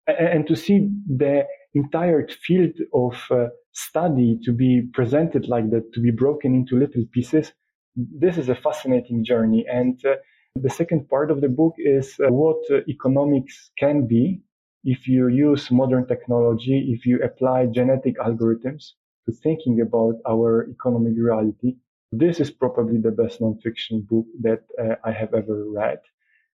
[0.07, 6.00] and to see the entire field of uh, study to be presented like that, to
[6.00, 7.52] be broken into little pieces,
[7.95, 9.66] this is a fascinating journey.
[9.72, 10.16] And uh,
[10.56, 14.41] the second part of the book is uh, what uh, economics can be
[14.84, 18.91] if you use modern technology, if you apply genetic algorithms
[19.26, 21.76] to thinking about our economic reality.
[22.12, 26.00] This is probably the best nonfiction book that uh, I have ever read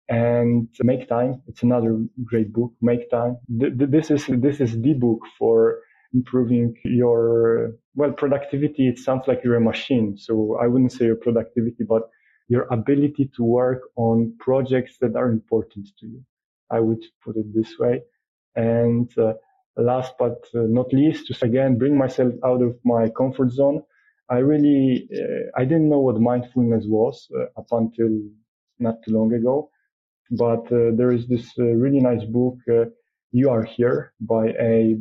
[0.10, 3.38] and make time it's another great book make time.
[3.48, 5.80] This is this is the book for
[6.14, 11.16] improving your well productivity it sounds like you're a machine so i wouldn't say your
[11.16, 12.10] productivity but
[12.48, 16.24] your ability to work on projects that are important to you.
[16.72, 18.02] I would put it this way.
[18.56, 19.34] And uh,
[19.78, 23.84] last but uh, not least to again bring myself out of my comfort zone.
[24.30, 28.10] I really uh, i didn't know what mindfulness was uh, up until
[28.80, 29.70] not too long ago
[30.32, 32.86] but uh, there is this uh, really nice book, uh,
[33.32, 34.98] You Are Here, by a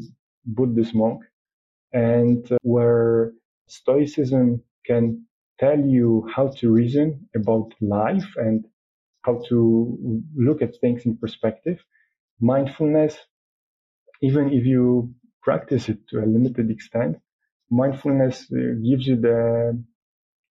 [0.47, 1.23] Buddhist monk,
[1.93, 3.33] and where
[3.69, 5.27] Stoicism can
[5.61, 8.67] tell you how to reason about life and
[9.23, 11.79] how to look at things in perspective.
[12.41, 13.17] Mindfulness,
[14.23, 17.17] even if you practice it to a limited extent,
[17.71, 18.47] mindfulness
[18.89, 19.83] gives you the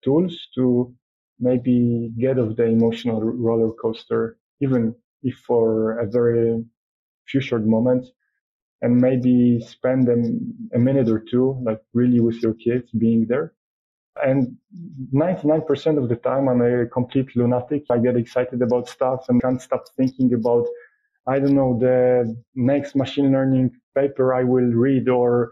[0.04, 0.94] tools to
[1.40, 6.64] maybe get off the emotional roller coaster, even if for a very
[7.28, 8.12] few short moments,
[8.82, 13.54] and maybe spend a minute or two, like really with your kids being there.
[14.24, 14.58] And
[15.14, 17.84] 99% of the time, I'm a complete lunatic.
[17.90, 20.66] I get excited about stuff and can't stop thinking about,
[21.28, 25.52] I don't know, the next machine learning paper I will read or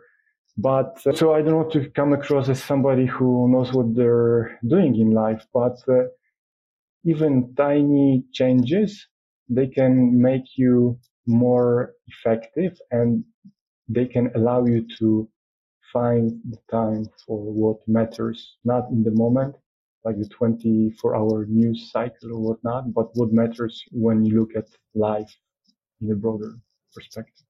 [0.57, 4.95] but so I don't want to come across as somebody who knows what they're doing
[4.95, 6.03] in life, but uh,
[7.05, 9.07] even tiny changes,
[9.47, 13.23] they can make you more effective and
[13.87, 15.29] they can allow you to
[15.93, 19.55] find the time for what matters, not in the moment,
[20.03, 24.67] like the 24 hour news cycle or whatnot, but what matters when you look at
[24.95, 25.33] life
[26.01, 26.53] in a broader
[26.93, 27.45] perspective.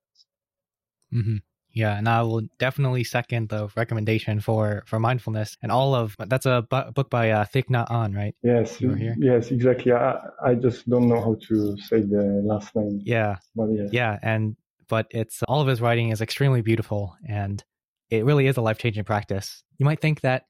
[1.14, 1.38] Mm-hmm.
[1.76, 6.45] Yeah, and I will definitely second the recommendation for for mindfulness and all of that's
[6.45, 8.34] a bu- book by uh, Thich Nhat Hanh, right?
[8.43, 9.91] Yes, yes, exactly.
[9.91, 13.02] I I just don't know how to say the last name.
[13.03, 13.89] Yeah, but yes.
[13.91, 14.56] yeah, and
[14.88, 17.61] but it's all of his writing is extremely beautiful, and
[18.10, 19.64] it really is a life changing practice.
[19.77, 20.45] You might think that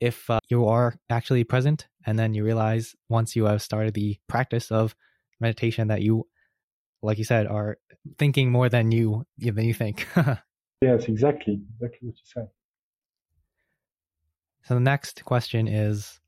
[0.00, 4.18] if uh, you are actually present, and then you realize once you have started the
[4.26, 4.96] practice of
[5.38, 6.26] meditation that you,
[7.02, 7.78] like you said, are
[8.18, 10.06] thinking more than you than you think.
[10.82, 11.60] Yes, exactly.
[11.74, 12.48] Exactly what you said.
[14.64, 16.20] So the next question is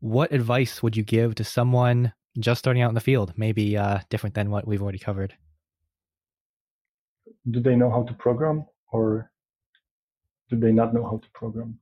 [0.00, 3.34] what advice would you give to someone just starting out in the field?
[3.36, 5.34] Maybe uh, different than what we've already covered.
[7.50, 9.30] Do they know how to program or
[10.48, 11.78] do they not know how to program?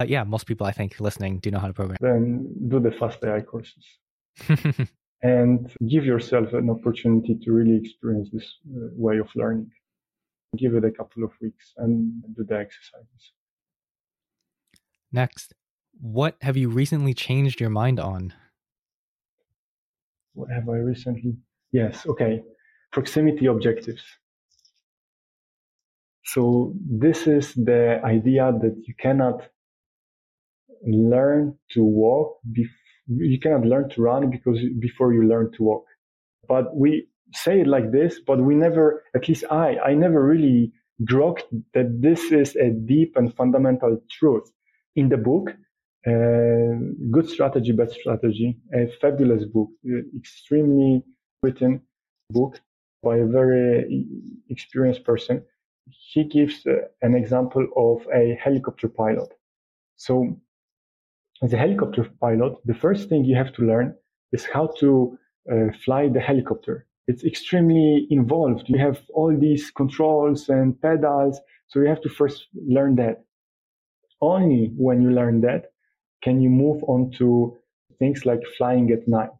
[0.00, 1.98] Uh, yeah, most people I think listening do know how to program.
[2.00, 3.84] Then do the fast AI courses.
[5.24, 9.68] and give yourself an opportunity to really experience this uh, way of learning
[10.56, 13.32] give it a couple of weeks and do the exercises.
[15.12, 15.52] Next,
[16.00, 18.32] what have you recently changed your mind on?
[20.34, 21.36] What have I recently?
[21.72, 22.42] Yes, okay.
[22.92, 24.02] Proximity objectives.
[26.24, 29.42] So this is the idea that you cannot
[30.86, 32.38] learn to walk.
[32.50, 35.84] Bef- you cannot learn to run because before you learn to walk.
[36.48, 40.72] But we say it like this, but we never, at least I, I never really
[41.02, 41.44] grokked
[41.74, 44.50] that this is a deep and fundamental truth.
[44.96, 45.50] In the book,
[46.06, 46.78] uh,
[47.10, 51.02] Good Strategy, Bad Strategy, a fabulous book, uh, extremely
[51.42, 51.80] written
[52.30, 52.60] book
[53.02, 54.06] by a very
[54.50, 55.42] experienced person.
[56.12, 56.72] He gives uh,
[57.02, 59.30] an example of a helicopter pilot.
[59.96, 60.36] So,
[61.44, 63.94] as a helicopter pilot, the first thing you have to learn
[64.32, 65.18] is how to
[65.52, 68.68] uh, fly the helicopter it's extremely involved.
[68.68, 71.40] You have all these controls and pedals.
[71.68, 73.24] So you have to first learn that.
[74.20, 75.72] Only when you learn that
[76.22, 77.56] can you move on to
[77.98, 79.30] things like flying at night.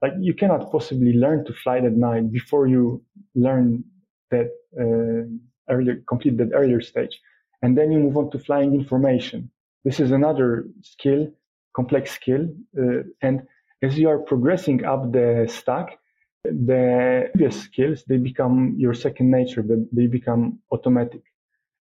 [0.00, 3.04] Like you cannot possibly learn to fly at night before you
[3.34, 3.84] learn
[4.30, 4.48] that
[4.80, 5.28] uh,
[5.68, 7.20] earlier, complete that earlier stage.
[7.60, 9.50] And then you move on to flying in formation.
[9.84, 11.30] This is another skill,
[11.74, 12.48] complex skill.
[12.78, 13.42] Uh, and
[13.82, 15.98] as you are progressing up the stack,
[16.44, 21.22] the previous skills they become your second nature they become automatic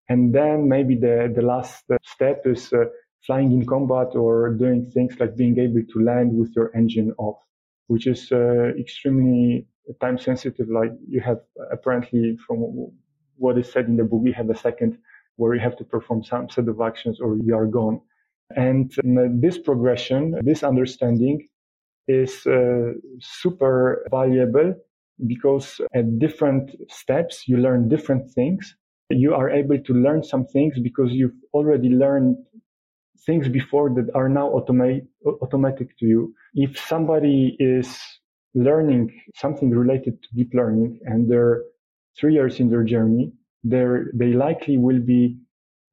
[0.09, 2.85] and then maybe the the last step is uh,
[3.25, 7.37] flying in combat or doing things like being able to land with your engine off
[7.87, 9.65] which is uh, extremely
[9.99, 11.39] time sensitive like you have
[11.71, 12.57] apparently from
[13.37, 14.97] what is said in the book you have a second
[15.37, 17.99] where you have to perform some set of actions or you are gone
[18.55, 21.47] and uh, this progression this understanding
[22.07, 24.75] is uh, super valuable
[25.27, 28.75] because at different steps you learn different things.
[29.09, 32.37] You are able to learn some things because you've already learned
[33.25, 34.47] things before that are now
[35.41, 36.33] automatic to you.
[36.53, 37.99] If somebody is
[38.55, 41.61] learning something related to deep learning and they're
[42.19, 43.31] three years in their journey,
[43.63, 45.37] they likely will be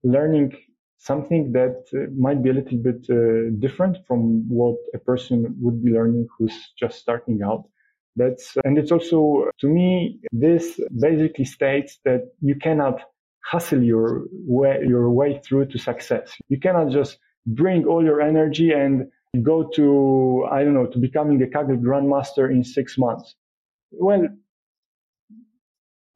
[0.05, 0.53] learning
[0.99, 5.83] something that uh, might be a little bit uh, different from what a person would
[5.83, 7.65] be learning who's just starting out.
[8.17, 13.01] That's, and it's also, to me, this basically states that you cannot
[13.45, 16.35] hustle your way, your way through to success.
[16.49, 19.07] You cannot just bring all your energy and
[19.43, 23.37] go to, I don't know, to becoming a Kaggle grandmaster in six months.
[23.93, 24.27] Well,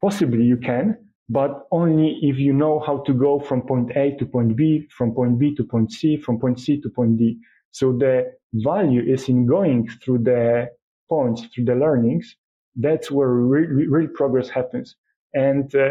[0.01, 0.97] possibly you can,
[1.33, 5.13] but only if you know how to go from point A to point B, from
[5.13, 7.37] point B to point C, from point C to point D.
[7.71, 8.15] So the
[8.53, 10.69] value is in going through the
[11.09, 12.35] points, through the learnings.
[12.75, 14.95] That's where real, real progress happens.
[15.33, 15.89] And uh,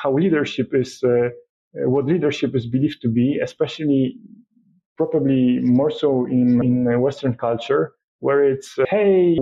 [0.00, 4.16] how leadership is uh, uh, what leadership is believed to be, especially
[4.96, 9.36] probably more so in, in Western culture, where it's, uh, hey,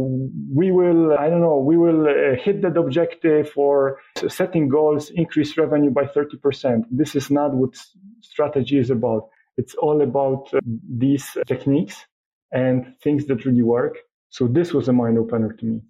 [0.55, 5.59] we will, I don't know, we will uh, hit that objective or setting goals, increase
[5.59, 6.85] revenue by 30%.
[6.90, 7.77] This is not what
[8.23, 9.28] strategy is about.
[9.59, 12.07] It's all about uh, these techniques
[12.52, 13.98] and things that really work.
[14.31, 15.82] So this was a mind opener to me.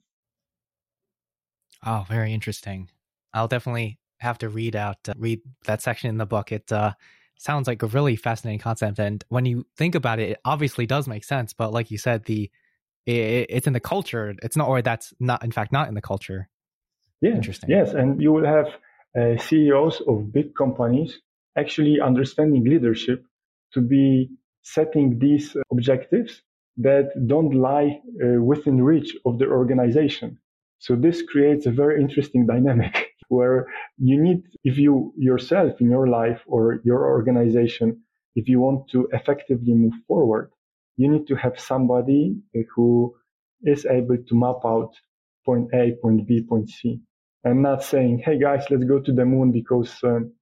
[1.87, 2.91] Oh, very interesting.
[3.33, 6.51] I'll definitely have to read out uh, read that section in the book.
[6.51, 6.95] It uh,
[7.39, 11.07] sounds like a really fascinating concept, and when you think about it, it obviously does
[11.07, 11.53] make sense.
[11.53, 12.51] But like you said, the
[13.07, 14.35] it, it's in the culture.
[14.43, 16.49] It's not, or that's not, in fact, not in the culture.
[17.21, 17.71] Yeah, interesting.
[17.71, 18.69] Yes, and you will have
[19.19, 21.19] uh, CEOs of big companies
[21.57, 23.25] actually understanding leadership
[23.75, 24.31] to be
[24.63, 26.43] setting these objectives
[26.77, 30.39] that don't lie uh, within reach of the organization.
[30.79, 33.67] So this creates a very interesting dynamic where
[33.99, 38.03] you need, if you yourself in your life or your organization,
[38.35, 40.51] if you want to effectively move forward,
[40.97, 42.37] you need to have somebody
[42.75, 43.15] who
[43.63, 44.93] is able to map out
[45.45, 47.01] point A, point B, point C,
[47.45, 50.33] and not saying, "Hey guys, let's go to the moon," because um,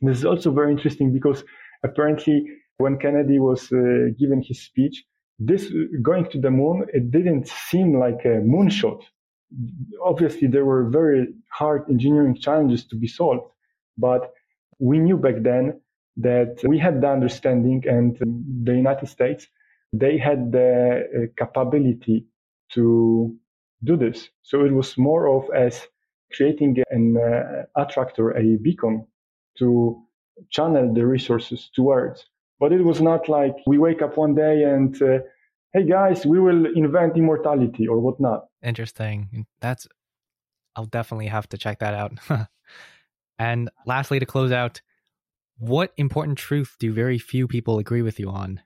[0.00, 1.44] this is also very interesting because
[1.82, 2.44] apparently
[2.78, 5.04] when Kennedy was uh, given his speech,
[5.38, 5.72] this
[6.02, 9.02] going to the moon, it didn't seem like a moonshot.
[10.04, 13.46] Obviously, there were very hard engineering challenges to be solved,
[13.96, 14.32] but
[14.78, 15.80] we knew back then
[16.16, 18.16] that we had the understanding and
[18.64, 19.46] the United States,
[20.00, 22.26] they had the uh, capability
[22.72, 23.34] to
[23.82, 24.28] do this.
[24.42, 25.86] So it was more of as
[26.32, 29.06] creating an uh, attractor, a beacon
[29.58, 30.02] to
[30.50, 32.26] channel the resources towards.
[32.58, 35.18] But it was not like we wake up one day and, uh,
[35.72, 38.46] hey guys, we will invent immortality or whatnot.
[38.62, 39.46] Interesting.
[39.60, 39.86] That's,
[40.76, 42.12] I'll definitely have to check that out.
[43.38, 44.80] and lastly, to close out,
[45.58, 48.60] what important truth do very few people agree with you on?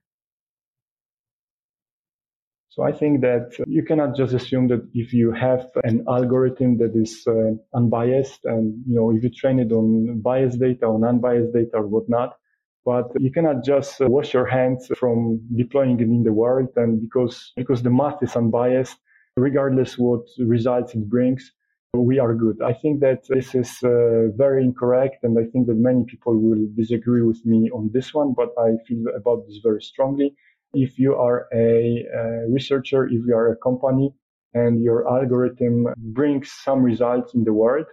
[2.78, 6.92] So I think that you cannot just assume that if you have an algorithm that
[6.94, 11.52] is uh, unbiased and, you know, if you train it on biased data, on unbiased
[11.52, 12.36] data or whatnot,
[12.84, 16.68] but you cannot just uh, wash your hands from deploying it in the world.
[16.76, 18.96] And because, because the math is unbiased,
[19.36, 21.50] regardless what results it brings,
[21.94, 22.62] we are good.
[22.64, 25.24] I think that this is uh, very incorrect.
[25.24, 28.76] And I think that many people will disagree with me on this one, but I
[28.86, 30.36] feel about this very strongly
[30.74, 34.12] if you are a, a researcher, if you are a company
[34.54, 37.86] and your algorithm brings some results in the world,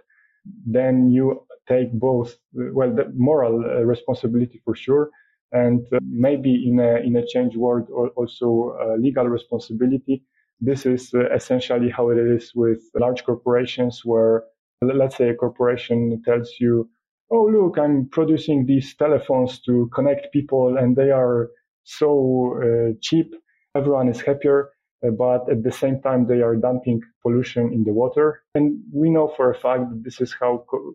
[0.66, 5.10] then you take both, well, the moral uh, responsibility for sure,
[5.52, 10.22] and uh, maybe in a in a change world also uh, legal responsibility.
[10.60, 14.44] This is essentially how it is with large corporations, where
[14.82, 16.88] let's say a corporation tells you,
[17.30, 21.50] "Oh, look, I'm producing these telephones to connect people, and they are
[21.86, 23.32] so uh, cheap,
[23.76, 24.70] everyone is happier.
[25.06, 28.42] Uh, but at the same time, they are dumping pollution in the water.
[28.54, 30.94] And we know for a fact that this is how co-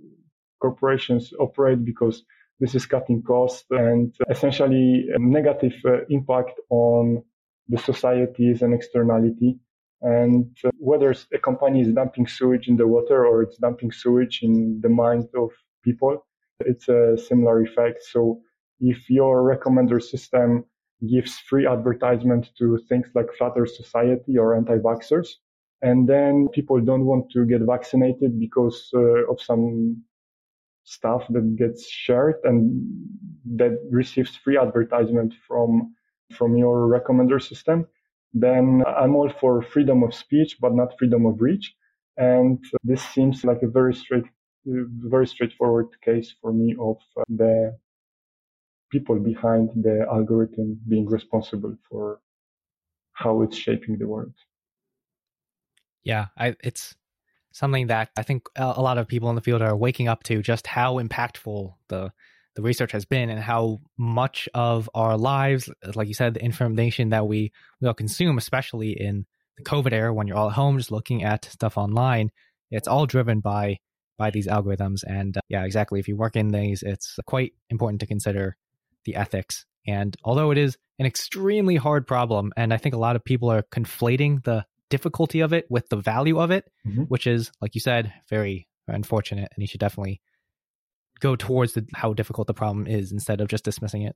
[0.61, 2.23] corporations operate because
[2.59, 7.23] this is cutting costs and essentially a negative uh, impact on
[7.69, 9.57] the societies and externality.
[10.01, 14.39] And uh, whether a company is dumping sewage in the water or it's dumping sewage
[14.41, 15.51] in the mind of
[15.83, 16.25] people,
[16.59, 18.03] it's a similar effect.
[18.03, 18.41] So
[18.81, 20.65] if your recommender system
[21.09, 25.35] gives free advertisement to things like Earth Society or anti-vaxxers.
[25.81, 30.03] And then people don't want to get vaccinated because uh, of some
[30.83, 32.85] stuff that gets shared and
[33.55, 35.95] that receives free advertisement from,
[36.31, 37.87] from your recommender system.
[38.33, 41.73] Then I'm all for freedom of speech, but not freedom of reach.
[42.17, 44.25] And this seems like a very straight,
[44.65, 47.77] very straightforward case for me of uh, the
[48.91, 52.19] people behind the algorithm being responsible for
[53.13, 54.33] how it's shaping the world.
[56.03, 56.95] Yeah, I, it's
[57.53, 60.41] something that I think a lot of people in the field are waking up to
[60.41, 62.11] just how impactful the
[62.55, 67.09] the research has been and how much of our lives, like you said, the information
[67.09, 69.25] that we we all consume, especially in
[69.57, 72.29] the COVID era when you're all at home just looking at stuff online,
[72.69, 73.77] it's all driven by
[74.17, 75.03] by these algorithms.
[75.07, 75.99] And uh, yeah, exactly.
[75.99, 78.57] If you work in these, it's quite important to consider
[79.05, 79.65] the ethics.
[79.87, 83.51] And although it is an extremely hard problem, and I think a lot of people
[83.51, 87.03] are conflating the difficulty of it with the value of it, mm-hmm.
[87.03, 89.49] which is, like you said, very unfortunate.
[89.55, 90.21] And you should definitely
[91.19, 94.15] go towards the, how difficult the problem is instead of just dismissing it.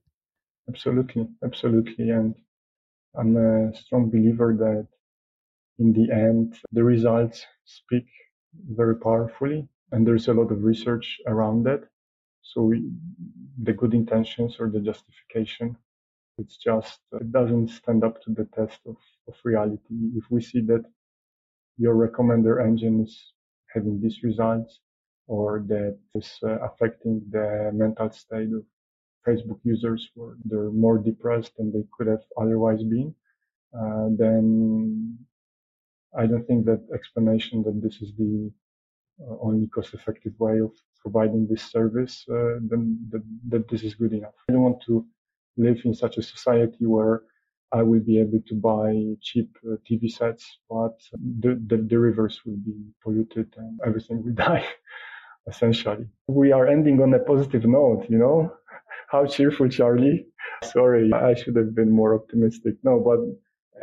[0.68, 1.26] Absolutely.
[1.44, 2.10] Absolutely.
[2.10, 2.34] And
[3.18, 4.86] I'm a strong believer that
[5.78, 8.06] in the end, the results speak
[8.68, 9.68] very powerfully.
[9.92, 11.84] And there's a lot of research around that.
[12.52, 12.90] So we,
[13.62, 15.76] the good intentions or the justification,
[16.38, 18.96] it's just, it doesn't stand up to the test of,
[19.28, 19.96] of reality.
[20.14, 20.84] If we see that
[21.78, 23.32] your recommender engine is
[23.74, 24.80] having these results
[25.26, 28.64] or that is uh, affecting the mental state of
[29.26, 33.14] Facebook users where they're more depressed than they could have otherwise been,
[33.78, 35.18] uh, then
[36.16, 38.50] I don't think that explanation that this is the
[39.20, 40.72] uh, only cost-effective way of
[41.06, 42.82] providing this service, uh, then
[43.50, 44.36] that, this is good enough.
[44.48, 44.94] I don't want to
[45.56, 47.22] live in such a society where
[47.72, 48.90] I will be able to buy
[49.22, 50.96] cheap uh, TV sets, but
[51.42, 54.66] the, the, the rivers will be polluted and everything will die,
[55.48, 56.06] essentially.
[56.26, 58.52] We are ending on a positive note, you know?
[59.12, 60.26] How cheerful, Charlie.
[60.64, 62.74] Sorry, I should have been more optimistic.
[62.82, 63.20] No, but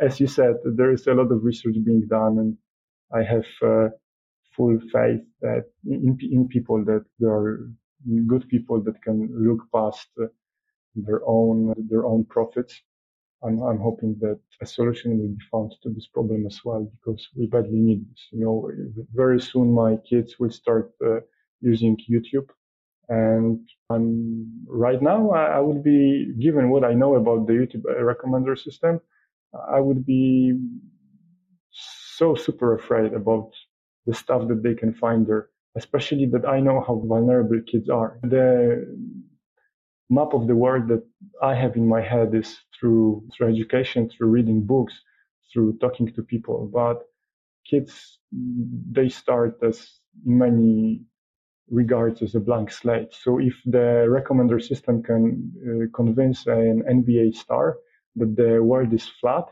[0.06, 2.56] as you said, there is a lot of research being done, and
[3.18, 3.88] I have uh,
[4.56, 7.70] full faith that in, in people that there are
[8.26, 10.26] good people that can look past uh,
[10.94, 12.80] their own their own profits.
[13.42, 17.28] I'm, I'm hoping that a solution will be found to this problem as well because
[17.36, 18.22] we badly need this.
[18.32, 18.70] You know,
[19.12, 21.20] very soon my kids will start uh,
[21.60, 22.48] using YouTube
[23.08, 27.84] and I'm, right now, I, I, would be, given what I know about the YouTube
[27.84, 29.00] recommender system,
[29.70, 30.58] I would be
[31.70, 33.50] so super afraid about
[34.06, 38.18] the stuff that they can find there, especially that I know how vulnerable kids are.
[38.22, 38.86] The
[40.10, 41.04] map of the world that
[41.42, 44.94] I have in my head is through, through education, through reading books,
[45.52, 46.70] through talking to people.
[46.72, 47.02] But
[47.68, 51.02] kids, they start as many
[51.70, 53.14] regards as a blank slate.
[53.14, 57.78] So if the recommender system can uh, convince an NBA star
[58.16, 59.46] that the world is flat,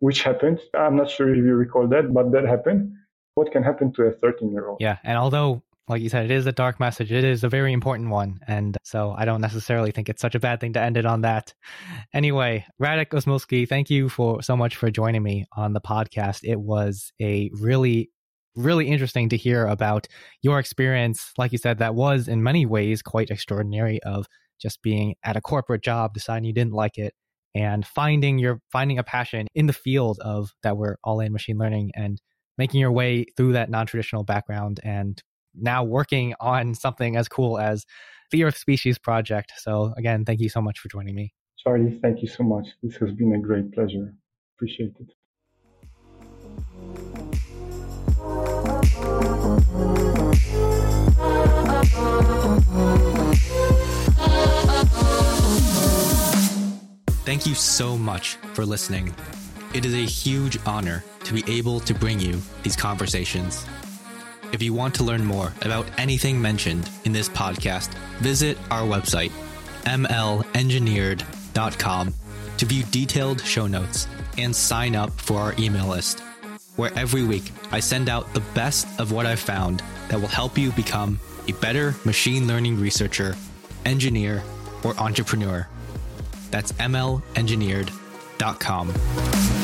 [0.00, 2.92] which happened, I'm not sure if you recall that, but that happened.
[3.38, 4.78] What can happen to a 13 year old?
[4.80, 4.98] Yeah.
[5.04, 8.10] And although, like you said, it is a dark message, it is a very important
[8.10, 8.40] one.
[8.48, 11.20] And so I don't necessarily think it's such a bad thing to end it on
[11.20, 11.54] that.
[12.12, 16.40] Anyway, Radek Osmulski, thank you for so much for joining me on the podcast.
[16.42, 18.10] It was a really
[18.56, 20.08] really interesting to hear about
[20.42, 21.30] your experience.
[21.38, 24.26] Like you said, that was in many ways quite extraordinary of
[24.60, 27.14] just being at a corporate job, deciding you didn't like it
[27.54, 31.56] and finding your finding a passion in the field of that we're all in machine
[31.56, 32.20] learning and
[32.58, 35.22] making your way through that non-traditional background and
[35.54, 37.86] now working on something as cool as
[38.30, 39.52] the Earth Species Project.
[39.56, 41.32] So again, thank you so much for joining me.
[41.56, 42.66] Charlie, thank you so much.
[42.82, 44.14] This has been a great pleasure.
[44.56, 45.14] Appreciate it.
[57.24, 59.14] Thank you so much for listening.
[59.74, 63.66] It is a huge honor to be able to bring you these conversations.
[64.50, 69.30] If you want to learn more about anything mentioned in this podcast, visit our website,
[69.84, 72.14] mlengineered.com,
[72.56, 74.08] to view detailed show notes
[74.38, 76.20] and sign up for our email list,
[76.76, 80.56] where every week I send out the best of what I've found that will help
[80.56, 83.36] you become a better machine learning researcher,
[83.84, 84.42] engineer,
[84.82, 85.68] or entrepreneur.
[86.50, 89.57] That's mlengineered.com.